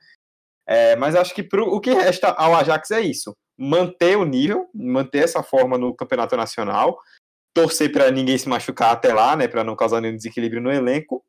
É, 0.67 0.97
mas 0.97 1.15
acho 1.15 1.33
que 1.35 1.43
pro, 1.43 1.73
o 1.73 1.81
que 1.81 1.93
resta 1.93 2.31
ao 2.33 2.55
Ajax 2.57 2.91
é 2.91 3.01
isso: 3.01 3.33
manter 3.57 4.17
o 4.17 4.25
nível, 4.25 4.69
manter 4.75 5.25
essa 5.25 5.43
forma 5.43 5.79
no 5.79 5.95
campeonato 5.95 6.37
nacional, 6.37 6.99
torcer 7.55 7.93
para 7.93 8.11
ninguém 8.11 8.37
se 8.37 8.49
machucar 8.49 8.93
até 8.93 9.15
lá, 9.15 9.37
né? 9.37 9.47
Para 9.47 9.63
não 9.63 9.77
causar 9.77 10.01
nenhum 10.01 10.17
desequilíbrio 10.17 10.61
no 10.61 10.73
elenco, 10.73 11.25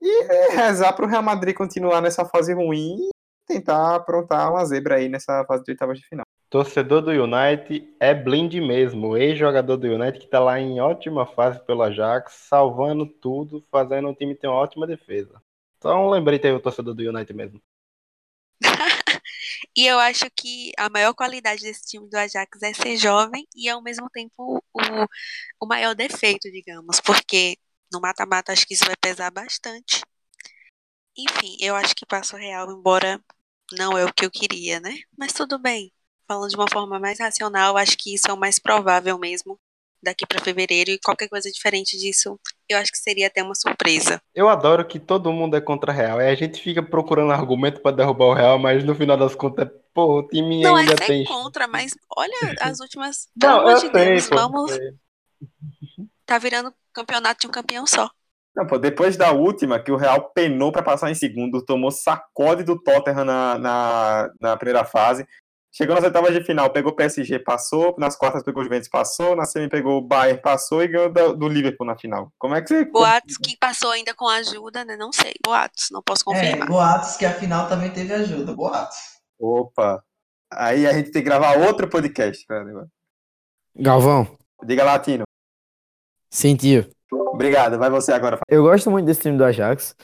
e 0.00 0.22
rezar 0.54 0.92
para 0.94 1.04
o 1.04 1.08
Real 1.08 1.22
Madrid 1.22 1.54
continuar 1.54 2.00
nessa 2.00 2.24
fase 2.24 2.54
ruim 2.54 2.96
e 2.96 3.10
tentar 3.46 3.96
aprontar 3.96 4.50
uma 4.50 4.64
zebra 4.64 4.96
aí 4.96 5.08
nessa 5.08 5.44
fase 5.44 5.62
de 5.64 5.72
oitavas 5.72 5.98
de 5.98 6.06
final. 6.06 6.24
Torcedor 6.50 7.00
do 7.02 7.12
United 7.12 7.94
é 8.00 8.12
blind 8.12 8.54
mesmo, 8.54 9.16
ex-jogador 9.16 9.76
do 9.76 9.86
United 9.86 10.18
que 10.18 10.26
tá 10.26 10.40
lá 10.40 10.58
em 10.60 10.80
ótima 10.80 11.24
fase 11.24 11.64
pelo 11.64 11.82
Ajax, 11.82 12.32
salvando 12.48 13.06
tudo, 13.06 13.64
fazendo 13.70 14.08
o 14.08 14.14
time 14.14 14.34
ter 14.34 14.48
uma 14.48 14.56
ótima 14.56 14.86
defesa. 14.86 15.40
Então 15.78 16.06
um 16.06 16.10
lembrete 16.10 16.48
aí 16.48 16.52
o 16.52 16.60
torcedor 16.60 16.94
do 16.94 17.02
United 17.02 17.32
mesmo. 17.34 17.62
E 19.76 19.86
eu 19.86 19.98
acho 19.98 20.26
que 20.36 20.72
a 20.78 20.88
maior 20.90 21.14
qualidade 21.14 21.62
desse 21.62 21.86
time 21.86 22.08
do 22.08 22.16
Ajax 22.16 22.62
é 22.62 22.72
ser 22.74 22.96
jovem 22.96 23.46
e 23.54 23.68
ao 23.68 23.82
mesmo 23.82 24.08
tempo 24.10 24.62
o, 24.72 24.80
o 25.60 25.66
maior 25.66 25.94
defeito, 25.94 26.50
digamos, 26.50 27.00
porque 27.00 27.56
no 27.92 28.00
mata-mata 28.00 28.52
acho 28.52 28.66
que 28.66 28.74
isso 28.74 28.84
vai 28.84 28.96
pesar 28.96 29.30
bastante. 29.30 30.02
Enfim, 31.16 31.56
eu 31.60 31.76
acho 31.76 31.94
que 31.94 32.04
passa 32.06 32.36
o 32.36 32.38
Real, 32.38 32.70
embora 32.72 33.22
não 33.72 33.96
é 33.96 34.04
o 34.04 34.12
que 34.12 34.24
eu 34.24 34.30
queria, 34.30 34.80
né? 34.80 34.94
Mas 35.16 35.32
tudo 35.32 35.58
bem. 35.58 35.92
Falando 36.30 36.48
de 36.48 36.54
uma 36.54 36.70
forma 36.70 37.00
mais 37.00 37.18
racional, 37.18 37.76
acho 37.76 37.98
que 37.98 38.14
isso 38.14 38.30
é 38.30 38.32
o 38.32 38.36
mais 38.36 38.56
provável 38.60 39.18
mesmo. 39.18 39.58
daqui 40.00 40.24
para 40.24 40.40
fevereiro 40.40 40.92
e 40.92 41.00
qualquer 41.00 41.28
coisa 41.28 41.50
diferente 41.50 41.98
disso, 41.98 42.38
eu 42.68 42.78
acho 42.78 42.92
que 42.92 42.98
seria 42.98 43.26
até 43.26 43.42
uma 43.42 43.56
surpresa. 43.56 44.22
Eu 44.32 44.48
adoro 44.48 44.86
que 44.86 45.00
todo 45.00 45.32
mundo 45.32 45.56
é 45.56 45.60
contra 45.60 45.90
o 45.90 45.94
Real. 45.94 46.20
Aí 46.20 46.28
a 46.28 46.34
gente 46.36 46.62
fica 46.62 46.84
procurando 46.84 47.32
argumento 47.32 47.82
para 47.82 47.96
derrubar 47.96 48.26
o 48.26 48.32
Real, 48.32 48.60
mas 48.60 48.84
no 48.84 48.94
final 48.94 49.16
das 49.16 49.34
contas, 49.34 49.68
pô, 49.92 50.20
o 50.20 50.28
time 50.28 50.62
Não 50.62 50.78
é 50.78 50.82
ainda 50.82 50.96
ser 50.98 51.06
tem. 51.08 51.24
contra, 51.24 51.66
mas 51.66 51.96
olha 52.16 52.32
as 52.62 52.78
últimas. 52.78 53.26
Não, 53.34 53.68
eu 53.68 53.74
de 53.74 53.80
sei, 53.80 53.90
Deus, 53.90 54.28
pô. 54.28 54.36
vamos. 54.36 54.70
sei. 54.70 54.92
Tá 56.24 56.38
virando 56.38 56.72
campeonato 56.94 57.40
de 57.40 57.48
um 57.48 57.50
campeão 57.50 57.84
só. 57.88 58.08
Não, 58.54 58.66
pô, 58.66 58.78
depois 58.78 59.16
da 59.16 59.32
última, 59.32 59.80
que 59.80 59.92
o 59.92 59.96
Real 59.96 60.30
penou 60.34 60.70
para 60.70 60.82
passar 60.82 61.10
em 61.10 61.14
segundo, 61.14 61.64
tomou 61.64 61.90
sacode 61.90 62.62
do 62.62 62.80
Tottenham 62.80 63.24
na, 63.24 63.58
na, 63.58 64.30
na 64.40 64.56
primeira 64.56 64.84
fase. 64.84 65.26
Chegou 65.72 65.94
nas 65.94 66.02
oitavas 66.04 66.34
de 66.34 66.42
final, 66.42 66.68
pegou 66.70 66.90
o 66.90 66.96
PSG, 66.96 67.38
passou. 67.38 67.94
Nas 67.96 68.16
quartas 68.16 68.42
pegou 68.42 68.60
o 68.60 68.64
Juventus, 68.64 68.88
passou. 68.88 69.36
Na 69.36 69.44
semi 69.44 69.68
pegou 69.68 69.98
o 69.98 70.02
Bayern, 70.02 70.42
passou. 70.42 70.82
E 70.82 70.88
ganhou 70.88 71.12
do, 71.12 71.36
do 71.36 71.48
Liverpool 71.48 71.86
na 71.86 71.96
final. 71.96 72.32
Como 72.38 72.54
é 72.56 72.60
que 72.62 72.68
você... 72.68 72.84
Boatos 72.86 73.36
que 73.36 73.56
passou 73.56 73.90
ainda 73.92 74.12
com 74.12 74.26
ajuda, 74.28 74.84
né? 74.84 74.96
Não 74.96 75.12
sei. 75.12 75.32
Boatos, 75.44 75.88
não 75.92 76.02
posso 76.02 76.22
É, 76.22 76.24
confirmar. 76.24 76.66
boatos 76.68 77.16
que 77.16 77.24
a 77.24 77.32
final 77.32 77.68
também 77.68 77.90
teve 77.92 78.12
ajuda, 78.12 78.52
boatos. 78.52 78.96
Opa! 79.38 80.02
Aí 80.52 80.86
a 80.88 80.92
gente 80.92 81.12
tem 81.12 81.22
que 81.22 81.28
gravar 81.28 81.56
outro 81.58 81.88
podcast. 81.88 82.44
cara. 82.46 82.64
Galvão, 83.76 84.26
Diga 84.64 84.84
lá, 84.84 84.98
Tino. 84.98 85.22
sentiu. 86.32 86.90
Obrigado. 87.12 87.78
Vai 87.78 87.88
você 87.90 88.12
agora. 88.12 88.40
Eu 88.48 88.62
gosto 88.64 88.90
muito 88.90 89.06
desse 89.06 89.22
time 89.22 89.38
do 89.38 89.44
Ajax, 89.44 89.94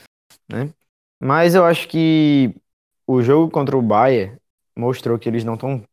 né? 0.49 0.73
Mas 1.21 1.55
eu 1.55 1.65
acho 1.65 1.87
que 1.89 2.55
o 3.05 3.21
jogo 3.21 3.51
contra 3.51 3.77
o 3.77 3.81
Bayern 3.81 4.37
mostrou 4.77 5.17
que 5.19 5.27
eles 5.27 5.43
não 5.43 5.55
estão 5.55 5.83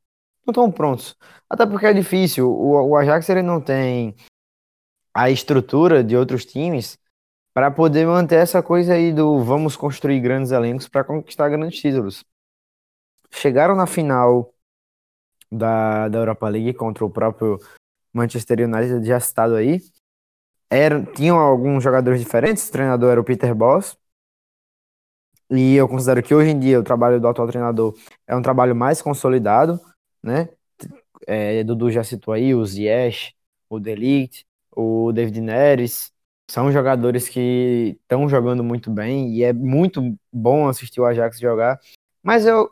não 0.46 0.52
estão 0.52 0.70
prontos. 0.70 1.16
Até 1.48 1.64
porque 1.66 1.86
é 1.86 1.92
difícil. 1.92 2.50
O, 2.50 2.90
o 2.90 2.96
Ajax 2.96 3.28
ele 3.30 3.42
não 3.42 3.60
tem 3.60 4.14
a 5.14 5.30
estrutura 5.30 6.04
de 6.04 6.16
outros 6.16 6.44
times 6.44 6.98
para 7.54 7.70
poder 7.70 8.06
manter 8.06 8.36
essa 8.36 8.62
coisa 8.62 8.94
aí 8.94 9.12
do 9.12 9.42
vamos 9.42 9.76
construir 9.76 10.20
grandes 10.20 10.50
elencos 10.50 10.88
para 10.88 11.04
conquistar 11.04 11.48
grandes 11.48 11.80
títulos. 11.80 12.24
Chegaram 13.30 13.76
na 13.76 13.86
final 13.86 14.52
da, 15.50 16.08
da 16.08 16.18
Europa 16.18 16.48
League 16.48 16.74
contra 16.74 17.04
o 17.04 17.10
próprio 17.10 17.58
Manchester 18.12 18.60
United 18.68 19.06
já 19.06 19.20
citado 19.20 19.54
aí. 19.54 19.80
Eram, 20.68 21.04
tinham 21.04 21.38
alguns 21.38 21.84
jogadores 21.84 22.20
diferentes, 22.20 22.68
o 22.68 22.72
treinador 22.72 23.12
era 23.12 23.20
o 23.20 23.24
Peter 23.24 23.54
Boss. 23.54 23.96
E 25.50 25.74
eu 25.74 25.88
considero 25.88 26.22
que 26.22 26.34
hoje 26.34 26.50
em 26.50 26.58
dia 26.58 26.80
o 26.80 26.82
trabalho 26.82 27.20
do 27.20 27.28
atual 27.28 27.48
treinador 27.48 27.94
é 28.26 28.34
um 28.34 28.42
trabalho 28.42 28.74
mais 28.74 29.02
consolidado, 29.02 29.80
né? 30.22 30.48
É, 31.26 31.62
Dudu 31.64 31.90
já 31.90 32.02
citou 32.04 32.34
aí 32.34 32.54
o 32.54 32.64
Ziyech, 32.64 33.34
o 33.68 33.78
Delict, 33.78 34.46
o 34.74 35.12
David 35.12 35.40
Neres. 35.40 36.12
São 36.50 36.70
jogadores 36.70 37.28
que 37.28 37.98
estão 38.02 38.28
jogando 38.28 38.62
muito 38.62 38.90
bem 38.90 39.30
e 39.30 39.42
é 39.42 39.52
muito 39.52 40.16
bom 40.32 40.68
assistir 40.68 41.00
o 41.00 41.06
Ajax 41.06 41.38
jogar. 41.38 41.80
Mas 42.22 42.44
eu, 42.44 42.70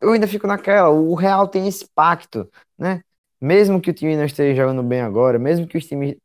eu 0.00 0.12
ainda 0.12 0.26
fico 0.26 0.46
naquela, 0.46 0.90
o 0.90 1.14
Real 1.14 1.46
tem 1.46 1.68
esse 1.68 1.88
pacto, 1.94 2.50
né? 2.76 3.02
Mesmo 3.40 3.80
que 3.80 3.90
o 3.90 3.94
time 3.94 4.16
não 4.16 4.24
esteja 4.24 4.62
jogando 4.62 4.82
bem 4.82 5.00
agora, 5.00 5.38
mesmo 5.38 5.66
que 5.66 5.78
os 5.78 5.86
times 5.86 6.16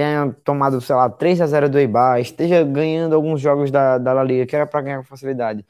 tenha 0.00 0.34
tomado, 0.42 0.80
sei 0.80 0.94
lá, 0.96 1.10
3 1.10 1.42
a 1.42 1.46
0 1.46 1.68
do 1.68 1.78
Eibar, 1.78 2.18
esteja 2.18 2.64
ganhando 2.64 3.14
alguns 3.14 3.38
jogos 3.38 3.70
da, 3.70 3.98
da 3.98 4.14
La 4.14 4.24
Liga, 4.24 4.46
que 4.46 4.56
era 4.56 4.66
para 4.66 4.80
ganhar 4.80 4.96
com 4.98 5.04
facilidade, 5.04 5.66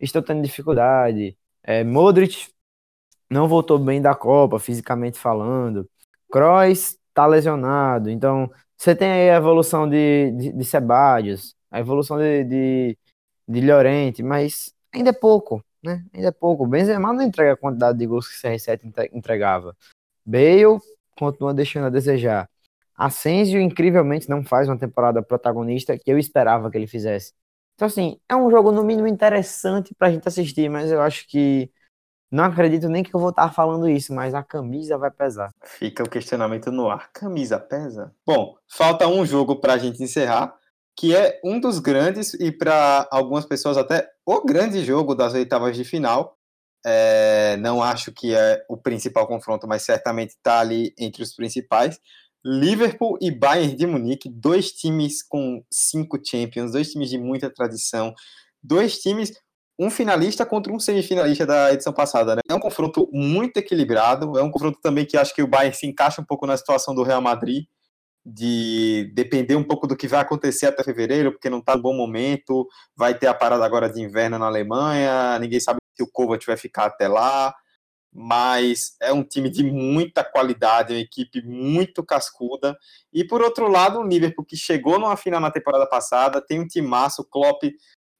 estou 0.00 0.22
tendo 0.22 0.42
dificuldade. 0.42 1.36
É, 1.62 1.84
Modric 1.84 2.48
não 3.28 3.46
voltou 3.46 3.78
bem 3.78 4.00
da 4.00 4.14
Copa, 4.14 4.58
fisicamente 4.58 5.18
falando. 5.18 5.86
Kroos 6.30 6.96
tá 7.12 7.26
lesionado, 7.26 8.08
então 8.08 8.50
você 8.76 8.96
tem 8.96 9.10
aí 9.10 9.30
a 9.30 9.36
evolução 9.36 9.88
de, 9.88 10.30
de, 10.32 10.52
de 10.52 10.64
Sebadios, 10.64 11.54
a 11.70 11.78
evolução 11.78 12.16
de, 12.18 12.44
de, 12.44 12.98
de 13.46 13.60
Llorente, 13.60 14.22
mas 14.22 14.72
ainda 14.94 15.10
é 15.10 15.12
pouco, 15.12 15.62
né? 15.82 16.02
Ainda 16.14 16.28
é 16.28 16.32
pouco. 16.32 16.66
Benzema 16.66 17.12
não 17.12 17.22
entrega 17.22 17.52
a 17.52 17.56
quantidade 17.56 17.98
de 17.98 18.06
gols 18.06 18.28
que 18.28 18.34
o 18.34 18.50
CR7 18.50 18.86
entre- 18.86 19.10
entregava. 19.12 19.76
Bale 20.24 20.80
continua 21.18 21.52
deixando 21.52 21.86
a 21.86 21.90
desejar. 21.90 22.48
Asensio, 22.96 23.60
incrivelmente, 23.60 24.28
não 24.28 24.44
faz 24.44 24.68
uma 24.68 24.78
temporada 24.78 25.22
protagonista 25.22 25.98
que 25.98 26.10
eu 26.10 26.18
esperava 26.18 26.70
que 26.70 26.78
ele 26.78 26.86
fizesse. 26.86 27.32
Então, 27.74 27.86
assim, 27.86 28.18
é 28.28 28.36
um 28.36 28.50
jogo 28.50 28.70
no 28.70 28.84
mínimo 28.84 29.08
interessante 29.08 29.94
pra 29.94 30.10
gente 30.10 30.28
assistir, 30.28 30.70
mas 30.70 30.90
eu 30.90 31.00
acho 31.00 31.26
que 31.26 31.70
não 32.30 32.44
acredito 32.44 32.88
nem 32.88 33.02
que 33.02 33.14
eu 33.14 33.20
vou 33.20 33.30
estar 33.30 33.52
falando 33.52 33.88
isso, 33.88 34.12
mas 34.12 34.34
a 34.34 34.42
camisa 34.42 34.98
vai 34.98 35.10
pesar. 35.10 35.50
Fica 35.64 36.02
o 36.02 36.08
questionamento 36.08 36.70
no 36.72 36.88
ar. 36.88 37.10
Camisa 37.12 37.58
pesa? 37.60 38.12
Bom, 38.26 38.56
falta 38.68 39.06
um 39.06 39.24
jogo 39.24 39.60
para 39.60 39.74
a 39.74 39.78
gente 39.78 40.02
encerrar, 40.02 40.52
que 40.96 41.14
é 41.14 41.40
um 41.44 41.60
dos 41.60 41.78
grandes 41.78 42.34
e 42.34 42.50
para 42.50 43.06
algumas 43.10 43.44
pessoas 43.44 43.76
até 43.76 44.08
o 44.26 44.44
grande 44.44 44.84
jogo 44.84 45.14
das 45.14 45.34
oitavas 45.34 45.76
de 45.76 45.84
final. 45.84 46.36
É, 46.86 47.56
não 47.58 47.82
acho 47.82 48.12
que 48.12 48.34
é 48.34 48.64
o 48.68 48.76
principal 48.76 49.26
confronto, 49.26 49.66
mas 49.66 49.82
certamente 49.82 50.30
está 50.30 50.60
ali 50.60 50.92
entre 50.98 51.22
os 51.22 51.34
principais. 51.34 51.98
Liverpool 52.44 53.16
e 53.20 53.30
Bayern 53.30 53.74
de 53.74 53.86
Munique, 53.86 54.28
dois 54.28 54.70
times 54.72 55.22
com 55.22 55.64
cinco 55.70 56.18
Champions, 56.22 56.72
dois 56.72 56.90
times 56.90 57.08
de 57.08 57.16
muita 57.16 57.48
tradição, 57.48 58.14
dois 58.62 58.98
times, 58.98 59.32
um 59.78 59.90
finalista 59.90 60.44
contra 60.44 60.72
um 60.72 60.78
semifinalista 60.78 61.46
da 61.46 61.72
edição 61.72 61.92
passada. 61.92 62.36
Né? 62.36 62.42
É 62.48 62.54
um 62.54 62.60
confronto 62.60 63.08
muito 63.12 63.56
equilibrado, 63.56 64.38
é 64.38 64.42
um 64.42 64.50
confronto 64.50 64.78
também 64.82 65.06
que 65.06 65.16
acho 65.16 65.34
que 65.34 65.42
o 65.42 65.46
Bayern 65.46 65.74
se 65.74 65.86
encaixa 65.86 66.20
um 66.20 66.24
pouco 66.24 66.46
na 66.46 66.56
situação 66.56 66.94
do 66.94 67.02
Real 67.02 67.22
Madrid, 67.22 67.64
de 68.24 69.10
depender 69.14 69.54
um 69.54 69.64
pouco 69.64 69.86
do 69.86 69.96
que 69.96 70.08
vai 70.08 70.20
acontecer 70.20 70.66
até 70.66 70.82
fevereiro, 70.82 71.32
porque 71.32 71.50
não 71.50 71.58
está 71.58 71.76
no 71.76 71.82
bom 71.82 71.94
momento, 71.94 72.66
vai 72.96 73.16
ter 73.18 73.26
a 73.26 73.34
parada 73.34 73.64
agora 73.64 73.90
de 73.90 74.00
inverno 74.00 74.38
na 74.38 74.46
Alemanha, 74.46 75.38
ninguém 75.38 75.60
sabe 75.60 75.78
se 75.94 76.02
o 76.02 76.10
Kovac 76.10 76.44
vai 76.46 76.56
ficar 76.56 76.86
até 76.86 77.06
lá, 77.06 77.54
mas 78.14 78.96
é 79.02 79.12
um 79.12 79.24
time 79.24 79.50
de 79.50 79.64
muita 79.64 80.22
qualidade, 80.22 80.92
uma 80.92 81.00
equipe 81.00 81.42
muito 81.42 82.04
cascuda. 82.04 82.78
E 83.12 83.24
por 83.24 83.42
outro 83.42 83.68
lado, 83.68 83.98
o 83.98 84.06
Liverpool, 84.06 84.44
que 84.44 84.56
chegou 84.56 84.98
numa 84.98 85.16
final 85.16 85.40
na 85.40 85.50
temporada 85.50 85.86
passada, 85.86 86.40
tem 86.40 86.60
um 86.60 86.66
timaço, 86.66 87.22
o 87.22 87.24
Klopp 87.24 87.64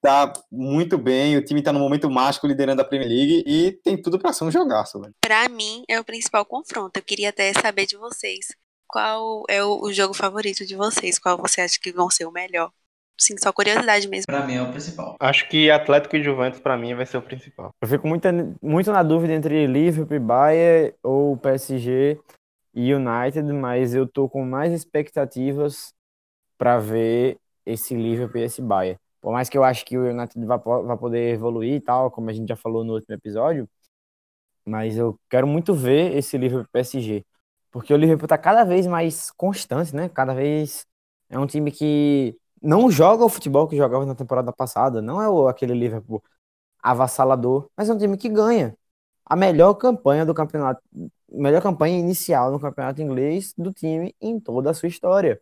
tá 0.02 0.32
muito 0.52 0.98
bem, 0.98 1.36
o 1.36 1.44
time 1.44 1.62
tá 1.62 1.72
no 1.72 1.78
momento 1.78 2.10
mágico 2.10 2.46
liderando 2.46 2.82
a 2.82 2.84
Premier 2.84 3.08
League 3.08 3.44
e 3.46 3.72
tem 3.72 3.96
tudo 3.96 4.18
para 4.18 4.32
ser 4.32 4.44
um 4.44 4.50
jogaço, 4.50 5.00
velho. 5.00 5.14
Pra 5.20 5.48
mim, 5.48 5.82
é 5.88 5.98
o 5.98 6.04
principal 6.04 6.44
confronto. 6.44 6.98
Eu 6.98 7.02
queria 7.02 7.30
até 7.30 7.52
saber 7.54 7.86
de 7.86 7.96
vocês. 7.96 8.48
Qual 8.86 9.44
é 9.48 9.64
o, 9.64 9.80
o 9.80 9.92
jogo 9.92 10.12
favorito 10.12 10.66
de 10.66 10.76
vocês? 10.76 11.18
Qual 11.18 11.38
você 11.38 11.62
acha 11.62 11.78
que 11.80 11.90
vão 11.90 12.10
ser 12.10 12.26
o 12.26 12.32
melhor? 12.32 12.70
Sim, 13.18 13.36
só 13.38 13.52
curiosidade 13.52 14.08
mesmo. 14.08 14.24
Pra 14.26 14.44
mim 14.46 14.54
é 14.54 14.62
o 14.62 14.70
principal. 14.70 15.16
Acho 15.20 15.48
que 15.48 15.70
Atlético 15.70 16.16
e 16.16 16.22
Juventus, 16.22 16.60
pra 16.60 16.76
mim, 16.76 16.94
vai 16.94 17.06
ser 17.06 17.16
o 17.16 17.22
principal. 17.22 17.70
Eu 17.80 17.88
fico 17.88 18.06
muito, 18.06 18.28
muito 18.60 18.90
na 18.92 19.02
dúvida 19.02 19.32
entre 19.32 19.66
Liverpool 19.66 20.16
e 20.16 20.20
Bayern 20.20 20.94
ou 21.02 21.36
PSG 21.36 22.18
e 22.74 22.92
United, 22.92 23.52
mas 23.52 23.94
eu 23.94 24.06
tô 24.06 24.28
com 24.28 24.44
mais 24.44 24.72
expectativas 24.72 25.92
para 26.58 26.78
ver 26.78 27.38
esse 27.64 27.94
Liverpool 27.94 28.40
e 28.40 28.44
esse 28.44 28.60
Bayern. 28.60 28.98
Por 29.20 29.32
mais 29.32 29.48
que 29.48 29.56
eu 29.56 29.64
acho 29.64 29.84
que 29.86 29.96
o 29.96 30.10
United 30.10 30.44
vai, 30.44 30.58
vai 30.58 30.98
poder 30.98 31.32
evoluir 31.32 31.74
e 31.74 31.80
tal, 31.80 32.10
como 32.10 32.28
a 32.28 32.32
gente 32.32 32.48
já 32.48 32.56
falou 32.56 32.84
no 32.84 32.94
último 32.94 33.14
episódio, 33.14 33.68
mas 34.66 34.96
eu 34.96 35.18
quero 35.30 35.46
muito 35.46 35.74
ver 35.74 36.16
esse 36.16 36.36
Liverpool 36.36 36.66
e 36.68 36.72
PSG, 36.72 37.24
porque 37.70 37.92
o 37.94 37.96
Liverpool 37.96 38.28
tá 38.28 38.36
cada 38.36 38.64
vez 38.64 38.86
mais 38.86 39.30
constante, 39.30 39.94
né? 39.94 40.08
Cada 40.08 40.34
vez 40.34 40.86
é 41.30 41.38
um 41.38 41.46
time 41.46 41.70
que 41.70 42.36
não 42.64 42.90
joga 42.90 43.24
o 43.24 43.28
futebol 43.28 43.68
que 43.68 43.76
jogava 43.76 44.06
na 44.06 44.14
temporada 44.14 44.52
passada, 44.52 45.02
não 45.02 45.20
é 45.22 45.28
o, 45.28 45.48
aquele 45.48 45.74
Liverpool 45.74 46.22
avassalador, 46.82 47.70
mas 47.76 47.88
é 47.88 47.94
um 47.94 47.98
time 47.98 48.16
que 48.16 48.28
ganha. 48.28 48.76
A 49.26 49.36
melhor 49.36 49.74
campanha 49.74 50.26
do 50.26 50.34
campeonato, 50.34 50.82
melhor 51.30 51.62
campanha 51.62 51.98
inicial 51.98 52.50
no 52.52 52.60
campeonato 52.60 53.02
inglês 53.02 53.54
do 53.56 53.72
time 53.72 54.14
em 54.20 54.40
toda 54.40 54.70
a 54.70 54.74
sua 54.74 54.88
história. 54.88 55.40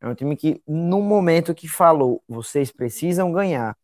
É 0.00 0.08
um 0.08 0.14
time 0.14 0.36
que, 0.36 0.62
no 0.66 1.02
momento 1.02 1.54
que 1.54 1.68
falou, 1.68 2.22
vocês 2.28 2.70
precisam 2.72 3.32
ganhar, 3.32 3.76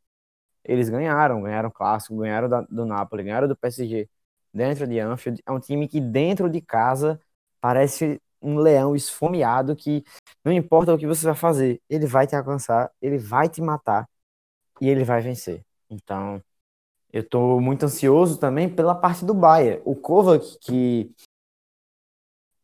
eles 0.64 0.90
ganharam, 0.90 1.42
ganharam 1.42 1.68
o 1.70 1.72
clássico, 1.72 2.16
ganharam 2.18 2.48
da, 2.48 2.62
do 2.62 2.86
Napoli, 2.86 3.24
ganharam 3.24 3.48
do 3.48 3.56
PSG 3.56 4.08
dentro 4.52 4.86
de 4.86 4.98
Anfield. 5.00 5.42
É 5.46 5.52
um 5.52 5.60
time 5.60 5.88
que 5.88 6.00
dentro 6.00 6.50
de 6.50 6.60
casa 6.60 7.20
parece 7.60 8.20
um 8.42 8.58
leão 8.58 8.96
esfomeado 8.96 9.76
que 9.76 10.04
não 10.44 10.52
importa 10.52 10.94
o 10.94 10.98
que 10.98 11.06
você 11.06 11.26
vai 11.26 11.34
fazer, 11.34 11.80
ele 11.88 12.06
vai 12.06 12.26
te 12.26 12.34
alcançar, 12.36 12.90
ele 13.00 13.18
vai 13.18 13.48
te 13.48 13.60
matar 13.60 14.08
e 14.80 14.88
ele 14.88 15.04
vai 15.04 15.20
vencer. 15.20 15.64
Então, 15.90 16.42
eu 17.12 17.28
tô 17.28 17.60
muito 17.60 17.84
ansioso 17.86 18.38
também 18.38 18.68
pela 18.68 18.94
parte 18.94 19.24
do 19.24 19.34
Bayern. 19.34 19.82
O 19.84 19.96
Kovac, 19.96 20.58
que 20.60 21.14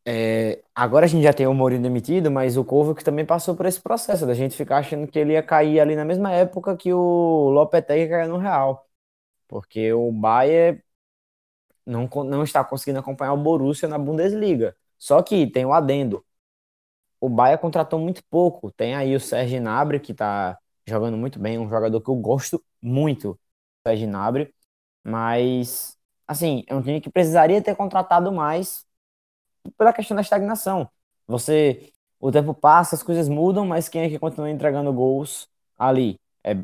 é, 0.08 0.62
agora 0.74 1.04
a 1.06 1.08
gente 1.08 1.24
já 1.24 1.32
tem 1.32 1.46
o 1.46 1.54
Mourinho 1.54 1.82
demitido, 1.82 2.30
mas 2.30 2.56
o 2.56 2.64
Kovac 2.64 3.02
também 3.02 3.26
passou 3.26 3.56
por 3.56 3.66
esse 3.66 3.80
processo 3.80 4.24
da 4.26 4.34
gente 4.34 4.56
ficar 4.56 4.78
achando 4.78 5.06
que 5.08 5.18
ele 5.18 5.32
ia 5.32 5.42
cair 5.42 5.80
ali 5.80 5.96
na 5.96 6.04
mesma 6.04 6.32
época 6.32 6.76
que 6.76 6.92
o 6.92 7.50
Lopetegui 7.50 8.08
caiu 8.08 8.28
no 8.28 8.38
Real. 8.38 8.86
Porque 9.48 9.92
o 9.92 10.12
Bayern 10.12 10.82
não, 11.84 12.08
não 12.24 12.42
está 12.42 12.64
conseguindo 12.64 12.98
acompanhar 13.00 13.32
o 13.32 13.36
Borussia 13.36 13.88
na 13.88 13.98
Bundesliga. 13.98 14.76
Só 14.98 15.22
que 15.22 15.46
tem 15.50 15.64
o 15.66 15.72
adendo. 15.72 16.24
o 17.20 17.28
Bahia 17.28 17.58
contratou 17.58 17.98
muito 17.98 18.22
pouco. 18.30 18.70
Tem 18.72 18.94
aí 18.94 19.14
o 19.16 19.20
Sérgio 19.20 19.58
Gnabry, 19.60 20.00
que 20.00 20.14
tá 20.14 20.58
jogando 20.86 21.16
muito 21.16 21.38
bem, 21.38 21.58
um 21.58 21.68
jogador 21.68 22.00
que 22.00 22.08
eu 22.10 22.14
gosto 22.16 22.62
muito, 22.80 23.32
o 23.32 23.38
Sérgio 23.88 24.06
Gnabry, 24.08 24.54
mas, 25.04 25.96
assim, 26.28 26.64
é 26.68 26.74
um 26.74 26.82
time 26.82 27.00
que 27.00 27.10
precisaria 27.10 27.62
ter 27.62 27.74
contratado 27.76 28.32
mais 28.32 28.86
pela 29.78 29.92
questão 29.92 30.14
da 30.16 30.22
estagnação. 30.22 30.88
Você, 31.26 31.92
o 32.20 32.32
tempo 32.32 32.54
passa, 32.54 32.94
as 32.96 33.02
coisas 33.02 33.28
mudam, 33.28 33.66
mas 33.66 33.88
quem 33.88 34.02
é 34.02 34.08
que 34.08 34.18
continua 34.18 34.50
entregando 34.50 34.92
gols 34.92 35.48
ali? 35.78 36.20
É 36.44 36.56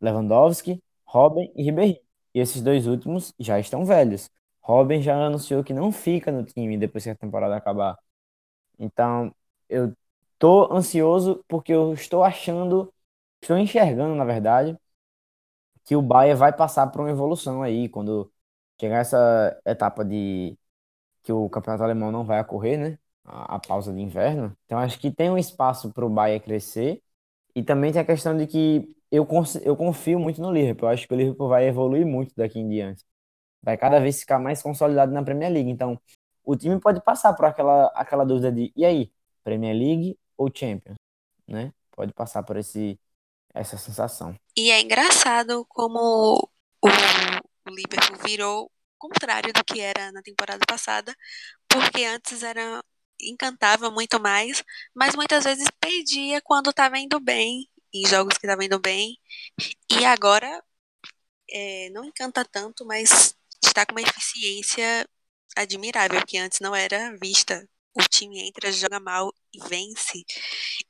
Lewandowski, 0.00 0.82
Robin 1.06 1.50
e 1.56 1.62
Ribéry. 1.64 2.00
E 2.34 2.40
esses 2.40 2.62
dois 2.62 2.86
últimos 2.86 3.34
já 3.38 3.58
estão 3.60 3.84
velhos. 3.84 4.30
Robin 4.68 5.02
já 5.02 5.16
anunciou 5.26 5.64
que 5.64 5.72
não 5.74 5.90
fica 5.92 6.30
no 6.32 6.44
time 6.44 6.76
depois 6.78 7.04
que 7.04 7.10
a 7.10 7.16
temporada 7.16 7.56
acabar. 7.56 7.98
Então, 8.78 9.34
eu 9.68 9.96
tô 10.38 10.72
ansioso 10.72 11.44
porque 11.48 11.72
eu 11.72 11.94
estou 11.94 12.24
achando, 12.24 12.92
estou 13.42 13.58
enxergando, 13.58 14.14
na 14.16 14.24
verdade, 14.24 14.78
que 15.84 15.96
o 15.96 16.02
Bayern 16.02 16.38
vai 16.38 16.52
passar 16.54 16.86
por 16.88 17.00
uma 17.00 17.10
evolução 17.10 17.62
aí 17.62 17.88
quando 17.88 18.30
chegar 18.80 18.98
essa 19.00 19.60
etapa 19.66 20.04
de 20.04 20.56
que 21.22 21.32
o 21.32 21.50
campeonato 21.50 21.84
alemão 21.84 22.12
não 22.12 22.24
vai 22.24 22.40
ocorrer, 22.42 22.78
né? 22.78 22.98
A, 23.24 23.56
a 23.56 23.60
pausa 23.60 23.92
de 23.94 24.00
inverno. 24.00 24.56
Então, 24.66 24.78
acho 24.78 24.98
que 25.00 25.10
tem 25.12 25.30
um 25.30 25.38
espaço 25.38 25.92
para 25.92 26.06
o 26.06 26.10
Bayern 26.10 26.44
crescer. 26.44 27.02
E 27.56 27.62
também 27.64 27.92
tem 27.92 28.02
a 28.02 28.06
questão 28.06 28.36
de 28.36 28.46
que 28.46 28.94
eu, 29.10 29.26
eu 29.64 29.76
confio 29.76 30.20
muito 30.20 30.42
no 30.42 30.52
Liverpool. 30.52 30.88
Eu 30.88 30.94
acho 30.94 31.08
que 31.08 31.14
o 31.14 31.16
Liverpool 31.18 31.48
vai 31.48 31.66
evoluir 31.68 32.06
muito 32.06 32.34
daqui 32.36 32.60
em 32.60 32.68
diante. 32.68 33.04
Vai 33.62 33.76
cada 33.76 34.00
vez 34.00 34.20
ficar 34.20 34.38
mais 34.38 34.62
consolidado 34.62 35.12
na 35.12 35.22
Premier 35.22 35.52
League. 35.52 35.70
Então, 35.70 36.00
o 36.44 36.56
time 36.56 36.80
pode 36.80 37.02
passar 37.02 37.34
por 37.34 37.44
aquela, 37.44 37.86
aquela 37.94 38.24
dúvida 38.24 38.50
de 38.50 38.72
e 38.74 38.84
aí, 38.84 39.12
Premier 39.42 39.76
League 39.76 40.18
ou 40.36 40.50
Champions, 40.54 40.96
né? 41.46 41.72
Pode 41.90 42.12
passar 42.12 42.42
por 42.42 42.56
esse 42.56 42.98
essa 43.54 43.76
sensação. 43.76 44.38
E 44.56 44.70
é 44.70 44.80
engraçado 44.80 45.64
como 45.68 46.50
o, 46.80 46.88
o 46.88 47.70
Liverpool 47.70 48.18
virou 48.24 48.70
contrário 48.98 49.52
do 49.52 49.64
que 49.64 49.80
era 49.80 50.10
na 50.12 50.22
temporada 50.22 50.64
passada, 50.66 51.14
porque 51.68 52.04
antes 52.04 52.42
era 52.42 52.82
encantava 53.20 53.90
muito 53.90 54.20
mais, 54.20 54.62
mas 54.94 55.16
muitas 55.16 55.44
vezes 55.44 55.68
perdia 55.80 56.40
quando 56.42 56.70
estava 56.70 56.98
indo 56.98 57.18
bem, 57.18 57.68
em 57.92 58.06
jogos 58.06 58.38
que 58.38 58.46
estava 58.46 58.64
indo 58.64 58.78
bem, 58.78 59.18
e 59.90 60.04
agora 60.04 60.62
é, 61.50 61.90
não 61.90 62.04
encanta 62.04 62.44
tanto, 62.44 62.84
mas 62.84 63.36
está 63.62 63.84
com 63.86 63.92
uma 63.92 64.02
eficiência 64.02 65.08
admirável, 65.56 66.24
que 66.26 66.38
antes 66.38 66.60
não 66.60 66.74
era 66.74 67.16
vista. 67.20 67.68
O 67.94 68.02
time 68.08 68.40
entra, 68.40 68.70
joga 68.72 69.00
mal 69.00 69.32
e 69.52 69.58
vence, 69.68 70.24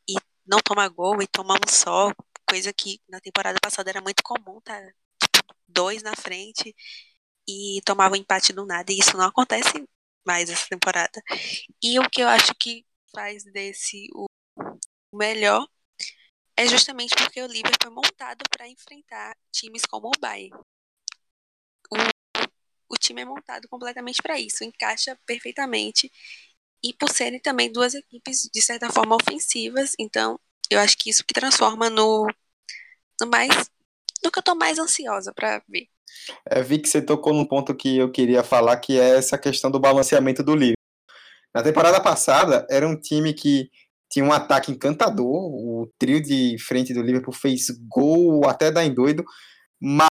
e 0.08 0.14
não 0.46 0.58
toma 0.60 0.88
gol 0.88 1.22
e 1.22 1.26
toma 1.26 1.54
um 1.54 1.68
só, 1.68 2.12
coisa 2.48 2.72
que 2.72 3.00
na 3.08 3.20
temporada 3.20 3.58
passada 3.62 3.90
era 3.90 4.00
muito 4.00 4.22
comum, 4.22 4.60
tá? 4.60 4.80
Dois 5.66 6.02
na 6.02 6.14
frente 6.16 6.74
e 7.48 7.80
tomava 7.84 8.14
um 8.14 8.18
empate 8.18 8.52
do 8.52 8.66
nada, 8.66 8.92
e 8.92 8.98
isso 8.98 9.16
não 9.16 9.26
acontece 9.26 9.84
mais 10.26 10.50
essa 10.50 10.66
temporada. 10.68 11.22
E 11.82 11.98
o 11.98 12.08
que 12.10 12.22
eu 12.22 12.28
acho 12.28 12.54
que 12.54 12.84
faz 13.14 13.44
desse 13.44 14.08
o 14.14 14.26
melhor 15.12 15.66
é 16.56 16.66
justamente 16.66 17.14
porque 17.16 17.40
o 17.42 17.46
Liverpool 17.46 17.78
foi 17.82 17.90
montado 17.90 18.44
para 18.50 18.68
enfrentar 18.68 19.36
times 19.52 19.82
como 19.86 20.08
o 20.08 20.20
Bayern. 20.20 20.58
O, 21.90 21.96
o 22.88 22.96
time 22.96 23.22
é 23.22 23.24
montado 23.24 23.68
completamente 23.68 24.22
para 24.22 24.38
isso, 24.38 24.64
encaixa 24.64 25.18
perfeitamente. 25.26 26.10
E 26.82 26.92
por 26.94 27.10
serem 27.10 27.40
também 27.40 27.72
duas 27.72 27.94
equipes, 27.94 28.48
de 28.52 28.62
certa 28.62 28.90
forma, 28.90 29.16
ofensivas, 29.16 29.94
então 29.98 30.38
eu 30.70 30.78
acho 30.80 30.96
que 30.96 31.10
isso 31.10 31.24
que 31.26 31.34
transforma 31.34 31.90
no, 31.90 32.26
no 33.20 33.26
mais. 33.26 33.70
no 34.24 34.30
que 34.30 34.38
eu 34.38 34.42
tô 34.42 34.54
mais 34.54 34.78
ansiosa 34.78 35.32
para 35.34 35.62
ver. 35.68 35.88
É, 36.46 36.62
vi 36.62 36.78
que 36.78 36.88
você 36.88 37.02
tocou 37.02 37.32
num 37.32 37.44
ponto 37.44 37.74
que 37.74 37.96
eu 37.98 38.10
queria 38.10 38.42
falar, 38.42 38.76
que 38.78 38.98
é 38.98 39.16
essa 39.16 39.38
questão 39.38 39.70
do 39.70 39.80
balanceamento 39.80 40.42
do 40.42 40.54
Liverpool. 40.54 40.76
Na 41.54 41.62
temporada 41.62 42.00
passada, 42.00 42.66
era 42.70 42.86
um 42.86 42.98
time 42.98 43.32
que 43.32 43.70
tinha 44.10 44.24
um 44.24 44.32
ataque 44.32 44.70
encantador, 44.70 45.26
o 45.26 45.90
trio 45.98 46.22
de 46.22 46.56
frente 46.58 46.94
do 46.94 47.02
Liverpool 47.02 47.34
fez 47.34 47.66
gol 47.88 48.46
até 48.48 48.70
dar 48.70 48.84
em 48.84 48.94
doido, 48.94 49.24
mas 49.80 50.08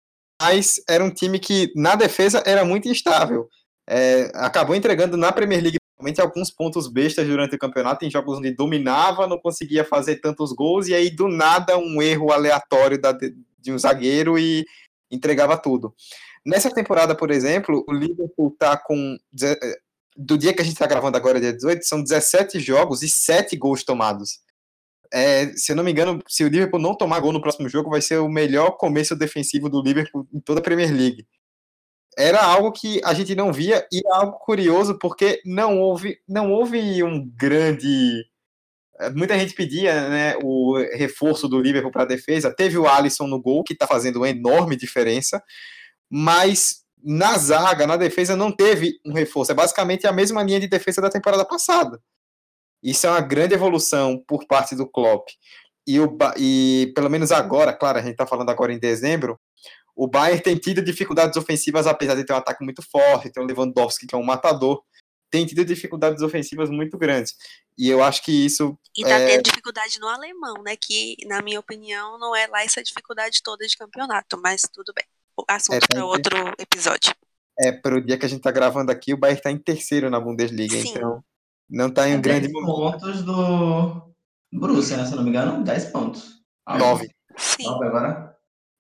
era 0.88 1.04
um 1.04 1.10
time 1.10 1.38
que 1.38 1.72
na 1.76 1.94
defesa 1.94 2.42
era 2.46 2.64
muito 2.64 2.88
instável. 2.88 3.48
É, 3.88 4.30
acabou 4.34 4.74
entregando 4.74 5.16
na 5.16 5.32
Premier 5.32 5.60
League 5.60 5.78
realmente 5.98 6.20
alguns 6.20 6.50
pontos 6.50 6.88
bestas 6.88 7.26
durante 7.26 7.54
o 7.54 7.58
campeonato, 7.58 8.04
em 8.04 8.10
jogos 8.10 8.38
onde 8.38 8.52
dominava, 8.52 9.26
não 9.26 9.38
conseguia 9.38 9.84
fazer 9.84 10.16
tantos 10.16 10.52
gols, 10.52 10.88
e 10.88 10.94
aí 10.94 11.10
do 11.10 11.28
nada 11.28 11.76
um 11.76 12.00
erro 12.00 12.32
aleatório 12.32 13.00
da, 13.00 13.12
de 13.12 13.72
um 13.72 13.78
zagueiro 13.78 14.38
e 14.38 14.64
entregava 15.10 15.56
tudo. 15.56 15.94
Nessa 16.44 16.70
temporada, 16.70 17.14
por 17.14 17.30
exemplo, 17.30 17.84
o 17.86 17.92
Liverpool 17.92 18.48
está 18.48 18.76
com. 18.76 19.18
Eh, 19.42 19.78
do 20.16 20.38
dia 20.38 20.52
que 20.52 20.60
a 20.60 20.64
gente 20.64 20.74
está 20.74 20.86
gravando 20.86 21.16
agora, 21.16 21.40
dia 21.40 21.52
18, 21.52 21.84
são 21.84 22.02
17 22.02 22.58
jogos 22.58 23.02
e 23.02 23.08
7 23.08 23.56
gols 23.56 23.84
tomados. 23.84 24.40
É, 25.12 25.46
se 25.54 25.72
eu 25.72 25.76
não 25.76 25.82
me 25.84 25.90
engano, 25.90 26.22
se 26.28 26.44
o 26.44 26.48
Liverpool 26.48 26.80
não 26.80 26.94
tomar 26.94 27.20
gol 27.20 27.32
no 27.32 27.40
próximo 27.40 27.68
jogo, 27.68 27.90
vai 27.90 28.00
ser 28.00 28.18
o 28.18 28.28
melhor 28.28 28.72
começo 28.72 29.16
defensivo 29.16 29.68
do 29.68 29.82
Liverpool 29.82 30.26
em 30.32 30.40
toda 30.40 30.60
a 30.60 30.62
Premier 30.62 30.92
League 30.92 31.26
era 32.16 32.42
algo 32.42 32.72
que 32.72 33.00
a 33.04 33.14
gente 33.14 33.34
não 33.34 33.52
via 33.52 33.86
e 33.92 33.98
é 33.98 34.10
algo 34.12 34.38
curioso 34.38 34.98
porque 34.98 35.40
não 35.44 35.78
houve, 35.78 36.18
não 36.28 36.52
houve 36.52 37.02
um 37.02 37.28
grande. 37.36 38.24
Eh, 39.00 39.10
muita 39.10 39.38
gente 39.38 39.54
pedia 39.54 40.08
né, 40.08 40.34
o 40.42 40.76
reforço 40.94 41.48
do 41.48 41.60
Liverpool 41.60 41.90
para 41.90 42.02
a 42.02 42.06
defesa. 42.06 42.54
Teve 42.54 42.78
o 42.78 42.86
Alisson 42.88 43.26
no 43.26 43.40
gol, 43.40 43.64
que 43.64 43.72
está 43.72 43.86
fazendo 43.86 44.16
uma 44.16 44.28
enorme 44.28 44.76
diferença, 44.76 45.42
mas 46.10 46.80
na 47.02 47.38
zaga, 47.38 47.86
na 47.86 47.96
defesa, 47.96 48.36
não 48.36 48.52
teve 48.52 49.00
um 49.06 49.14
reforço. 49.14 49.52
É 49.52 49.54
basicamente 49.54 50.06
a 50.06 50.12
mesma 50.12 50.42
linha 50.42 50.60
de 50.60 50.68
defesa 50.68 51.00
da 51.00 51.08
temporada 51.08 51.44
passada. 51.44 52.00
Isso 52.82 53.06
é 53.06 53.10
uma 53.10 53.20
grande 53.20 53.54
evolução 53.54 54.22
por 54.26 54.46
parte 54.46 54.74
do 54.74 54.86
Klopp. 54.86 55.28
E, 55.86 55.98
o, 55.98 56.16
e 56.36 56.92
pelo 56.94 57.10
menos 57.10 57.32
agora, 57.32 57.72
claro, 57.72 57.98
a 57.98 58.02
gente 58.02 58.12
está 58.12 58.26
falando 58.26 58.50
agora 58.50 58.72
em 58.72 58.78
dezembro, 58.78 59.38
o 59.94 60.06
Bayern 60.06 60.42
tem 60.42 60.56
tido 60.56 60.82
dificuldades 60.82 61.36
ofensivas, 61.36 61.86
apesar 61.86 62.14
de 62.14 62.24
ter 62.24 62.32
um 62.32 62.36
ataque 62.36 62.64
muito 62.64 62.82
forte, 62.82 63.30
tem 63.30 63.42
o 63.42 63.46
Lewandowski, 63.46 64.06
que 64.06 64.14
é 64.14 64.18
um 64.18 64.22
matador, 64.22 64.82
tem 65.30 65.46
tido 65.46 65.64
dificuldades 65.64 66.22
ofensivas 66.22 66.70
muito 66.70 66.96
grandes. 66.96 67.34
E 67.76 67.88
eu 67.88 68.02
acho 68.02 68.22
que 68.22 68.32
isso. 68.32 68.78
E 68.96 69.02
tá 69.02 69.18
é... 69.18 69.26
tendo 69.26 69.42
dificuldade 69.42 69.98
no 70.00 70.08
alemão, 70.08 70.62
né? 70.62 70.74
Que, 70.76 71.16
na 71.26 71.40
minha 71.40 71.60
opinião, 71.60 72.18
não 72.18 72.34
é 72.34 72.46
lá 72.46 72.64
essa 72.64 72.82
dificuldade 72.82 73.40
toda 73.42 73.66
de 73.66 73.76
campeonato, 73.76 74.40
mas 74.42 74.62
tudo 74.72 74.92
bem. 74.94 75.04
O 75.36 75.44
assunto 75.48 75.84
é, 75.84 75.86
para 75.86 76.04
outro 76.04 76.54
episódio. 76.58 77.14
É, 77.58 77.72
para 77.72 77.96
o 77.96 78.00
dia 78.00 78.18
que 78.18 78.26
a 78.26 78.28
gente 78.28 78.42
tá 78.42 78.50
gravando 78.50 78.90
aqui, 78.90 79.14
o 79.14 79.16
Bayern 79.16 79.38
está 79.38 79.50
em 79.50 79.58
terceiro 79.58 80.10
na 80.10 80.20
Bundesliga, 80.20 80.76
Sim. 80.76 80.90
então 80.90 81.22
não 81.70 81.88
está 81.88 82.08
em 82.08 82.14
um 82.14 82.18
é 82.18 82.20
grande 82.20 82.50
momento. 82.50 82.74
pontos 82.74 83.22
do 83.22 84.12
Borussia, 84.52 84.96
né? 84.96 85.06
Se 85.06 85.14
não 85.14 85.22
me 85.22 85.30
engano, 85.30 85.62
10 85.62 85.84
pontos. 85.86 86.40
Nove. 86.68 87.08
Sim. 87.36 87.64
Nove 87.64 87.86
agora? 87.86 88.36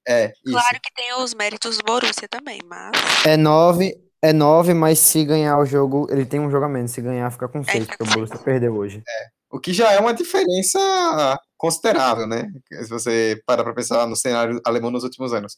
É, 0.06 0.32
claro 0.44 0.80
que 0.82 0.92
tem 0.94 1.14
os 1.14 1.34
méritos 1.34 1.78
do 1.78 1.84
Borussia 1.84 2.28
também, 2.28 2.60
mas. 2.66 2.90
É 3.24 3.36
nove, 3.36 3.94
é 4.22 4.32
nove, 4.32 4.74
mas 4.74 4.98
se 4.98 5.24
ganhar 5.24 5.58
o 5.58 5.64
jogo, 5.64 6.08
ele 6.10 6.26
tem 6.26 6.40
um 6.40 6.50
jogamento. 6.50 6.90
Se 6.90 7.00
ganhar, 7.00 7.30
fica 7.30 7.48
com 7.48 7.60
é, 7.60 7.64
seis, 7.64 7.86
porque 7.86 8.02
o 8.02 8.06
Borussia 8.06 8.38
perdeu 8.38 8.74
hoje. 8.74 9.02
É. 9.06 9.26
O 9.50 9.60
que 9.60 9.72
já 9.72 9.92
é 9.92 9.98
uma 9.98 10.14
diferença 10.14 11.38
considerável, 11.56 12.26
né? 12.26 12.48
Se 12.70 12.88
você 12.88 13.40
parar 13.46 13.62
para 13.62 13.74
pensar 13.74 14.06
no 14.06 14.16
cenário 14.16 14.60
alemão 14.64 14.90
nos 14.90 15.04
últimos 15.04 15.32
anos. 15.32 15.56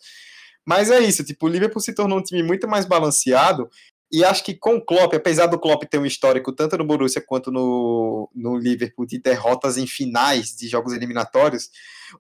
Mas 0.64 0.90
é 0.90 1.00
isso, 1.00 1.24
tipo, 1.24 1.46
o 1.46 1.48
Liverpool 1.48 1.80
se 1.80 1.94
tornou 1.94 2.18
um 2.18 2.22
time 2.22 2.42
muito 2.42 2.68
mais 2.68 2.86
balanceado 2.86 3.68
e 4.12 4.24
acho 4.24 4.44
que 4.44 4.54
com 4.54 4.76
o 4.76 4.84
Klopp, 4.84 5.14
apesar 5.14 5.46
do 5.46 5.58
Klopp 5.58 5.84
ter 5.84 5.98
um 5.98 6.04
histórico 6.04 6.52
tanto 6.52 6.76
no 6.76 6.84
Borussia 6.84 7.24
quanto 7.26 7.50
no, 7.50 8.28
no 8.34 8.56
Liverpool 8.56 9.06
de 9.06 9.18
derrotas 9.18 9.78
em 9.78 9.86
finais 9.86 10.54
de 10.54 10.68
jogos 10.68 10.92
eliminatórios, 10.92 11.70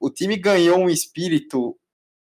o 0.00 0.08
time 0.08 0.36
ganhou 0.36 0.78
um 0.78 0.88
espírito 0.88 1.76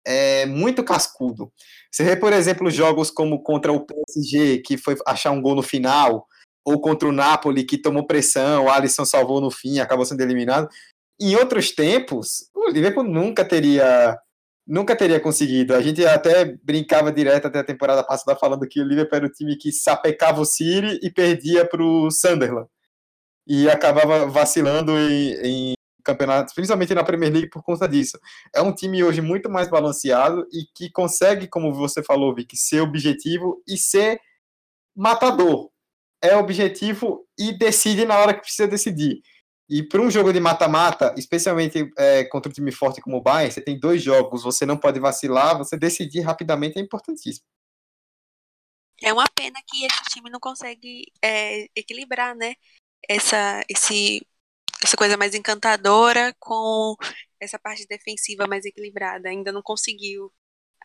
é 0.08 0.46
muito 0.46 0.84
cascudo. 0.84 1.52
Você 1.92 2.04
vê, 2.04 2.16
por 2.16 2.32
exemplo, 2.32 2.70
jogos 2.70 3.10
como 3.10 3.42
contra 3.42 3.74
o 3.74 3.84
PSG, 3.84 4.60
que 4.60 4.78
foi 4.78 4.96
achar 5.08 5.32
um 5.32 5.42
gol 5.42 5.56
no 5.56 5.64
final, 5.64 6.28
ou 6.64 6.80
contra 6.80 7.08
o 7.08 7.12
Napoli, 7.12 7.64
que 7.64 7.78
tomou 7.78 8.06
pressão, 8.06 8.66
o 8.66 8.70
Alisson 8.70 9.04
salvou 9.04 9.42
no 9.42 9.50
fim, 9.50 9.80
acabou 9.80 10.06
sendo 10.06 10.22
eliminado. 10.22 10.70
Em 11.20 11.36
outros 11.36 11.72
tempos, 11.72 12.50
o 12.54 12.70
Liverpool 12.70 13.04
nunca 13.04 13.44
teria 13.44 14.16
nunca 14.66 14.96
teria 14.96 15.20
conseguido. 15.20 15.76
A 15.76 15.82
gente 15.82 16.06
até 16.06 16.46
brincava 16.64 17.12
direto 17.12 17.48
até 17.48 17.60
a 17.60 17.64
temporada 17.64 18.04
passada 18.04 18.38
falando 18.38 18.68
que 18.68 18.82
o 18.82 18.84
Liverpool 18.84 19.18
era 19.18 19.28
o 19.28 19.32
time 19.32 19.56
que 19.56 19.72
sapecava 19.72 20.42
o 20.42 20.46
City 20.46 21.00
e 21.04 21.12
perdia 21.12 21.66
para 21.68 21.84
o 21.84 22.10
Sunderland. 22.12 22.68
E 23.48 23.70
acabava 23.70 24.26
vacilando 24.26 24.98
em, 24.98 25.34
em 25.44 25.74
campeonatos, 26.04 26.54
principalmente 26.54 26.94
na 26.94 27.04
Premier 27.04 27.32
League 27.32 27.50
por 27.50 27.64
conta 27.64 27.88
disso. 27.88 28.20
É 28.54 28.62
um 28.62 28.74
time 28.74 29.04
hoje 29.04 29.22
muito 29.22 29.50
mais 29.50 29.70
balanceado 29.70 30.48
e 30.52 30.66
que 30.74 30.90
consegue, 30.92 31.48
como 31.48 31.74
você 31.74 32.04
falou, 32.04 32.34
Vic, 32.34 32.56
ser 32.56 32.82
objetivo 32.82 33.62
e 33.68 33.78
ser 33.78 34.20
matador. 34.96 35.70
É 36.22 36.36
objetivo 36.36 37.28
e 37.38 37.58
decide 37.58 38.06
na 38.06 38.18
hora 38.18 38.34
que 38.34 38.42
precisa 38.42 38.68
decidir. 38.68 39.22
E 39.68 39.82
para 39.82 40.02
um 40.02 40.12
jogo 40.12 40.32
de 40.32 40.40
mata-mata, 40.40 41.14
especialmente 41.18 41.92
é, 41.98 42.24
contra 42.26 42.50
um 42.50 42.54
time 42.54 42.72
forte 42.72 43.02
como 43.02 43.18
o 43.18 43.22
Bayern, 43.22 43.52
você 43.52 43.62
tem 43.62 43.80
dois 43.80 44.02
jogos, 44.02 44.44
você 44.44 44.66
não 44.66 44.78
pode 44.78 45.00
vacilar, 45.00 45.58
você 45.58 45.76
decidir 45.76 46.22
rapidamente 46.22 46.78
é 46.78 46.82
importantíssimo. 46.82 47.46
É 49.02 49.12
uma 49.12 49.26
pena 49.36 49.60
que 49.68 49.86
esse 49.86 50.04
time 50.10 50.30
não 50.30 50.40
consegue 50.40 51.06
é, 51.22 51.68
equilibrar, 51.76 52.36
né? 52.36 52.54
Essa, 53.10 53.64
esse, 53.68 54.26
essa 54.84 54.96
coisa 54.96 55.18
mais 55.18 55.34
encantadora 55.34 56.34
com 56.40 56.96
essa 57.40 57.60
parte 57.60 57.86
defensiva 57.88 58.48
mais 58.48 58.66
equilibrada. 58.66 59.30
Ainda 59.30 59.52
não 59.52 59.62
conseguiu 59.62 60.32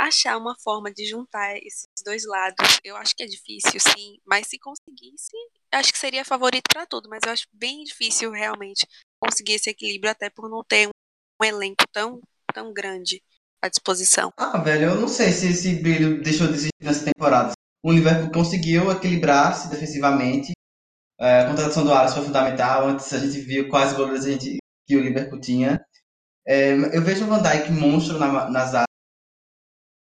achar 0.00 0.38
uma 0.38 0.56
forma 0.58 0.90
de 0.90 1.04
juntar 1.06 1.56
esses 1.58 1.84
dois 2.04 2.24
lados. 2.24 2.78
Eu 2.82 2.96
acho 2.96 3.14
que 3.14 3.22
é 3.22 3.26
difícil, 3.26 3.78
sim, 3.78 4.18
mas 4.26 4.46
se 4.46 4.58
conseguisse, 4.58 5.36
acho 5.72 5.92
que 5.92 5.98
seria 5.98 6.24
favorito 6.24 6.64
para 6.72 6.86
tudo, 6.86 7.08
mas 7.08 7.20
eu 7.26 7.32
acho 7.32 7.46
bem 7.52 7.84
difícil 7.84 8.30
realmente 8.30 8.86
conseguir 9.22 9.54
esse 9.54 9.68
equilíbrio, 9.68 10.10
até 10.10 10.30
por 10.30 10.48
não 10.48 10.64
ter 10.64 10.88
um, 10.88 11.44
elenco 11.44 11.84
tão, 11.92 12.20
tão 12.54 12.72
grande 12.72 13.22
à 13.62 13.68
disposição. 13.68 14.32
Ah, 14.38 14.58
velho, 14.58 14.90
eu 14.90 15.00
não 15.00 15.08
sei 15.08 15.32
se 15.32 15.48
esse 15.48 15.74
brilho 15.74 16.22
deixou 16.22 16.46
de 16.46 16.54
existir 16.54 16.70
nessa 16.82 17.04
temporada. 17.04 17.52
O 17.84 17.92
Liverpool 17.92 18.32
conseguiu 18.32 18.90
equilibrar-se 18.90 19.68
defensivamente. 19.68 20.52
É, 21.18 21.40
a 21.40 21.48
contratação 21.48 21.84
do 21.84 21.92
Alisson 21.92 22.16
foi 22.16 22.24
fundamental. 22.24 22.86
Antes 22.86 23.12
a 23.12 23.18
gente 23.18 23.40
viu 23.40 23.68
quais 23.68 23.92
goleiros 23.92 24.26
que 24.86 24.96
o 24.96 25.00
Liverpool 25.00 25.40
tinha. 25.40 25.84
É, 26.46 26.72
eu 26.72 27.02
vejo 27.02 27.24
o 27.24 27.28
Van 27.28 27.42
Dijk 27.42 27.70
monstro 27.70 28.18
na, 28.18 28.50
nas. 28.50 28.72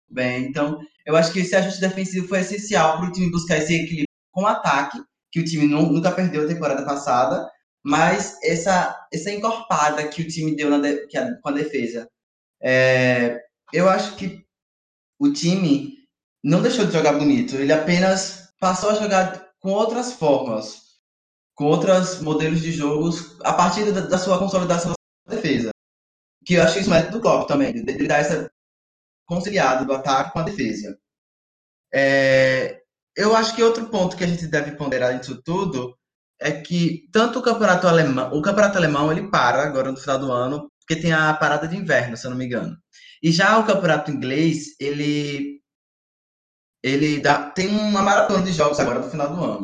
Bem, 0.10 0.46
então 0.46 0.80
eu 1.06 1.16
acho 1.16 1.32
que 1.32 1.40
esse 1.40 1.56
ajuste 1.56 1.82
defensivo 1.82 2.28
foi 2.28 2.40
essencial 2.40 2.98
para 2.98 3.10
o 3.10 3.12
time 3.12 3.32
buscar 3.32 3.58
esse 3.58 3.76
equilíbrio 3.76 4.08
com 4.32 4.44
o 4.44 4.48
ataque, 4.48 5.02
que 5.32 5.40
o 5.40 5.44
time 5.44 5.68
nunca 5.68 6.12
perdeu 6.12 6.44
a 6.44 6.48
temporada 6.48 6.86
passada, 6.86 7.50
mas 7.84 8.38
essa, 8.44 9.08
essa 9.12 9.32
encorpada 9.32 10.08
que 10.08 10.22
o 10.22 10.28
time 10.28 10.56
deu 10.56 10.70
na 10.70 10.78
de, 10.80 11.18
a, 11.18 11.42
com 11.42 11.50
a 11.50 11.54
defesa. 11.54 12.10
É, 12.62 13.42
eu 13.74 13.90
acho 13.90 14.16
que 14.16 14.46
o 15.20 15.32
time 15.32 15.96
não 16.44 16.62
deixou 16.62 16.86
de 16.86 16.94
jogar 16.94 17.14
bonito, 17.14 17.56
ele 17.56 17.74
apenas 17.74 18.54
passou 18.60 18.92
a 18.92 18.96
jogar 18.96 19.52
com 19.60 19.72
outras 19.72 20.14
formas, 20.14 20.82
com 21.56 21.66
outros 21.66 22.22
modelos 22.22 22.62
de 22.62 22.72
jogos, 22.72 23.38
a 23.44 23.54
partir 23.54 23.92
da, 23.92 24.02
da 24.02 24.18
sua 24.18 24.40
consolidação 24.40 24.94
da 25.28 25.36
defesa. 25.36 25.70
Que 26.46 26.56
eu 26.56 26.64
acho 26.64 26.76
que 26.76 26.80
isso 26.82 26.94
é 26.94 27.04
do 27.10 27.20
Klopp 27.20 27.48
também, 27.48 27.70
ele 27.70 28.08
dá 28.08 28.18
essa 28.18 28.50
conciliada 29.28 29.86
do 29.86 29.94
ataque 29.94 30.32
com 30.32 30.40
a 30.40 30.44
defesa. 30.44 30.98
É, 31.94 32.82
eu 33.16 33.36
acho 33.36 33.56
que 33.56 33.64
outro 33.64 33.86
ponto 33.90 34.18
que 34.18 34.24
a 34.24 34.28
gente 34.28 34.48
deve 34.48 34.72
ponderar 34.72 35.16
nisso 35.16 35.42
tudo 35.44 35.96
é 36.40 36.52
que 36.52 37.08
tanto 37.12 37.40
o 37.40 37.42
campeonato 37.42 37.88
alemão, 37.88 38.32
o 38.32 38.42
campeonato 38.42 38.78
alemão 38.78 39.12
ele 39.12 39.30
para 39.30 39.64
agora 39.64 39.92
no 39.92 39.98
final 39.98 40.20
do 40.20 40.32
ano, 40.32 40.72
porque 40.80 41.02
tem 41.02 41.12
a 41.12 41.34
parada 41.34 41.68
de 41.68 41.76
inverno, 41.76 42.16
se 42.16 42.26
eu 42.26 42.32
não 42.32 42.38
me 42.38 42.46
engano. 42.46 42.78
E 43.22 43.32
já 43.32 43.58
o 43.60 43.66
campeonato 43.66 44.12
inglês, 44.12 44.76
ele 44.80 45.58
ele 46.84 47.20
dá, 47.20 47.50
tem 47.52 47.68
uma 47.68 48.02
maratona 48.02 48.44
de 48.44 48.54
jogos 48.54 48.80
agora 48.80 49.00
no 49.00 49.10
final 49.10 49.36
do 49.36 49.44
ano. 49.44 49.64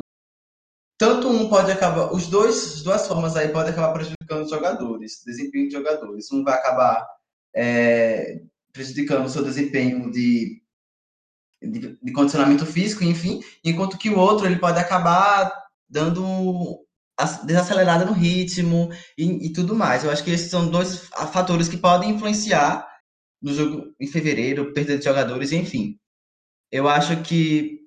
Tanto 0.97 1.30
um 1.30 1.47
pode 1.49 1.72
acabar, 1.72 2.11
os 2.14 2.28
dois, 2.28 2.76
as 2.76 2.82
duas 2.84 3.07
formas 3.07 3.36
aí 3.36 3.49
podem 3.49 3.72
acabar 3.72 3.93
prejudicando 3.93 4.43
os 4.43 4.49
jogadores, 4.49 5.22
desempenho 5.26 5.68
de 5.68 5.74
jogadores. 5.74 6.32
Um 6.32 6.43
vai 6.43 6.55
acabar 6.55 7.07
é, 7.55 8.41
prejudicando 8.74 9.26
o 9.26 9.30
seu 9.30 9.43
desempenho 9.43 10.11
de, 10.11 10.61
de, 11.61 11.97
de, 12.01 12.11
condicionamento 12.11 12.65
físico, 12.65 13.03
enfim, 13.03 13.39
enquanto 13.63 13.97
que 13.97 14.09
o 14.09 14.17
outro 14.17 14.47
ele 14.47 14.57
pode 14.57 14.80
acabar 14.80 15.53
dando 15.88 16.84
desacelerada 17.45 18.05
no 18.05 18.11
ritmo 18.11 18.89
e, 19.17 19.47
e 19.47 19.53
tudo 19.53 19.76
mais. 19.76 20.03
Eu 20.03 20.09
acho 20.11 20.24
que 20.24 20.32
esses 20.32 20.49
são 20.49 20.69
dois 20.69 21.07
fatores 21.32 21.69
que 21.69 21.78
podem 21.78 22.09
influenciar 22.09 22.88
no 23.41 23.53
jogo 23.53 23.93
em 23.99 24.07
fevereiro, 24.07 24.74
perda 24.74 24.97
de 24.97 25.03
jogadores, 25.03 25.51
enfim. 25.51 25.99
Eu 26.71 26.89
acho 26.89 27.21
que 27.21 27.82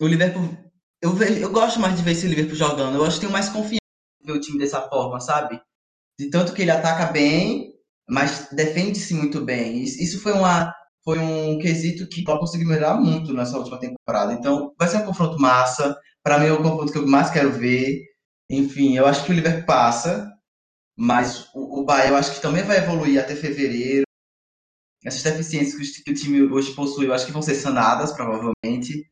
o 0.00 0.06
Liverpool. 0.06 0.56
Eu, 1.02 1.12
vejo, 1.12 1.34
eu 1.34 1.50
gosto 1.50 1.80
mais 1.80 1.96
de 1.96 2.02
ver 2.02 2.12
esse 2.12 2.26
Liverpool 2.26 2.54
jogando. 2.54 2.96
Eu 2.96 3.04
acho 3.04 3.16
que 3.16 3.20
tenho 3.20 3.32
mais 3.32 3.48
confiança 3.48 3.78
em 4.22 4.26
ver 4.26 4.32
o 4.32 4.40
time 4.40 4.58
dessa 4.58 4.80
forma, 4.88 5.20
sabe? 5.20 5.60
De 6.18 6.28
tanto 6.30 6.52
que 6.52 6.62
ele 6.62 6.70
ataca 6.70 7.06
bem, 7.12 7.72
mas 8.08 8.48
defende-se 8.52 9.14
muito 9.14 9.44
bem. 9.44 9.82
Isso 9.82 10.20
foi, 10.20 10.32
uma, 10.32 10.72
foi 11.04 11.18
um 11.18 11.58
quesito 11.58 12.08
que 12.08 12.24
Klopp 12.24 12.40
conseguiu 12.40 12.68
melhorar 12.68 12.94
muito 13.00 13.32
nessa 13.32 13.58
última 13.58 13.78
temporada. 13.78 14.32
Então, 14.32 14.72
vai 14.78 14.88
ser 14.88 14.98
um 14.98 15.06
confronto 15.06 15.38
massa. 15.38 15.96
Para 16.22 16.38
mim, 16.38 16.46
é 16.46 16.52
o 16.52 16.62
confronto 16.62 16.92
que 16.92 16.98
eu 16.98 17.06
mais 17.06 17.30
quero 17.30 17.52
ver. 17.52 18.02
Enfim, 18.50 18.96
eu 18.96 19.06
acho 19.06 19.24
que 19.24 19.32
o 19.32 19.34
Liverpool 19.34 19.66
passa, 19.66 20.32
mas 20.96 21.48
o, 21.54 21.80
o 21.80 21.84
Bahia 21.84 22.10
eu 22.10 22.16
acho 22.16 22.34
que 22.34 22.40
também 22.40 22.62
vai 22.64 22.78
evoluir 22.78 23.20
até 23.20 23.36
fevereiro 23.36 24.08
essas 25.04 25.22
deficiências 25.22 25.98
que 25.98 26.10
o 26.10 26.14
time 26.14 26.42
hoje 26.42 26.74
possui, 26.74 27.06
eu 27.06 27.14
acho 27.14 27.26
que 27.26 27.32
vão 27.32 27.42
ser 27.42 27.54
sanadas, 27.54 28.12
provavelmente. 28.12 29.08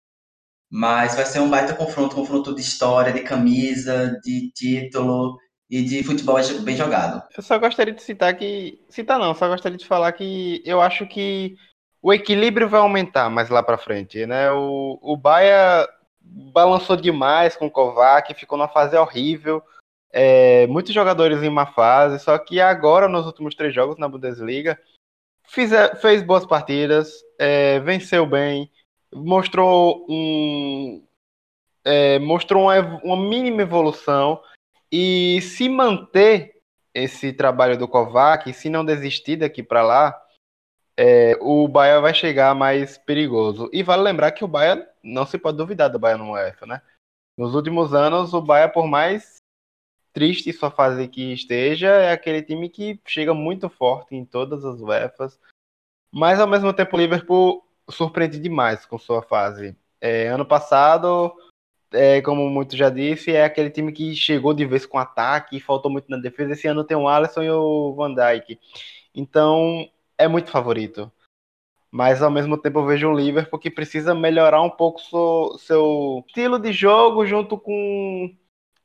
Mas 0.71 1.15
vai 1.15 1.25
ser 1.27 1.41
um 1.41 1.51
baita 1.51 1.75
confronto, 1.75 2.17
confronto 2.17 2.55
de 2.55 2.61
história, 2.61 3.13
de 3.13 3.23
camisa, 3.23 4.19
de 4.25 4.51
título 4.53 5.39
e 5.71 5.83
de 5.83 6.03
futebol 6.05 6.37
bem 6.63 6.77
jogado. 6.77 7.23
Eu 7.37 7.43
só 7.43 7.59
gostaria 7.59 7.93
de 7.93 8.03
citar 8.03 8.37
que. 8.37 8.81
Citar 8.89 9.19
não, 9.19 9.35
só 9.35 9.49
gostaria 9.49 9.79
de 9.79 9.87
falar 9.87 10.13
que 10.13 10.63
eu 10.65 10.81
acho 10.81 11.07
que 11.07 11.57
o 12.01 12.13
equilíbrio 12.13 12.69
vai 12.69 12.81
aumentar 12.81 13.29
mais 13.29 13.49
lá 13.49 13.63
para 13.63 13.79
frente, 13.79 14.27
né? 14.27 14.51
O, 14.53 14.99
o 15.03 15.17
Bahia 15.17 15.89
balançou 16.21 16.97
demais 16.97 17.57
com 17.57 17.67
o 17.67 17.71
Kovac, 17.71 18.33
ficou 18.35 18.57
numa 18.57 18.69
fase 18.69 18.97
horrível. 18.97 19.63
É, 20.13 20.67
muitos 20.69 20.95
jogadores 20.95 21.43
em 21.43 21.49
uma 21.49 21.67
fase, 21.67 22.19
só 22.21 22.39
que 22.39 22.61
agora, 22.61 23.09
nos 23.09 23.27
últimos 23.27 23.55
três 23.55 23.75
jogos 23.75 23.99
na 23.99 24.09
Bundesliga, 24.09 24.79
Fiz, 25.49 25.71
fez 26.01 26.23
boas 26.23 26.45
partidas, 26.45 27.23
é, 27.39 27.79
venceu 27.81 28.27
bem, 28.27 28.71
mostrou 29.15 30.05
um 30.09 31.05
é, 31.85 32.19
mostrou 32.19 32.65
uma, 32.65 32.79
uma 33.05 33.17
mínima 33.17 33.63
evolução 33.63 34.41
e 34.91 35.41
se 35.43 35.69
manter 35.69 36.61
esse 36.95 37.33
trabalho 37.33 37.77
do 37.79 37.89
Kovac, 37.89 38.53
se 38.53 38.71
não 38.71 38.85
desistir 38.85 39.37
daqui 39.37 39.63
para 39.63 39.83
lá, 39.83 40.27
é, 40.97 41.37
o 41.41 41.69
Bahia 41.69 42.01
vai 42.01 42.15
chegar 42.15 42.55
mais 42.55 42.97
perigoso. 42.97 43.69
E 43.73 43.83
vale 43.83 44.03
lembrar 44.03 44.33
que 44.33 44.45
o 44.45 44.49
Bahia 44.49 44.89
não 45.03 45.27
se 45.27 45.39
pode 45.39 45.59
duvidar 45.59 45.91
do 45.91 45.99
Bahia 45.99 46.17
no 46.17 46.33
UEFA, 46.33 46.67
né? 46.67 46.83
Nos 47.37 47.55
últimos 47.55 47.93
anos, 47.93 48.33
o 48.33 48.41
Bahia, 48.41 48.69
por 48.69 48.87
mais 48.87 49.37
triste 50.15 50.51
sua 50.55 50.71
fase 50.71 51.07
que 51.09 51.35
esteja, 51.35 51.89
é 51.89 52.13
aquele 52.13 52.43
time 52.43 52.71
que 52.71 52.99
chega 53.07 53.35
muito 53.35 53.69
forte 53.69 54.17
em 54.17 54.25
todas 54.25 54.65
as 54.65 54.81
UEFAs, 54.81 55.39
mas 56.11 56.41
ao 56.41 56.47
mesmo 56.47 56.73
tempo 56.73 56.97
o 56.97 56.99
Liverpool 56.99 57.63
surpreende 57.91 58.41
demais 58.41 58.87
com 58.87 58.99
sua 58.99 59.21
fase. 59.21 59.77
É, 60.01 60.29
ano 60.29 60.47
passado, 60.47 61.37
é, 61.93 62.21
como 62.23 62.49
muito 62.51 62.77
já 62.77 62.91
disse, 62.91 63.33
é 63.33 63.45
aquele 63.45 63.71
time 63.71 63.93
que 63.93 64.15
chegou 64.15 64.53
de 64.55 64.65
vez 64.65 64.87
com 64.87 64.99
ataque 64.99 65.57
e 65.57 65.61
faltou 65.61 65.91
muito 65.91 66.11
na 66.11 66.17
defesa. 66.17 66.53
Esse 66.53 66.67
ano 66.67 66.85
tem 66.85 66.97
o 66.97 67.09
Alisson 67.09 67.43
e 67.43 67.51
o 67.51 67.95
Van 67.95 68.15
Dijk. 68.15 68.59
Então, 69.15 69.89
é 70.19 70.29
muito 70.29 70.51
favorito. 70.51 71.11
Mas 71.91 72.23
ao 72.23 72.31
mesmo 72.31 72.59
tempo 72.59 72.81
eu 72.81 72.87
vejo 72.87 73.09
um 73.09 73.15
Liverpool 73.15 73.59
que 73.59 73.71
precisa 73.71 74.15
melhorar 74.15 74.63
um 74.63 74.71
pouco 74.71 75.01
seu, 75.01 75.57
seu 75.59 76.25
estilo 76.27 76.59
de 76.59 76.73
jogo 76.73 77.25
junto 77.27 77.59
com 77.59 78.35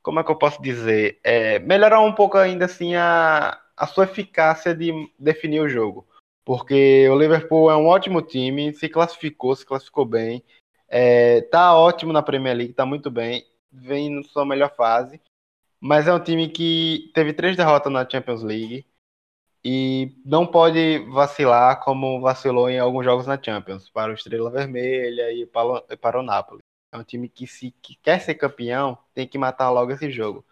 como 0.02 0.20
é 0.20 0.24
que 0.24 0.32
eu 0.32 0.36
posso 0.36 0.62
dizer? 0.62 1.20
É, 1.24 1.60
melhorar 1.60 2.00
um 2.02 2.14
pouco 2.14 2.38
ainda 2.38 2.66
assim 2.66 2.96
a, 2.96 3.60
a 3.78 3.88
sua 3.88 4.06
eficácia 4.06 4.74
de 4.74 4.92
definir 5.20 5.62
o 5.62 5.70
jogo. 5.70 6.08
Porque 6.44 7.08
o 7.10 7.18
Liverpool 7.18 7.70
é 7.70 7.76
um 7.76 7.86
ótimo 7.88 8.22
time, 8.22 8.74
se 8.74 8.90
classificou, 8.90 9.56
se 9.56 9.66
classificou 9.66 10.06
bem, 10.06 10.44
é, 10.92 11.42
tá 11.44 11.74
ótimo 11.74 12.12
na 12.12 12.22
Premier 12.22 12.56
League, 12.56 12.74
tá 12.74 12.86
muito 12.86 13.10
bem, 13.10 13.46
vem 13.72 14.10
na 14.10 14.24
sua 14.24 14.46
melhor 14.46 14.76
fase, 14.76 15.22
mas 15.80 16.06
é 16.06 16.14
um 16.14 16.20
time 16.20 16.50
que 16.50 17.10
teve 17.16 17.32
três 17.32 17.56
derrotas 17.56 17.92
na 17.92 18.08
Champions 18.08 18.44
League 18.44 18.86
e 19.64 20.14
não 20.26 20.46
pode 20.46 21.00
vacilar 21.10 21.80
como 21.82 22.20
vacilou 22.20 22.70
em 22.70 22.78
alguns 22.78 23.06
jogos 23.06 23.26
na 23.26 23.42
Champions, 23.42 23.90
para 23.90 24.12
o 24.12 24.16
Estrela 24.16 24.52
Vermelha 24.52 25.32
e 25.32 25.46
para, 25.46 26.20
o 26.20 26.24
Napoli. 26.24 26.62
É 26.92 26.98
um 26.98 27.04
time 27.04 27.30
que, 27.30 27.48
se 27.48 27.72
que 27.82 27.96
quer 27.96 28.20
ser 28.20 28.36
campeão, 28.36 28.98
tem 29.14 29.26
que 29.26 29.38
matar 29.38 29.70
logo 29.70 29.92
esse 29.92 30.12
jogo. 30.12 30.44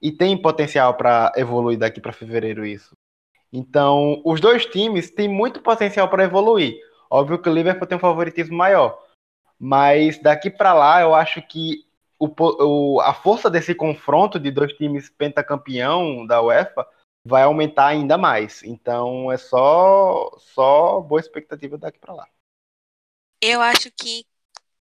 E 0.00 0.12
tem 0.12 0.40
potencial 0.40 0.94
para 0.94 1.32
evoluir 1.34 1.76
daqui 1.76 2.00
para 2.00 2.12
fevereiro 2.12 2.64
isso. 2.64 2.94
Então, 3.52 4.22
os 4.24 4.40
dois 4.40 4.64
times 4.64 5.10
têm 5.10 5.28
muito 5.28 5.60
potencial 5.60 6.08
para 6.08 6.22
evoluir. 6.22 6.78
Óbvio 7.10 7.40
que 7.40 7.48
o 7.48 7.52
Liverpool 7.52 7.86
tem 7.88 7.96
um 7.96 8.00
favoritismo 8.00 8.56
maior. 8.56 9.07
Mas 9.58 10.18
daqui 10.18 10.50
para 10.50 10.72
lá, 10.74 11.00
eu 11.00 11.14
acho 11.14 11.42
que 11.42 11.86
o, 12.18 12.28
o, 12.28 13.00
a 13.00 13.14
força 13.14 13.50
desse 13.50 13.74
confronto 13.74 14.38
de 14.38 14.50
dois 14.50 14.72
times 14.74 15.10
pentacampeão 15.10 16.26
da 16.26 16.42
UEFA 16.42 16.86
vai 17.24 17.42
aumentar 17.42 17.88
ainda 17.88 18.16
mais. 18.16 18.62
Então, 18.62 19.30
é 19.30 19.36
só, 19.36 20.30
só 20.38 21.00
boa 21.00 21.20
expectativa 21.20 21.76
daqui 21.76 21.98
para 21.98 22.14
lá. 22.14 22.28
Eu 23.40 23.60
acho 23.60 23.90
que 23.92 24.24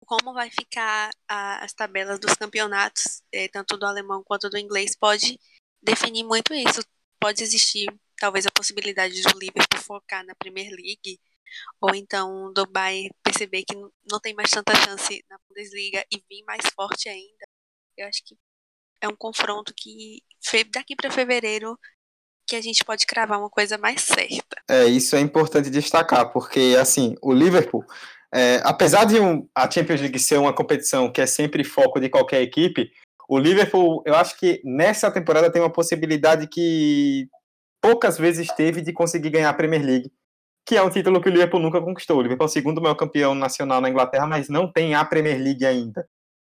como 0.05 0.33
vai 0.33 0.49
ficar 0.49 1.09
a, 1.27 1.63
as 1.63 1.73
tabelas 1.73 2.19
dos 2.19 2.33
campeonatos, 2.35 3.23
eh, 3.31 3.47
tanto 3.49 3.75
do 3.77 3.85
alemão 3.85 4.23
quanto 4.23 4.49
do 4.49 4.57
inglês, 4.57 4.95
pode 4.95 5.39
definir 5.81 6.23
muito 6.23 6.53
isso. 6.53 6.81
pode 7.19 7.43
existir 7.43 7.87
talvez 8.17 8.45
a 8.45 8.51
possibilidade 8.51 9.21
do 9.21 9.39
Liverpool 9.39 9.79
focar 9.81 10.23
na 10.25 10.35
Premier 10.35 10.69
League, 10.71 11.19
ou 11.81 11.93
então 11.93 12.51
do 12.53 12.65
Bayern 12.65 13.09
perceber 13.23 13.63
que 13.63 13.75
não 14.09 14.19
tem 14.19 14.33
mais 14.33 14.49
tanta 14.49 14.75
chance 14.75 15.23
na 15.29 15.37
Bundesliga 15.47 16.03
e 16.11 16.17
vir 16.29 16.43
mais 16.45 16.65
forte 16.75 17.09
ainda. 17.09 17.47
Eu 17.97 18.07
acho 18.07 18.23
que 18.25 18.35
é 19.01 19.07
um 19.07 19.15
confronto 19.15 19.73
que 19.75 20.21
daqui 20.73 20.95
para 20.95 21.11
fevereiro 21.11 21.77
que 22.47 22.55
a 22.55 22.61
gente 22.61 22.83
pode 22.83 23.05
cravar 23.05 23.39
uma 23.39 23.49
coisa 23.49 23.77
mais 23.77 24.01
certa. 24.01 24.61
É, 24.69 24.85
isso 24.85 25.15
é 25.15 25.19
importante 25.19 25.69
destacar, 25.69 26.31
porque 26.31 26.75
assim, 26.79 27.15
o 27.21 27.33
Liverpool, 27.33 27.83
é, 28.33 28.61
apesar 28.63 29.05
de 29.05 29.19
um, 29.19 29.47
a 29.55 29.69
Champions 29.69 30.01
League 30.01 30.19
ser 30.19 30.37
uma 30.37 30.53
competição 30.53 31.11
que 31.11 31.21
é 31.21 31.25
sempre 31.25 31.63
foco 31.63 31.99
de 31.99 32.09
qualquer 32.09 32.41
equipe, 32.41 32.91
o 33.27 33.39
Liverpool, 33.39 34.03
eu 34.05 34.15
acho 34.15 34.37
que 34.37 34.61
nessa 34.63 35.09
temporada 35.09 35.51
tem 35.51 35.61
uma 35.61 35.71
possibilidade 35.71 36.47
que 36.47 37.27
poucas 37.81 38.17
vezes 38.17 38.47
teve 38.55 38.81
de 38.81 38.93
conseguir 38.93 39.31
ganhar 39.31 39.49
a 39.49 39.53
Premier 39.53 39.83
League, 39.83 40.11
que 40.65 40.75
é 40.75 40.81
um 40.81 40.89
título 40.89 41.21
que 41.21 41.29
o 41.29 41.31
Liverpool 41.31 41.59
nunca 41.59 41.79
conquistou. 41.79 42.17
O 42.17 42.21
Liverpool 42.21 42.45
é 42.45 42.49
o 42.49 42.51
segundo 42.51 42.81
maior 42.81 42.95
campeão 42.95 43.35
nacional 43.35 43.79
na 43.79 43.89
Inglaterra, 43.89 44.25
mas 44.25 44.49
não 44.49 44.71
tem 44.71 44.95
a 44.95 45.05
Premier 45.05 45.39
League 45.39 45.65
ainda. 45.65 46.07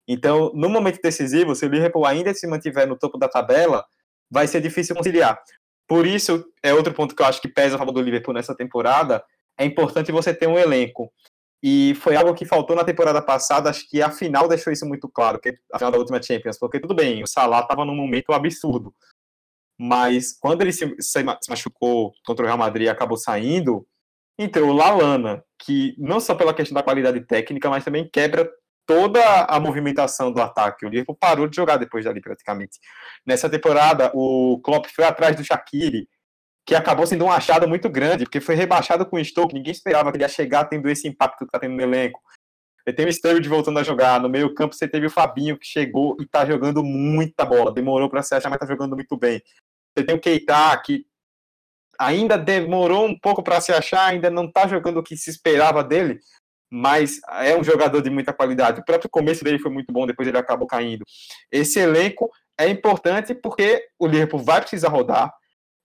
Então, 0.07 0.51
no 0.53 0.67
momento 0.67 0.99
decisivo, 1.01 1.55
se 1.55 1.65
o 1.65 1.69
Liverpool 1.69 2.05
ainda 2.05 2.33
se 2.33 2.45
mantiver 2.45 2.87
no 2.87 2.97
topo 2.97 3.17
da 3.17 3.29
tabela, 3.29 3.85
vai 4.29 4.47
ser 4.47 4.59
difícil 4.59 4.95
conciliar. 4.95 5.41
Por 5.87 6.05
isso, 6.05 6.45
é 6.61 6.73
outro 6.73 6.93
ponto 6.93 7.15
que 7.15 7.21
eu 7.21 7.25
acho 7.25 7.41
que 7.41 7.47
pesa 7.47 7.75
a 7.75 7.79
favor 7.79 7.93
do 7.93 8.01
Liverpool 8.01 8.33
nessa 8.33 8.55
temporada, 8.55 9.23
é 9.57 9.65
importante 9.65 10.11
você 10.11 10.33
ter 10.33 10.47
um 10.47 10.57
elenco. 10.57 11.11
E 11.63 11.93
foi 11.95 12.15
algo 12.15 12.33
que 12.33 12.43
faltou 12.43 12.75
na 12.75 12.83
temporada 12.83 13.21
passada, 13.21 13.69
acho 13.69 13.87
que 13.87 14.01
a 14.01 14.09
final 14.09 14.47
deixou 14.47 14.73
isso 14.73 14.85
muito 14.85 15.07
claro, 15.07 15.39
que 15.39 15.57
a 15.71 15.77
final 15.77 15.91
da 15.91 15.97
última 15.99 16.21
Champions, 16.21 16.57
porque 16.57 16.79
tudo 16.79 16.95
bem, 16.95 17.21
o 17.21 17.27
Salah 17.27 17.59
estava 17.59 17.85
num 17.85 17.95
momento 17.95 18.33
absurdo, 18.33 18.93
mas 19.79 20.35
quando 20.39 20.61
ele 20.61 20.73
se, 20.73 20.95
se 20.99 21.23
machucou 21.23 22.13
contra 22.25 22.43
o 22.43 22.47
Real 22.47 22.57
Madrid 22.57 22.87
e 22.87 22.89
acabou 22.89 23.17
saindo, 23.17 23.85
entrou 24.43 24.73
Lalana, 24.73 25.43
que 25.59 25.95
não 25.97 26.19
só 26.19 26.35
pela 26.35 26.53
questão 26.53 26.75
da 26.75 26.83
qualidade 26.83 27.21
técnica, 27.21 27.69
mas 27.69 27.83
também 27.83 28.09
quebra 28.11 28.49
toda 28.85 29.45
a 29.45 29.59
movimentação 29.59 30.31
do 30.31 30.41
ataque. 30.41 30.85
O 30.85 30.89
Liverpool 30.89 31.17
parou 31.19 31.47
de 31.47 31.55
jogar 31.55 31.77
depois 31.77 32.05
dali, 32.05 32.19
praticamente. 32.19 32.79
Nessa 33.25 33.49
temporada, 33.49 34.11
o 34.13 34.59
Klopp 34.63 34.87
foi 34.87 35.05
atrás 35.05 35.35
do 35.35 35.43
Shaqiri, 35.43 36.07
que 36.65 36.75
acabou 36.75 37.07
sendo 37.07 37.25
um 37.25 37.31
achado 37.31 37.67
muito 37.67 37.89
grande, 37.89 38.25
porque 38.25 38.41
foi 38.41 38.55
rebaixado 38.55 39.05
com 39.05 39.17
o 39.17 39.23
Stoke, 39.23 39.53
ninguém 39.53 39.71
esperava 39.71 40.11
que 40.11 40.17
ele 40.17 40.23
ia 40.23 40.29
chegar 40.29 40.65
tendo 40.65 40.89
esse 40.89 41.07
impacto 41.07 41.39
que 41.39 41.45
está 41.45 41.59
tendo 41.59 41.75
no 41.75 41.81
elenco. 41.81 42.19
Você 42.83 42.93
tem 42.93 43.05
o 43.05 43.13
Sturridge 43.13 43.47
voltando 43.47 43.79
a 43.79 43.83
jogar, 43.83 44.19
no 44.19 44.27
meio 44.27 44.53
campo 44.53 44.75
você 44.75 44.87
teve 44.87 45.05
o 45.05 45.09
Fabinho 45.09 45.57
que 45.57 45.65
chegou 45.65 46.17
e 46.19 46.23
está 46.23 46.45
jogando 46.45 46.83
muita 46.83 47.45
bola, 47.45 47.71
demorou 47.71 48.09
para 48.09 48.23
se 48.23 48.33
achar, 48.33 48.49
mas 48.49 48.57
está 48.57 48.65
jogando 48.65 48.95
muito 48.95 49.15
bem. 49.17 49.41
Você 49.95 50.05
tem 50.05 50.15
o 50.15 50.19
Keita, 50.19 50.75
que 50.83 51.05
ainda 52.01 52.37
demorou 52.37 53.05
um 53.05 53.17
pouco 53.17 53.43
para 53.43 53.61
se 53.61 53.71
achar, 53.71 54.07
ainda 54.07 54.29
não 54.29 54.45
está 54.45 54.67
jogando 54.67 54.97
o 54.97 55.03
que 55.03 55.15
se 55.15 55.29
esperava 55.29 55.83
dele, 55.83 56.19
mas 56.69 57.19
é 57.29 57.55
um 57.55 57.63
jogador 57.63 58.01
de 58.01 58.09
muita 58.09 58.33
qualidade. 58.33 58.81
O 58.81 58.85
próprio 58.85 59.09
começo 59.09 59.43
dele 59.43 59.59
foi 59.59 59.71
muito 59.71 59.93
bom, 59.93 60.07
depois 60.07 60.27
ele 60.27 60.37
acabou 60.37 60.67
caindo. 60.67 61.03
Esse 61.51 61.79
elenco 61.79 62.29
é 62.59 62.67
importante 62.67 63.35
porque 63.35 63.85
o 63.99 64.07
Liverpool 64.07 64.39
vai 64.39 64.61
precisar 64.61 64.89
rodar. 64.89 65.31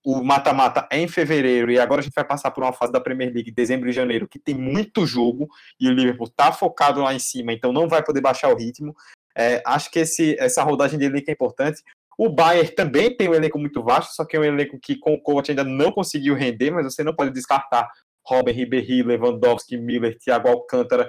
O 0.04 0.22
mata-mata 0.22 0.86
é 0.90 0.98
em 0.98 1.08
fevereiro 1.08 1.70
e 1.70 1.80
agora 1.80 2.00
a 2.00 2.04
gente 2.04 2.14
vai 2.14 2.24
passar 2.24 2.52
por 2.52 2.62
uma 2.62 2.72
fase 2.72 2.92
da 2.92 3.00
Premier 3.00 3.32
League, 3.34 3.50
dezembro 3.50 3.88
e 3.88 3.92
janeiro, 3.92 4.28
que 4.28 4.38
tem 4.38 4.54
muito 4.54 5.04
jogo 5.04 5.48
e 5.80 5.88
o 5.88 5.92
Liverpool 5.92 6.28
está 6.28 6.52
focado 6.52 7.02
lá 7.02 7.12
em 7.12 7.18
cima, 7.18 7.52
então 7.52 7.72
não 7.72 7.88
vai 7.88 8.04
poder 8.04 8.20
baixar 8.20 8.48
o 8.48 8.56
ritmo. 8.56 8.94
É, 9.36 9.60
acho 9.66 9.90
que 9.90 9.98
esse, 9.98 10.36
essa 10.38 10.62
rodagem 10.62 10.98
de 10.98 11.04
elenco 11.04 11.28
é 11.28 11.32
importante. 11.32 11.82
O 12.18 12.30
Bayern 12.30 12.74
também 12.74 13.14
tem 13.14 13.28
um 13.28 13.34
elenco 13.34 13.58
muito 13.58 13.82
vasto, 13.82 14.14
só 14.14 14.24
que 14.24 14.36
é 14.36 14.40
um 14.40 14.44
elenco 14.44 14.78
que 14.80 14.96
com 14.96 15.14
o 15.14 15.20
coach 15.20 15.50
ainda 15.50 15.64
não 15.64 15.92
conseguiu 15.92 16.34
render, 16.34 16.70
mas 16.70 16.84
você 16.84 17.04
não 17.04 17.14
pode 17.14 17.30
descartar 17.30 17.90
Robin 18.24 18.52
Ribéry, 18.52 19.02
Lewandowski, 19.02 19.76
Miller, 19.76 20.18
Thiago 20.18 20.48
Alcântara. 20.48 21.08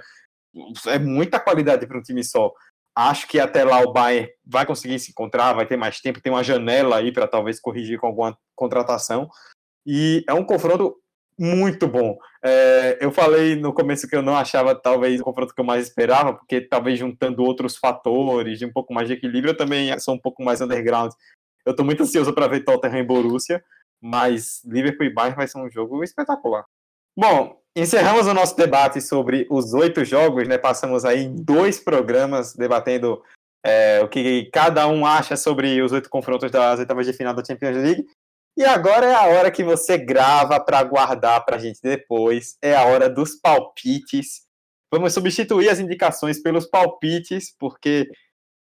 É 0.87 0.99
muita 0.99 1.39
qualidade 1.39 1.87
para 1.87 1.97
um 1.97 2.01
time 2.01 2.23
só. 2.23 2.51
Acho 2.95 3.27
que 3.27 3.39
até 3.39 3.63
lá 3.63 3.79
o 3.81 3.93
Bayern 3.93 4.29
vai 4.45 4.65
conseguir 4.65 4.99
se 4.99 5.11
encontrar, 5.11 5.53
vai 5.53 5.65
ter 5.65 5.77
mais 5.77 5.99
tempo, 6.01 6.21
tem 6.21 6.31
uma 6.31 6.43
janela 6.43 6.97
aí 6.97 7.11
para 7.11 7.27
talvez 7.27 7.59
corrigir 7.59 7.99
com 7.99 8.07
alguma 8.07 8.37
contratação. 8.55 9.29
E 9.85 10.23
é 10.27 10.33
um 10.33 10.43
confronto 10.43 10.95
muito 11.39 11.87
bom. 11.87 12.17
É, 12.43 12.97
eu 12.99 13.11
falei 13.11 13.55
no 13.55 13.73
começo 13.73 14.07
que 14.07 14.15
eu 14.15 14.21
não 14.21 14.35
achava 14.35 14.73
talvez 14.73 15.19
o 15.19 15.23
confronto 15.23 15.53
que 15.53 15.61
eu 15.61 15.65
mais 15.65 15.87
esperava, 15.87 16.33
porque 16.33 16.61
talvez 16.61 16.97
juntando 16.97 17.43
outros 17.43 17.77
fatores, 17.77 18.59
de 18.59 18.65
um 18.65 18.71
pouco 18.71 18.93
mais 18.93 19.07
de 19.07 19.13
equilíbrio, 19.13 19.51
eu 19.51 19.57
também 19.57 19.97
sou 19.99 20.15
um 20.15 20.19
pouco 20.19 20.43
mais 20.43 20.61
underground. 20.61 21.11
Eu 21.65 21.71
estou 21.71 21.85
muito 21.85 22.03
ansioso 22.03 22.33
para 22.33 22.47
ver 22.47 22.63
Tottenham 22.63 22.99
e 22.99 23.03
Borussia, 23.03 23.63
mas 24.01 24.63
Liverpool 24.65 25.05
e 25.05 25.13
Bayern 25.13 25.35
vai 25.35 25.47
ser 25.47 25.59
um 25.59 25.69
jogo 25.69 26.03
espetacular. 26.03 26.65
Bom, 27.17 27.59
encerramos 27.75 28.27
o 28.27 28.33
nosso 28.33 28.55
debate 28.55 29.01
sobre 29.01 29.47
os 29.49 29.73
oito 29.73 30.05
jogos, 30.05 30.47
né? 30.47 30.57
Passamos 30.57 31.03
aí 31.03 31.23
em 31.23 31.35
dois 31.35 31.79
programas 31.79 32.53
debatendo 32.53 33.21
é, 33.65 34.01
o 34.01 34.07
que 34.07 34.49
cada 34.53 34.87
um 34.87 35.05
acha 35.05 35.35
sobre 35.35 35.81
os 35.81 35.91
oito 35.91 36.09
confrontos 36.09 36.49
das 36.49 36.79
oitavas 36.79 37.05
de 37.05 37.13
final 37.13 37.33
da 37.33 37.43
Champions 37.43 37.75
League. 37.75 38.05
E 38.57 38.65
agora 38.65 39.05
é 39.05 39.13
a 39.13 39.27
hora 39.27 39.51
que 39.51 39.63
você 39.63 39.99
grava 39.99 40.59
para 40.59 40.83
guardar 40.83 41.45
para 41.45 41.57
a 41.57 41.59
gente 41.59 41.79
depois. 41.79 42.57
É 42.59 42.75
a 42.75 42.85
hora 42.85 43.07
dos 43.07 43.35
palpites. 43.35 44.47
Vamos 44.91 45.13
substituir 45.13 45.69
as 45.69 45.79
indicações 45.79 46.41
pelos 46.41 46.65
palpites, 46.65 47.55
porque 47.59 48.09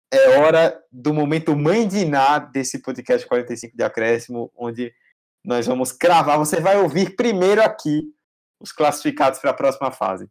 é 0.09 0.39
hora 0.39 0.81
do 0.89 1.13
momento 1.13 1.57
mãe 1.57 1.85
de 1.85 2.05
nada 2.05 2.49
desse 2.53 2.81
podcast 2.81 3.27
45 3.27 3.75
de 3.75 3.83
acréscimo, 3.83 4.49
onde 4.55 4.93
nós 5.43 5.67
vamos 5.67 5.91
cravar. 5.91 6.37
Você 6.37 6.61
vai 6.61 6.77
ouvir 6.77 7.17
primeiro 7.17 7.61
aqui 7.61 8.01
os 8.61 8.71
classificados 8.71 9.39
para 9.39 9.51
a 9.51 9.55
próxima 9.55 9.91
fase. 9.91 10.25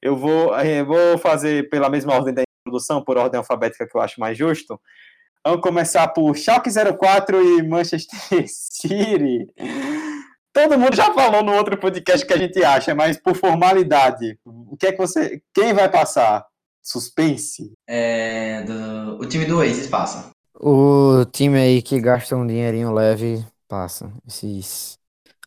Eu 0.00 0.16
vou, 0.16 0.56
eu 0.56 0.86
vou 0.86 1.18
fazer 1.18 1.68
pela 1.68 1.90
mesma 1.90 2.14
ordem 2.14 2.32
da 2.32 2.42
introdução, 2.64 3.02
por 3.02 3.18
ordem 3.18 3.38
alfabética 3.38 3.88
que 3.88 3.96
eu 3.96 4.00
acho 4.00 4.20
mais 4.20 4.38
justo. 4.38 4.80
Vamos 5.44 5.62
começar 5.62 6.08
por 6.08 6.36
Schalke 6.36 6.70
04 6.70 7.42
e 7.42 7.62
Manchester 7.62 8.44
City. 8.48 9.46
Todo 10.52 10.78
mundo 10.78 10.94
já 10.94 11.12
falou 11.14 11.42
no 11.42 11.54
outro 11.54 11.78
podcast 11.78 12.26
que 12.26 12.32
a 12.32 12.36
gente 12.36 12.62
acha, 12.62 12.94
mas 12.94 13.16
por 13.16 13.34
formalidade, 13.34 14.38
o 14.44 14.76
que 14.76 14.88
é 14.88 14.92
que 14.92 14.98
você, 14.98 15.40
quem 15.54 15.72
vai 15.72 15.88
passar? 15.88 16.44
Suspense? 16.82 17.72
É, 17.86 18.62
do, 18.62 19.18
o 19.20 19.26
time 19.26 19.44
do 19.44 19.58
Oasis 19.58 19.86
passa. 19.86 20.30
O 20.54 21.24
time 21.32 21.58
aí 21.58 21.82
que 21.82 22.00
gasta 22.00 22.36
um 22.36 22.46
dinheirinho 22.46 22.92
leve 22.92 23.44
passa. 23.68 24.12
Esses 24.26 24.98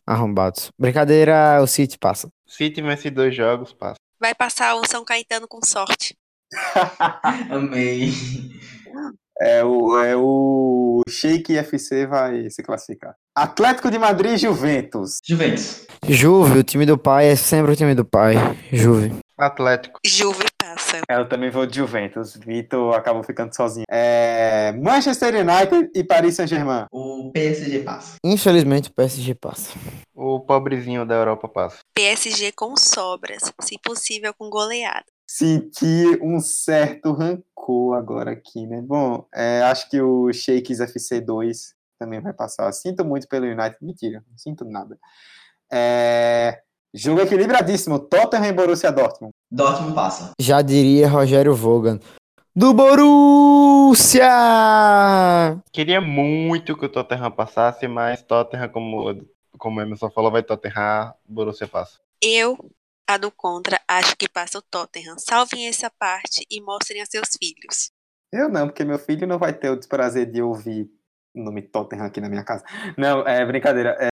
Arrombados. 0.06 0.70
Brincadeira, 0.78 1.62
o 1.62 1.66
City 1.66 1.98
passa. 1.98 2.28
City 2.46 2.82
vence 2.82 3.10
dois 3.10 3.34
jogos, 3.34 3.72
passa. 3.72 3.96
Vai 4.20 4.34
passar 4.34 4.74
o 4.74 4.86
São 4.86 5.04
Caetano 5.04 5.48
com 5.48 5.60
sorte. 5.64 6.14
Amei. 7.50 8.12
É 9.40 9.64
o, 9.64 9.98
é 9.98 10.14
o 10.16 11.00
Sheik 11.08 11.56
FC 11.56 12.06
vai 12.06 12.48
se 12.50 12.62
classificar. 12.62 13.14
Atlético 13.36 13.90
de 13.90 13.98
Madrid 13.98 14.38
Juventus. 14.38 15.18
Juventus. 15.26 15.86
Juve, 16.08 16.60
o 16.60 16.62
time 16.62 16.86
do 16.86 16.96
pai 16.96 17.26
é 17.26 17.36
sempre 17.36 17.72
o 17.72 17.76
time 17.76 17.94
do 17.94 18.04
pai. 18.04 18.34
Juve. 18.72 19.12
Atlético. 19.36 19.98
Juve 20.06 20.44
passa. 20.56 21.00
É, 21.08 21.16
eu 21.16 21.28
também 21.28 21.50
vou 21.50 21.66
de 21.66 21.76
Juventus. 21.76 22.36
Vitor 22.36 22.94
acabou 22.94 23.24
ficando 23.24 23.54
sozinho. 23.54 23.84
É, 23.90 24.72
Manchester 24.72 25.34
United 25.34 25.90
e 25.94 26.04
Paris 26.04 26.36
Saint-Germain. 26.36 26.86
O 26.92 27.30
PSG 27.32 27.80
passa. 27.80 28.16
Infelizmente 28.24 28.90
o 28.90 28.94
PSG 28.94 29.34
passa. 29.34 29.72
O 30.14 30.40
pobrezinho 30.40 31.04
da 31.04 31.14
Europa 31.16 31.48
passa. 31.48 31.78
PSG 31.94 32.52
com 32.52 32.76
sobras, 32.76 33.52
se 33.60 33.78
possível 33.82 34.32
com 34.32 34.48
goleada. 34.48 35.04
Senti 35.26 36.18
um 36.22 36.38
certo 36.40 37.12
rancor 37.12 37.96
agora 37.96 38.32
aqui, 38.32 38.66
né? 38.66 38.80
Bom, 38.82 39.26
é, 39.34 39.62
acho 39.62 39.88
que 39.88 40.00
o 40.00 40.32
Shakes 40.32 40.80
FC2 40.80 41.74
também 41.98 42.20
vai 42.20 42.32
passar. 42.32 42.70
Sinto 42.72 43.04
muito 43.04 43.26
pelo 43.28 43.46
United. 43.46 43.76
Mentira, 43.80 44.22
não 44.30 44.36
sinto 44.36 44.64
nada. 44.64 44.98
É, 45.72 46.60
jogo 46.92 47.20
equilibradíssimo. 47.20 47.98
Tottenham 47.98 48.46
e 48.46 48.52
Borussia 48.52 48.92
Dortmund. 48.92 49.32
Dortmund 49.50 49.94
passa. 49.94 50.32
Já 50.38 50.60
diria 50.62 51.08
Rogério 51.08 51.54
Vogan. 51.54 51.98
Do 52.56 52.72
Borussia! 52.72 54.22
Queria 55.72 56.00
muito 56.00 56.76
que 56.76 56.86
o 56.86 56.88
Tottenham 56.88 57.32
passasse, 57.32 57.88
mas 57.88 58.22
Tottenham, 58.22 58.68
como, 58.68 59.26
como 59.58 59.80
o 59.80 59.82
Emerson 59.82 60.08
falou, 60.08 60.30
vai 60.30 60.44
Tottenham, 60.44 61.12
Borussia 61.28 61.66
passa. 61.66 61.98
Eu, 62.22 62.56
a 63.06 63.16
do 63.16 63.30
contra, 63.30 63.80
acho 63.86 64.16
que 64.16 64.28
passa 64.28 64.58
o 64.58 64.62
Tottenham. 64.62 65.18
Salvem 65.18 65.68
essa 65.68 65.90
parte 65.90 66.44
e 66.50 66.60
mostrem 66.60 67.00
a 67.02 67.06
seus 67.06 67.28
filhos. 67.38 67.90
Eu 68.32 68.48
não, 68.48 68.66
porque 68.66 68.84
meu 68.84 68.98
filho 68.98 69.26
não 69.26 69.38
vai 69.38 69.52
ter 69.52 69.70
o 69.70 69.76
desprazer 69.76 70.30
de 70.30 70.42
ouvir 70.42 70.90
o 71.34 71.42
nome 71.42 71.62
Tottenham 71.62 72.06
aqui 72.06 72.20
na 72.20 72.28
minha 72.28 72.44
casa. 72.44 72.64
Não, 72.98 73.26
é 73.26 73.44
brincadeira. 73.46 73.96
É, 74.00 74.08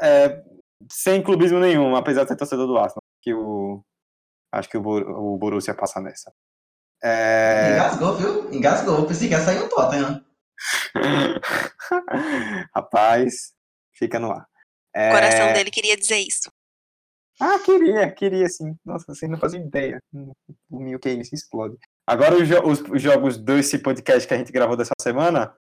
é, 0.00 0.44
sem 0.90 1.22
clubismo 1.22 1.58
nenhum, 1.58 1.94
apesar 1.96 2.22
de 2.22 2.28
ser 2.30 2.36
torcedor 2.36 2.66
do 2.66 2.76
Arsenal. 2.76 3.02
Que 3.22 3.34
o, 3.34 3.84
acho 4.52 4.68
que 4.68 4.76
o, 4.76 4.82
o 4.82 5.36
Borussia 5.38 5.74
passa 5.74 6.00
nessa. 6.00 6.32
É, 7.02 7.72
Engasgou, 7.74 8.16
viu? 8.16 8.52
Engasgou. 8.52 9.06
Pensei 9.06 9.28
que 9.28 9.34
ia 9.34 9.40
sair 9.40 9.62
o 9.62 9.68
Tottenham. 9.68 10.24
Rapaz, 12.74 13.52
fica 13.94 14.18
no 14.18 14.32
ar. 14.32 14.46
O 14.96 15.12
coração 15.12 15.48
É, 15.48 15.52
dele 15.52 15.70
queria 15.70 15.96
dizer 15.96 16.18
isso. 16.18 16.50
Ah, 17.40 17.58
queria, 17.58 18.10
queria 18.10 18.48
sim. 18.48 18.74
Nossa, 18.84 19.04
vocês 19.08 19.30
não 19.30 19.38
fazem 19.38 19.62
ideia. 19.62 19.98
O 20.70 20.80
meu 20.80 20.98
que 20.98 21.22
se 21.24 21.34
explode. 21.34 21.76
Agora 22.06 22.34
os, 22.34 22.48
jo- 22.48 22.62
os- 22.66 22.80
os 22.80 23.02
jogos 23.02 23.36
desse 23.36 23.78
podcast 23.78 24.26
que 24.26 24.34
a 24.34 24.38
gente 24.38 24.52
gravou 24.52 24.76
dessa 24.76 24.92
semana. 25.00 25.54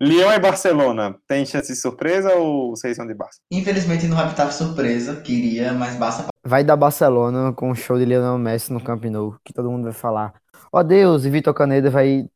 Lyon 0.00 0.32
e 0.32 0.38
Barcelona. 0.38 1.18
Tem 1.26 1.44
chance 1.44 1.72
de 1.72 1.78
surpresa 1.78 2.32
ou 2.36 2.70
vocês 2.70 2.96
são 2.96 3.06
de 3.06 3.14
Barça? 3.14 3.40
Infelizmente 3.50 4.06
não 4.06 4.16
vai 4.16 4.30
estar 4.30 4.50
surpresa, 4.52 5.20
queria, 5.20 5.72
mas 5.72 5.96
basta 5.96 6.26
Vai 6.44 6.62
dar 6.62 6.76
Barcelona 6.76 7.52
com 7.52 7.70
o 7.70 7.74
show 7.74 7.98
de 7.98 8.04
Lionel 8.04 8.38
Messi 8.38 8.72
no 8.72 8.82
Camp 8.82 9.04
Nou, 9.06 9.36
que 9.44 9.52
todo 9.52 9.70
mundo 9.70 9.82
vai 9.84 9.92
falar. 9.92 10.40
Ó 10.72 10.82
Deus, 10.84 11.24
e 11.24 11.30
Vitor 11.30 11.52
Caneda 11.52 11.90
vai 11.90 12.28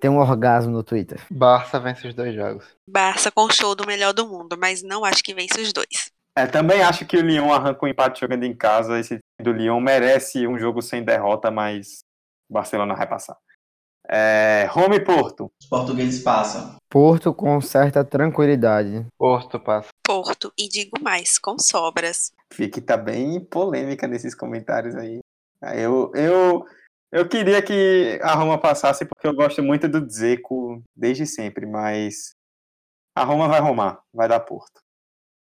ter 0.00 0.08
um 0.08 0.18
orgasmo 0.18 0.72
no 0.72 0.82
Twitter. 0.82 1.24
Barça 1.30 1.78
vence 1.78 2.08
os 2.08 2.14
dois 2.14 2.34
jogos. 2.34 2.64
Barça 2.86 3.30
com 3.30 3.44
o 3.44 3.50
show 3.52 3.74
do 3.76 3.86
melhor 3.86 4.12
do 4.12 4.26
mundo, 4.26 4.56
mas 4.58 4.82
não 4.82 5.04
acho 5.04 5.22
que 5.22 5.32
vence 5.34 5.60
os 5.60 5.72
dois. 5.72 6.10
É, 6.36 6.46
também 6.46 6.82
acho 6.82 7.06
que 7.06 7.16
o 7.16 7.22
Lyon 7.22 7.52
arranca 7.52 7.84
um 7.84 7.88
empate 7.88 8.20
jogando 8.20 8.44
em 8.44 8.56
casa. 8.56 8.98
Esse 8.98 9.18
time 9.18 9.44
do 9.44 9.52
Lyon 9.52 9.80
merece 9.80 10.46
um 10.46 10.58
jogo 10.58 10.80
sem 10.80 11.04
derrota, 11.04 11.50
mas 11.50 12.00
o 12.48 12.54
Barcelona 12.54 12.94
vai 12.94 13.08
passar. 13.08 13.36
É, 14.08 14.66
Roma 14.70 14.96
e 14.96 15.04
Porto. 15.04 15.52
os 15.60 15.68
portugueses 15.68 16.22
passam. 16.22 16.76
Porto 16.90 17.32
com 17.32 17.60
certa 17.60 18.04
tranquilidade. 18.04 19.06
Porto 19.16 19.60
passa. 19.60 19.88
Porto, 20.04 20.52
e 20.58 20.68
digo 20.68 21.00
mais, 21.00 21.38
com 21.38 21.56
sobras. 21.58 22.32
Fique 22.52 22.80
tá 22.80 22.96
bem 22.96 23.38
polêmica 23.44 24.08
nesses 24.08 24.34
comentários 24.34 24.96
aí. 24.96 25.20
Aí 25.62 25.80
Eu, 25.80 26.10
eu, 26.14 26.64
eu 27.12 27.28
queria 27.28 27.62
que 27.62 28.18
a 28.22 28.34
Roma 28.34 28.58
passasse 28.58 29.04
porque 29.04 29.26
eu 29.26 29.34
gosto 29.34 29.62
muito 29.62 29.88
do 29.88 30.04
Dzeko 30.04 30.82
desde 30.96 31.26
sempre, 31.26 31.64
mas 31.64 32.32
a 33.16 33.22
Roma 33.22 33.46
vai 33.46 33.60
romar, 33.60 34.00
vai 34.12 34.26
dar 34.28 34.40
Porto. 34.40 34.80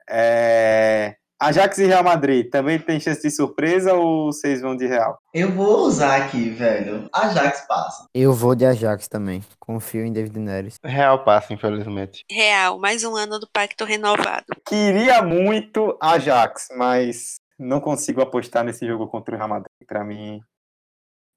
É, 0.08 1.16
Ajax 1.40 1.78
e 1.78 1.86
Real 1.86 2.02
Madrid 2.02 2.50
também 2.50 2.80
tem 2.80 2.98
chance 2.98 3.22
de 3.22 3.30
surpresa 3.30 3.94
ou 3.94 4.32
vocês 4.32 4.60
vão 4.60 4.76
de 4.76 4.86
Real? 4.86 5.16
Eu 5.32 5.52
vou 5.52 5.86
usar 5.86 6.24
aqui, 6.24 6.50
velho. 6.50 7.08
Ajax 7.12 7.60
passa. 7.68 8.06
Eu 8.12 8.32
vou 8.32 8.56
de 8.56 8.66
Ajax 8.66 9.06
também. 9.06 9.44
Confio 9.60 10.04
em 10.04 10.12
David 10.12 10.36
Neres. 10.40 10.80
Real 10.84 11.22
passa, 11.22 11.54
infelizmente. 11.54 12.24
Real, 12.28 12.80
mais 12.80 13.04
um 13.04 13.14
ano 13.14 13.38
do 13.38 13.48
pacto 13.52 13.84
renovado. 13.84 14.46
Queria 14.66 15.22
muito 15.22 15.96
Ajax, 16.02 16.68
mas 16.76 17.36
não 17.56 17.80
consigo 17.80 18.20
apostar 18.20 18.64
nesse 18.64 18.84
jogo 18.84 19.06
contra 19.06 19.34
o 19.34 19.38
Real 19.38 19.48
Madrid. 19.48 19.86
Para 19.86 20.02
mim, 20.02 20.40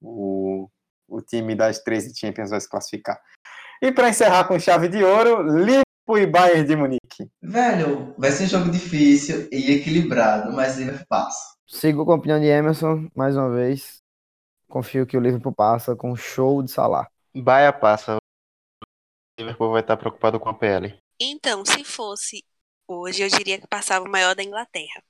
o, 0.02 0.68
o 1.08 1.22
time 1.22 1.54
das 1.54 1.78
13 1.78 2.18
Champions 2.18 2.50
vai 2.50 2.60
se 2.60 2.68
classificar. 2.68 3.22
E 3.80 3.92
para 3.92 4.10
encerrar 4.10 4.46
com 4.46 4.58
chave 4.58 4.88
de 4.88 5.04
ouro, 5.04 5.44
Liverpool 5.44 5.91
e 6.10 6.26
Bayern 6.26 6.68
de 6.68 6.76
Munique. 6.76 7.32
Velho, 7.42 8.14
vai 8.18 8.32
ser 8.32 8.44
um 8.44 8.48
jogo 8.48 8.72
difícil 8.72 9.48
e 9.52 9.72
equilibrado, 9.72 10.52
mas 10.52 10.78
Liverpool 10.78 11.06
passa. 11.08 11.56
Sigo 11.68 12.06
com 12.06 12.12
a 12.12 12.16
opinião 12.16 12.40
de 12.40 12.48
Emerson, 12.48 13.10
mais 13.16 13.36
uma 13.36 13.50
vez. 13.50 14.02
Confio 14.68 15.06
que 15.06 15.18
o 15.18 15.22
Liverpool 15.22 15.54
passa 15.54 15.96
com 15.96 16.16
show 16.16 16.62
de 16.62 16.72
Salah. 16.72 17.10
Bahia 17.34 17.72
passa. 17.72 18.18
O 18.18 19.42
Liverpool 19.42 19.72
vai 19.72 19.82
estar 19.82 19.96
preocupado 19.96 20.40
com 20.40 20.50
a 20.50 20.54
PL. 20.54 20.98
Então, 21.20 21.64
se 21.66 21.84
fosse 21.84 22.44
hoje, 22.88 23.24
eu 23.24 23.30
diria 23.30 23.60
que 23.60 23.68
passava 23.68 24.06
o 24.06 24.12
maior 24.12 24.36
da 24.36 24.44
Inglaterra. 24.44 25.02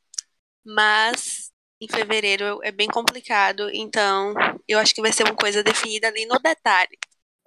Mas 0.64 1.52
em 1.82 1.88
fevereiro 1.88 2.60
é 2.64 2.72
bem 2.72 2.88
complicado, 2.88 3.68
então 3.74 4.36
eu 4.68 4.78
acho 4.78 4.94
que 4.94 5.02
vai 5.02 5.12
ser 5.12 5.24
uma 5.24 5.36
coisa 5.36 5.64
definida 5.64 6.08
ali 6.08 6.28
no 6.28 6.38
detalhe. 6.38 6.98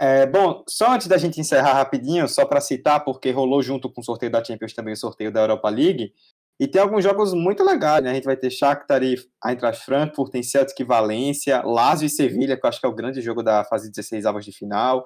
É, 0.00 0.26
bom, 0.26 0.64
só 0.68 0.92
antes 0.92 1.06
da 1.06 1.16
gente 1.16 1.40
encerrar 1.40 1.74
rapidinho, 1.74 2.28
só 2.28 2.44
para 2.44 2.60
citar, 2.60 3.04
porque 3.04 3.30
rolou 3.30 3.62
junto 3.62 3.88
com 3.90 4.00
o 4.00 4.04
sorteio 4.04 4.32
da 4.32 4.42
Champions 4.42 4.74
também 4.74 4.94
o 4.94 4.96
sorteio 4.96 5.30
da 5.32 5.40
Europa 5.40 5.68
League, 5.68 6.12
e 6.58 6.68
tem 6.68 6.80
alguns 6.80 7.02
jogos 7.02 7.32
muito 7.34 7.64
legais, 7.64 8.02
né? 8.02 8.10
A 8.10 8.14
gente 8.14 8.24
vai 8.24 8.36
ter 8.36 8.50
Shakhtar 8.50 9.02
e 9.02 9.16
Eintracht 9.44 9.84
Frankfurt, 9.84 10.30
tem 10.30 10.42
Celtic 10.42 10.78
e 10.78 10.84
Valência, 10.84 11.62
Lazio 11.62 12.06
e 12.06 12.10
Sevilha, 12.10 12.56
que 12.56 12.64
eu 12.64 12.68
acho 12.68 12.80
que 12.80 12.86
é 12.86 12.88
o 12.88 12.94
grande 12.94 13.20
jogo 13.20 13.42
da 13.42 13.64
fase 13.64 13.90
16 13.90 14.24
avos 14.24 14.44
de 14.44 14.52
final. 14.52 15.04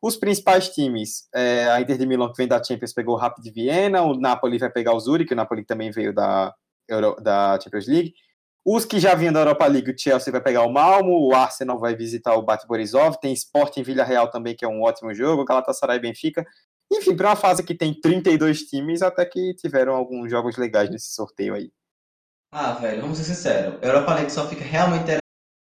Os 0.00 0.16
principais 0.16 0.68
times, 0.68 1.28
é, 1.34 1.68
a 1.68 1.80
Inter 1.80 1.98
de 1.98 2.06
Milão, 2.06 2.30
que 2.30 2.36
vem 2.36 2.46
da 2.46 2.62
Champions, 2.62 2.92
pegou 2.92 3.14
o 3.14 3.18
Rapid 3.18 3.52
Viena, 3.52 4.02
o 4.02 4.14
Napoli 4.14 4.58
vai 4.58 4.70
pegar 4.70 4.92
o 4.94 5.00
Zurich, 5.00 5.32
o 5.32 5.36
Napoli 5.36 5.64
também 5.64 5.90
veio 5.90 6.14
da, 6.14 6.54
Euro- 6.88 7.16
da 7.20 7.58
Champions 7.60 7.88
League. 7.88 8.14
Os 8.66 8.84
que 8.86 8.98
já 8.98 9.14
vinham 9.14 9.32
da 9.32 9.40
Europa 9.40 9.66
League, 9.66 9.90
o 9.90 9.98
Chelsea 9.98 10.32
vai 10.32 10.40
pegar 10.40 10.62
o 10.62 10.72
Malmo, 10.72 11.26
o 11.28 11.34
Arsenal 11.34 11.78
vai 11.78 11.94
visitar 11.94 12.34
o 12.34 12.42
Bate 12.42 12.66
Borisov, 12.66 13.16
tem 13.20 13.32
Sporting 13.34 13.82
Vila 13.82 14.04
Real 14.04 14.30
também, 14.30 14.56
que 14.56 14.64
é 14.64 14.68
um 14.68 14.80
ótimo 14.82 15.12
jogo, 15.14 15.44
Galatasaray 15.44 16.00
Benfica. 16.00 16.46
Enfim, 16.90 17.14
para 17.14 17.28
uma 17.30 17.36
fase 17.36 17.62
que 17.62 17.74
tem 17.74 17.92
32 18.00 18.62
times, 18.62 19.02
até 19.02 19.26
que 19.26 19.54
tiveram 19.54 19.94
alguns 19.94 20.30
jogos 20.30 20.56
legais 20.56 20.88
nesse 20.88 21.12
sorteio 21.14 21.54
aí. 21.54 21.70
Ah, 22.52 22.72
velho, 22.72 23.02
vamos 23.02 23.18
ser 23.18 23.24
sinceros. 23.24 23.82
A 23.82 23.86
Europa 23.86 24.14
League 24.14 24.32
só 24.32 24.48
fica 24.48 24.64
realmente, 24.64 25.18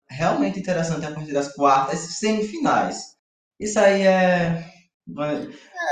realmente 0.08 0.60
interessante 0.60 1.04
a 1.06 1.10
partir 1.12 1.32
das 1.32 1.52
quartas 1.54 2.04
e 2.04 2.12
semifinais. 2.12 3.16
Isso 3.58 3.78
aí 3.80 4.02
é. 4.02 4.64
vai- 5.06 5.46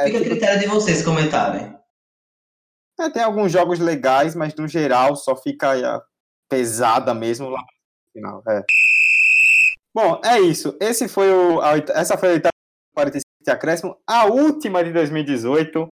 Fica 0.04 0.18
a 0.18 0.24
critério 0.24 0.60
de 0.60 0.66
vocês 0.66 1.02
comentarem. 1.02 1.74
É, 3.00 3.08
tem 3.08 3.22
alguns 3.22 3.50
jogos 3.50 3.78
legais, 3.78 4.34
mas 4.34 4.54
no 4.54 4.68
geral 4.68 5.16
só 5.16 5.34
fica 5.34 5.74
pesada 6.50 7.14
mesmo 7.14 7.48
lá 7.48 7.60
no 7.60 8.12
final. 8.12 8.42
É. 8.48 8.62
Bom, 9.94 10.20
é 10.24 10.40
isso. 10.40 10.76
Esse 10.80 11.08
foi 11.08 11.32
o, 11.32 11.60
a 11.60 11.78
essa 11.94 12.18
foi 12.18 12.28
a 12.28 12.32
oitava 12.32 12.52
45 12.94 13.24
de 13.42 13.50
acréscimo, 13.50 13.96
a 14.06 14.26
última 14.26 14.84
de 14.84 14.92
2018. 14.92 15.88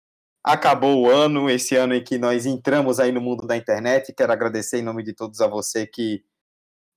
Acabou 0.45 1.03
o 1.03 1.11
ano, 1.11 1.49
esse 1.49 1.77
ano 1.77 1.95
em 1.95 2.03
que 2.03 2.19
nós 2.19 2.47
entramos 2.47 2.99
aí 3.01 3.13
no 3.13 3.21
mundo 3.21 3.47
da 3.47 3.57
internet. 3.57 4.13
Quero 4.13 4.33
agradecer 4.33 4.79
em 4.79 4.83
nome 4.83 5.03
de 5.03 5.15
todos 5.15 5.41
a 5.41 5.47
você 5.47 5.87
que 5.87 6.23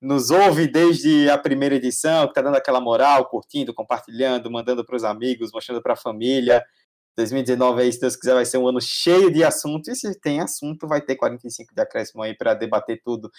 nos 0.02 0.32
ouve 0.32 0.68
desde 0.68 1.30
a 1.30 1.38
primeira 1.38 1.76
edição, 1.76 2.26
que 2.26 2.32
está 2.32 2.42
dando 2.42 2.58
aquela 2.58 2.82
moral, 2.82 3.28
curtindo, 3.30 3.74
compartilhando, 3.74 4.52
mandando 4.52 4.86
para 4.86 4.96
os 4.96 5.04
amigos, 5.04 5.52
mostrando 5.54 5.82
para 5.82 5.94
a 5.94 5.98
família. 5.98 6.64
2019 7.18 7.82
aí, 7.82 7.92
se 7.94 8.00
Deus 8.00 8.16
quiser, 8.16 8.34
vai 8.34 8.46
ser 8.46 8.58
um 8.58 8.68
ano 8.68 8.80
cheio 8.82 9.32
de 9.32 9.44
assunto. 9.44 9.90
E 9.90 9.96
se 9.96 10.20
tem 10.20 10.40
assunto, 10.42 10.88
vai 10.88 11.02
ter 11.02 11.16
45 11.16 11.74
de 11.74 11.82
acréscimo 11.82 12.22
aí 12.24 12.36
para 12.36 12.54
debater 12.54 13.02
tudo 13.04 13.32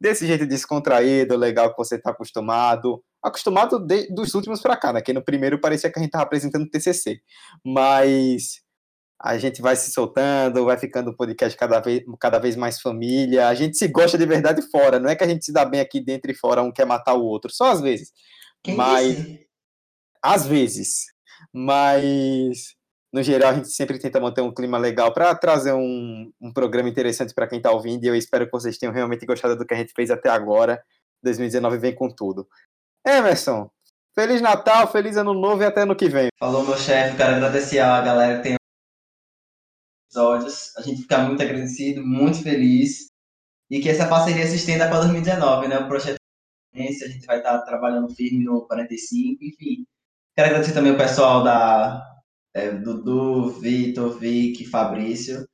desse 0.00 0.26
jeito 0.26 0.46
descontraído, 0.46 1.36
legal 1.36 1.70
que 1.70 1.76
você 1.76 1.96
está 1.96 2.10
acostumado. 2.10 3.02
Acostumado 3.22 3.78
de- 3.78 4.08
dos 4.14 4.34
últimos 4.34 4.60
para 4.60 4.76
cá, 4.76 4.92
né? 4.92 5.00
Que 5.00 5.12
no 5.12 5.24
primeiro 5.24 5.60
parecia 5.60 5.90
que 5.90 5.98
a 5.98 6.02
gente 6.02 6.08
estava 6.10 6.24
apresentando 6.24 6.68
TCC. 6.68 7.20
Mas 7.64 8.60
a 9.20 9.38
gente 9.38 9.62
vai 9.62 9.74
se 9.76 9.90
soltando, 9.92 10.64
vai 10.66 10.76
ficando 10.76 11.10
um 11.10 11.16
podcast 11.16 11.56
cada 11.56 11.80
vez, 11.80 12.02
cada 12.20 12.38
vez 12.38 12.54
mais 12.56 12.80
família. 12.80 13.48
A 13.48 13.54
gente 13.54 13.76
se 13.78 13.88
gosta 13.88 14.18
de 14.18 14.26
verdade 14.26 14.60
fora. 14.70 14.98
Não 15.00 15.08
é 15.08 15.16
que 15.16 15.24
a 15.24 15.28
gente 15.28 15.44
se 15.44 15.52
dá 15.52 15.64
bem 15.64 15.80
aqui 15.80 16.00
dentro 16.04 16.30
e 16.30 16.34
fora, 16.34 16.62
um 16.62 16.70
quer 16.72 16.84
matar 16.84 17.14
o 17.14 17.24
outro. 17.24 17.50
Só 17.52 17.70
às 17.70 17.80
vezes. 17.80 18.12
Quem 18.62 18.76
Mas- 18.76 19.16
disse? 19.16 19.46
Às 20.22 20.46
vezes. 20.46 21.04
Mas, 21.52 22.74
no 23.14 23.22
geral, 23.22 23.52
a 23.52 23.54
gente 23.54 23.68
sempre 23.68 23.96
tenta 23.96 24.18
manter 24.18 24.40
um 24.40 24.52
clima 24.52 24.76
legal 24.76 25.14
para 25.14 25.32
trazer 25.36 25.72
um, 25.72 26.32
um 26.40 26.52
programa 26.52 26.88
interessante 26.88 27.32
para 27.32 27.46
quem 27.46 27.58
está 27.58 27.70
ouvindo. 27.70 28.02
E 28.02 28.08
eu 28.08 28.16
espero 28.16 28.44
que 28.44 28.50
vocês 28.50 28.76
tenham 28.76 28.92
realmente 28.92 29.24
gostado 29.24 29.56
do 29.56 29.64
que 29.64 29.72
a 29.72 29.76
gente 29.76 29.92
fez 29.94 30.10
até 30.10 30.28
agora. 30.28 30.82
2019 31.22 31.78
vem 31.78 31.94
com 31.94 32.08
tudo. 32.08 32.48
Emerson, 33.06 33.70
Feliz 34.16 34.40
Natal, 34.40 34.90
Feliz 34.90 35.16
Ano 35.16 35.32
Novo 35.32 35.62
e 35.62 35.64
até 35.64 35.82
ano 35.82 35.94
que 35.94 36.08
vem. 36.08 36.26
Falou 36.40 36.64
meu 36.64 36.76
chefe, 36.76 37.16
quero 37.16 37.36
agradecer 37.36 37.78
a 37.78 38.00
galera 38.00 38.38
que 38.38 38.42
tem 38.42 38.56
episódios. 40.10 40.76
A 40.76 40.82
gente 40.82 41.02
fica 41.02 41.18
muito 41.18 41.40
agradecido, 41.40 42.04
muito 42.04 42.42
feliz. 42.42 43.06
E 43.70 43.78
que 43.80 43.90
essa 43.90 44.08
parceria 44.08 44.44
se 44.44 44.56
estenda 44.56 44.88
para 44.88 45.02
2019, 45.02 45.68
né? 45.68 45.78
O 45.78 45.86
projeto 45.86 46.16
a 46.74 46.78
gente 46.80 47.26
vai 47.26 47.36
estar 47.36 47.60
trabalhando 47.60 48.12
firme 48.12 48.42
no 48.42 48.66
45, 48.66 49.44
enfim. 49.44 49.84
Quero 50.36 50.48
agradecer 50.48 50.74
também 50.74 50.90
o 50.90 50.98
pessoal 50.98 51.44
da 51.44 52.13
é, 52.54 52.70
Dudu, 52.70 53.50
Vitor, 53.60 54.18
Vic, 54.18 54.64
Fabrício. 54.66 55.46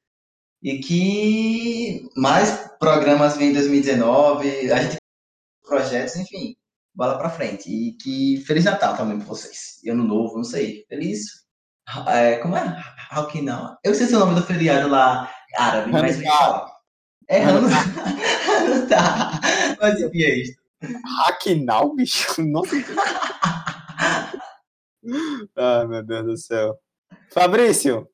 E 0.63 0.79
que 0.79 2.07
mais 2.15 2.71
programas 2.79 3.37
vêm 3.37 3.49
em 3.51 3.55
2019, 3.55 4.71
a 4.71 4.83
gente 4.83 4.99
projetos, 5.67 6.17
enfim, 6.17 6.55
bola 6.95 7.17
pra 7.17 7.31
frente. 7.31 7.71
E 7.71 7.93
que 7.95 8.45
Feliz 8.47 8.65
Natal 8.65 8.95
também 8.97 9.17
pra 9.17 9.27
vocês. 9.27 9.81
E 9.83 9.89
Ano 9.89 10.05
Novo, 10.05 10.37
não 10.37 10.45
sei. 10.45 10.85
Feliz. 10.89 11.41
É, 12.07 12.37
como 12.37 12.57
é? 12.57 12.77
Rock 13.11 13.41
não. 13.41 13.77
Eu 13.83 13.95
sei 13.95 14.07
se 14.07 14.15
o 14.15 14.19
nome 14.19 14.35
do 14.35 14.47
feriado 14.47 14.89
lá 14.89 15.33
árabe, 15.57 15.91
mas. 15.91 16.21
É 17.27 17.43
Hanukkah. 17.43 18.87
tá. 18.89 19.41
Mas 19.81 20.01
enfim, 20.01 20.23
é 20.23 20.39
isso. 20.41 20.61
Hacknal, 21.19 21.95
bicho? 21.95 22.43
Nossa. 22.43 22.77
Ai, 25.57 25.87
meu 25.87 26.03
Deus 26.03 26.27
do 26.27 26.37
céu. 26.37 26.79
Fabrício, 27.31 28.09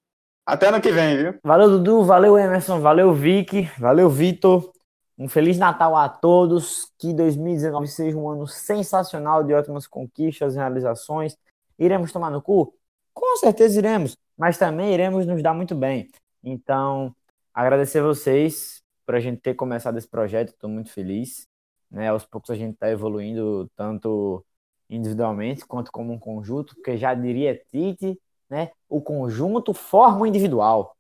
até 0.44 0.68
ano 0.68 0.80
que 0.80 0.92
vem, 0.92 1.16
viu? 1.16 1.40
Valeu, 1.42 1.68
Dudu. 1.70 2.05
Valeu, 2.05 2.38
Emerson. 2.38 2.80
Valeu, 2.80 3.12
Vicky. 3.12 3.70
Valeu, 3.78 4.09
Vitor. 4.09 4.72
Um 5.18 5.28
Feliz 5.28 5.59
Natal 5.59 5.97
a 5.97 6.09
todos. 6.09 6.92
Que 6.99 7.12
2019 7.12 7.88
seja 7.88 8.16
um 8.16 8.30
ano 8.30 8.47
sensacional 8.47 9.42
de 9.42 9.53
ótimas 9.53 9.86
conquistas, 9.88 10.55
realizações. 10.55 11.36
Iremos 11.78 12.12
tomar 12.12 12.30
no 12.30 12.40
cu? 12.40 12.72
Com 13.12 13.36
certeza 13.38 13.78
iremos, 13.78 14.16
mas 14.36 14.57
também 14.57 14.92
iremos 14.92 15.26
nos 15.26 15.42
dar 15.42 15.55
muito 15.55 15.74
bem. 15.74 16.09
Então, 16.44 17.12
agradecer 17.53 18.01
vocês 18.01 18.82
por 19.05 19.14
a 19.14 19.20
gente 19.20 19.40
ter 19.40 19.55
começado 19.55 19.97
esse 19.97 20.07
projeto, 20.07 20.51
estou 20.51 20.70
muito 20.70 20.92
feliz. 20.92 21.49
Né? 21.90 22.09
Aos 22.09 22.24
poucos 22.24 22.51
a 22.51 22.55
gente 22.55 22.74
está 22.74 22.90
evoluindo 22.90 23.70
tanto 23.74 24.44
individualmente 24.88 25.66
quanto 25.66 25.90
como 25.90 26.12
um 26.12 26.18
conjunto, 26.18 26.74
porque 26.74 26.97
já 26.97 27.14
diria 27.14 27.61
Tite, 27.70 28.20
né? 28.49 28.70
O 28.88 29.01
conjunto 29.03 29.74
forma 29.74 30.20
o 30.22 30.26
individual, 30.26 30.97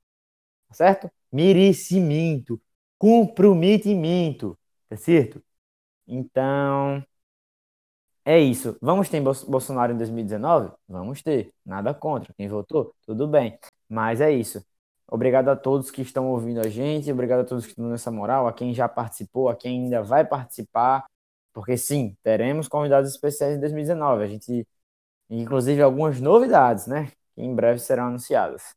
tá 0.68 0.74
certo? 0.74 1.10
Merecimento, 1.32 2.60
comprometimento, 2.98 4.58
tá 4.88 4.96
certo? 4.96 5.42
Então, 6.06 7.04
é 8.24 8.38
isso. 8.40 8.76
Vamos 8.80 9.08
ter 9.08 9.20
Bolsonaro 9.20 9.92
em 9.92 9.96
2019? 9.96 10.72
Vamos 10.88 11.22
ter. 11.22 11.52
Nada 11.64 11.94
contra. 11.94 12.34
Quem 12.34 12.48
votou? 12.48 12.94
Tudo 13.06 13.28
bem. 13.28 13.58
Mas 13.88 14.20
é 14.20 14.32
isso. 14.32 14.64
Obrigado 15.08 15.48
a 15.48 15.56
todos 15.56 15.90
que 15.90 16.02
estão 16.02 16.28
ouvindo 16.30 16.60
a 16.60 16.68
gente, 16.68 17.12
obrigado 17.12 17.40
a 17.40 17.44
todos 17.44 17.64
que 17.64 17.70
estão 17.70 17.88
nessa 17.88 18.10
moral, 18.10 18.48
a 18.48 18.52
quem 18.52 18.74
já 18.74 18.88
participou, 18.88 19.48
a 19.48 19.54
quem 19.56 19.84
ainda 19.84 20.02
vai 20.02 20.24
participar, 20.24 21.06
porque 21.52 21.76
sim, 21.76 22.16
teremos 22.24 22.66
convidados 22.68 23.10
especiais 23.10 23.56
em 23.56 23.60
2019. 23.60 24.24
A 24.24 24.26
gente, 24.26 24.66
inclusive, 25.30 25.82
algumas 25.82 26.20
novidades, 26.20 26.86
né? 26.86 27.12
Que 27.36 27.42
em 27.42 27.54
breve 27.54 27.78
serão 27.78 28.08
anunciadas. 28.08 28.74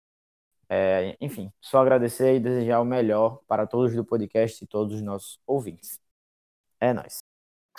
É, 0.71 1.17
enfim, 1.19 1.51
só 1.59 1.79
agradecer 1.79 2.35
e 2.35 2.39
desejar 2.39 2.79
o 2.79 2.85
melhor 2.85 3.39
para 3.47 3.65
todos 3.65 3.95
do 3.95 4.05
podcast 4.05 4.63
e 4.63 4.67
todos 4.67 4.93
os 4.93 5.01
nossos 5.01 5.39
ouvintes. 5.47 5.99
É 6.79 6.93
nóis. 6.93 7.17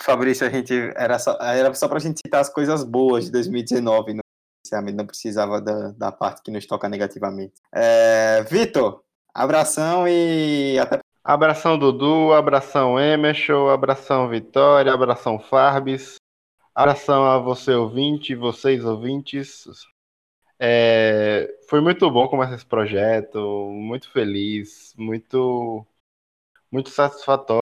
Fabrício, 0.01 0.45
a 0.45 0.49
gente 0.49 0.73
era 0.95 1.17
só, 1.17 1.37
era 1.39 1.73
só 1.73 1.87
para 1.87 1.97
a 1.97 2.01
gente 2.01 2.19
citar 2.25 2.41
as 2.41 2.49
coisas 2.49 2.83
boas 2.83 3.25
de 3.25 3.31
2019, 3.31 4.15
não, 4.15 4.21
não 4.93 5.05
precisava 5.05 5.61
da, 5.61 5.91
da 5.91 6.11
parte 6.11 6.41
que 6.41 6.51
nos 6.51 6.65
toca 6.65 6.89
negativamente. 6.89 7.53
É, 7.71 8.43
Vitor, 8.43 9.03
abração 9.33 10.05
e 10.07 10.77
até. 10.77 10.99
Abração 11.23 11.77
Dudu, 11.77 12.33
abração 12.33 12.99
Emerson, 12.99 13.69
abração 13.69 14.27
Vitória, 14.27 14.91
abração 14.91 15.37
Farbis, 15.37 16.15
abração 16.73 17.23
a 17.25 17.37
você 17.37 17.75
ouvinte, 17.75 18.33
vocês 18.33 18.83
ouvintes. 18.83 19.67
É, 20.63 21.57
foi 21.67 21.81
muito 21.81 22.09
bom 22.11 22.27
começar 22.27 22.53
esse 22.53 22.65
projeto, 22.65 23.39
muito 23.71 24.07
feliz, 24.11 24.93
muito, 24.95 25.83
muito 26.71 26.89
satisfatório 26.89 27.61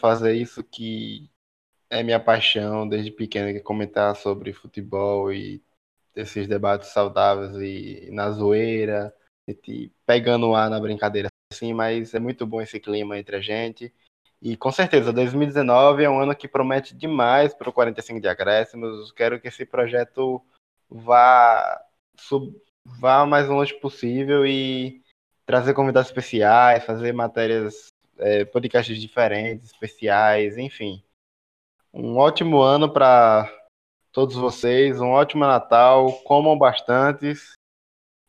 fazer 0.00 0.34
isso 0.34 0.62
que 0.64 1.30
é 1.90 2.02
minha 2.02 2.20
paixão 2.20 2.88
desde 2.88 3.10
pequeno, 3.10 3.52
que 3.52 3.58
é 3.58 3.60
comentar 3.60 4.16
sobre 4.16 4.52
futebol 4.52 5.32
e 5.32 5.62
esses 6.16 6.48
debates 6.48 6.90
saudáveis 6.90 7.54
e 7.56 8.10
na 8.12 8.30
zoeira, 8.30 9.14
e 9.48 9.92
pegando 10.06 10.48
o 10.48 10.56
ar 10.56 10.70
na 10.70 10.80
brincadeira 10.80 11.28
assim, 11.52 11.72
mas 11.74 12.14
é 12.14 12.20
muito 12.20 12.46
bom 12.46 12.60
esse 12.62 12.80
clima 12.80 13.18
entre 13.18 13.36
a 13.36 13.40
gente. 13.40 13.92
E 14.42 14.56
com 14.56 14.72
certeza, 14.72 15.12
2019 15.12 16.04
é 16.04 16.10
um 16.10 16.20
ano 16.20 16.34
que 16.36 16.48
promete 16.48 16.94
demais 16.94 17.54
para 17.54 17.70
o 17.70 17.72
45 17.72 18.20
de 18.20 18.28
acréscimos. 18.28 19.12
Quero 19.12 19.40
que 19.40 19.48
esse 19.48 19.66
projeto 19.66 20.42
vá, 20.92 21.84
sub, 22.18 22.54
vá 22.84 23.24
mais 23.24 23.48
longe 23.48 23.74
possível 23.74 24.46
e 24.46 25.02
trazer 25.46 25.74
convidados 25.74 26.08
especiais, 26.08 26.84
fazer 26.84 27.12
matérias 27.12 27.88
é, 28.18 28.44
podcasts 28.44 29.00
diferentes, 29.00 29.70
especiais, 29.72 30.58
enfim. 30.58 31.02
Um 31.92 32.16
ótimo 32.16 32.60
ano 32.60 32.92
para 32.92 33.50
todos 34.12 34.36
vocês, 34.36 35.00
um 35.00 35.10
ótimo 35.10 35.44
Natal, 35.44 36.12
comam 36.22 36.56
bastantes, 36.56 37.52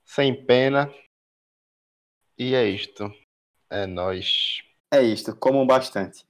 sem 0.05 0.45
pena. 0.45 0.93
E 2.37 2.55
é 2.55 2.65
isto. 2.65 3.13
É 3.69 3.85
nós. 3.85 4.61
É 4.91 5.01
isto, 5.01 5.35
comam 5.35 5.65
bastante. 5.65 6.25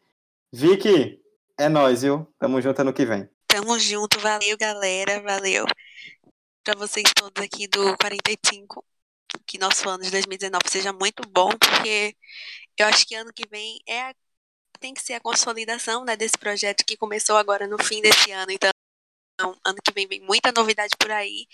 Vicky, 0.51 1.21
é 1.57 1.67
nós, 1.69 2.01
viu? 2.01 2.27
Tamo 2.39 2.61
junto 2.61 2.81
ano 2.81 2.93
que 2.93 3.05
vem. 3.05 3.29
Tamo 3.47 3.77
junto, 3.79 4.19
valeu, 4.19 4.57
galera, 4.57 5.21
valeu. 5.21 5.65
Para 6.63 6.77
vocês 6.77 7.11
todos 7.13 7.43
aqui 7.43 7.67
do 7.67 7.97
45, 7.97 8.85
que 9.45 9.57
nosso 9.57 9.87
ano 9.89 10.03
de 10.03 10.11
2019 10.11 10.69
seja 10.69 10.93
muito 10.93 11.27
bom, 11.29 11.49
porque 11.49 12.15
eu 12.77 12.87
acho 12.87 13.05
que 13.05 13.15
ano 13.15 13.33
que 13.33 13.47
vem 13.49 13.79
é 13.87 14.01
a, 14.03 14.15
tem 14.79 14.93
que 14.93 15.01
ser 15.01 15.15
a 15.15 15.21
consolidação 15.21 16.05
né, 16.05 16.15
desse 16.17 16.37
projeto 16.37 16.85
que 16.85 16.97
começou 16.97 17.37
agora 17.37 17.67
no 17.67 17.81
fim 17.83 18.01
desse 18.01 18.31
ano. 18.31 18.51
Então, 18.51 18.71
ano 19.65 19.77
que 19.83 19.93
vem 19.93 20.07
vem 20.07 20.21
muita 20.21 20.51
novidade 20.51 20.95
por 20.97 21.11
aí. 21.11 21.47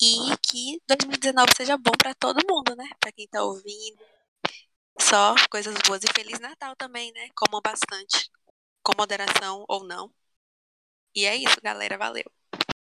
E 0.00 0.36
que 0.42 0.80
2019 0.88 1.52
seja 1.56 1.76
bom 1.78 1.92
para 1.98 2.14
todo 2.14 2.46
mundo, 2.48 2.74
né? 2.76 2.88
Para 3.00 3.12
quem 3.12 3.28
tá 3.28 3.42
ouvindo. 3.44 4.02
Só 5.00 5.34
coisas 5.50 5.74
boas 5.86 6.02
e 6.04 6.12
Feliz 6.14 6.40
Natal 6.40 6.74
também, 6.76 7.12
né? 7.12 7.28
Comam 7.36 7.60
bastante. 7.62 8.30
Com 8.82 8.92
moderação 8.98 9.64
ou 9.68 9.84
não. 9.84 10.12
E 11.14 11.24
é 11.26 11.36
isso, 11.36 11.60
galera. 11.62 11.96
Valeu. 11.98 12.41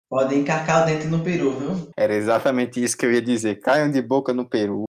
Podem 0.10 0.40
encarcar 0.40 0.84
o 0.84 0.86
dente 0.86 1.08
no 1.08 1.24
peru, 1.24 1.58
viu? 1.58 1.92
Era 1.98 2.14
exatamente 2.14 2.84
isso 2.84 2.98
que 2.98 3.06
eu 3.06 3.12
ia 3.12 3.22
dizer. 3.22 3.60
Caiam 3.60 3.92
de 3.92 4.02
boca 4.02 4.34
no 4.34 4.48
peru. 4.48 4.84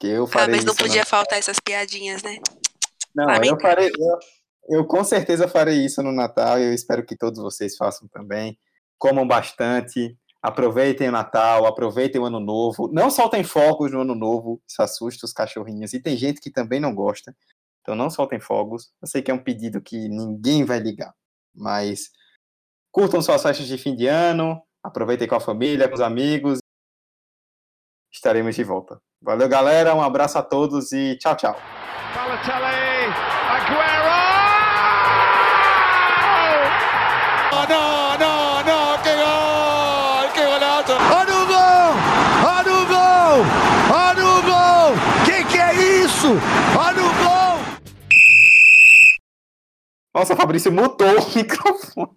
Que 0.00 0.08
eu 0.08 0.26
farei 0.26 0.54
ah, 0.54 0.56
mas 0.56 0.64
não 0.64 0.74
podia 0.74 1.02
no... 1.02 1.06
faltar 1.06 1.38
essas 1.38 1.60
piadinhas, 1.60 2.22
né? 2.22 2.38
Não, 3.14 3.32
eu 3.44 3.58
farei. 3.60 3.88
Eu, 3.88 4.78
eu, 4.78 4.86
com 4.86 5.04
certeza 5.04 5.46
farei 5.46 5.84
isso 5.84 6.02
no 6.02 6.12
Natal 6.12 6.58
e 6.58 6.64
eu 6.64 6.72
espero 6.72 7.04
que 7.04 7.16
todos 7.16 7.40
vocês 7.40 7.76
façam 7.76 8.08
também. 8.08 8.58
Comam 8.98 9.26
bastante, 9.26 10.16
aproveitem 10.40 11.08
o 11.08 11.12
Natal, 11.12 11.66
aproveitem 11.66 12.20
o 12.20 12.24
Ano 12.24 12.40
Novo. 12.40 12.88
Não 12.92 13.10
soltem 13.10 13.44
fogos 13.44 13.92
no 13.92 14.00
Ano 14.00 14.14
Novo, 14.14 14.60
isso 14.66 14.82
assusta 14.82 15.26
os 15.26 15.32
cachorrinhos. 15.32 15.92
E 15.92 16.00
tem 16.00 16.16
gente 16.16 16.40
que 16.40 16.50
também 16.50 16.80
não 16.80 16.94
gosta. 16.94 17.34
Então 17.80 17.94
não 17.94 18.08
soltem 18.08 18.40
fogos. 18.40 18.92
Eu 19.00 19.08
sei 19.08 19.22
que 19.22 19.30
é 19.30 19.34
um 19.34 19.42
pedido 19.42 19.80
que 19.80 20.08
ninguém 20.08 20.64
vai 20.64 20.78
ligar, 20.78 21.12
mas 21.54 22.10
curtam 22.92 23.22
suas 23.22 23.42
festas 23.42 23.66
de 23.66 23.78
fim 23.78 23.96
de 23.96 24.06
ano, 24.06 24.62
aproveitem 24.84 25.26
com 25.26 25.34
a 25.34 25.40
família, 25.40 25.88
com 25.88 25.94
os 25.94 26.00
amigos. 26.00 26.58
Estaremos 28.12 28.54
de 28.54 28.62
volta. 28.62 29.00
Valeu, 29.22 29.48
galera. 29.48 29.94
Um 29.94 30.02
abraço 30.02 30.38
a 30.38 30.42
todos 30.42 30.92
e 30.92 31.16
tchau, 31.16 31.34
tchau. 31.34 31.56
Balotelli, 32.14 33.08
Aguero! 33.48 34.12
Oh, 37.54 37.66
não, 37.68 38.18
não, 38.18 38.64
não, 38.64 39.02
que 39.02 39.14
gol! 39.16 40.32
Que 40.34 40.44
golaço! 40.44 40.92
Olha 40.92 41.34
o 41.34 41.46
gol! 41.46 41.94
Olha 42.44 42.72
o 42.74 42.86
gol! 42.86 43.46
Olha 43.94 44.26
o 44.26 44.42
gol! 44.42 44.94
Que 45.24 45.44
que 45.44 45.58
é 45.58 45.74
isso? 46.04 46.28
Olha 46.78 47.02
o 47.02 47.12
gol! 47.24 47.78
Nossa, 50.14 50.36
Fabrício 50.36 50.70
mutou 50.70 51.08
o 51.08 51.28
microfone. 51.34 52.12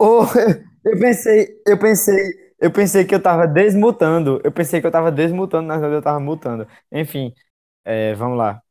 Oh, 0.00 0.24
eu 0.84 0.98
pensei, 0.98 1.62
eu 1.66 1.78
pensei, 1.78 2.54
eu 2.58 2.72
pensei 2.72 3.04
que 3.04 3.14
eu 3.14 3.22
tava 3.22 3.46
desmutando. 3.46 4.40
Eu 4.44 4.52
pensei 4.52 4.80
que 4.80 4.86
eu 4.86 4.90
tava 4.90 5.12
desmutando, 5.12 5.68
na 5.68 5.74
verdade 5.78 5.96
eu 5.98 6.02
tava 6.02 6.20
mutando. 6.20 6.66
Enfim, 6.90 7.34
é, 7.84 8.14
vamos 8.14 8.38
lá. 8.38 8.62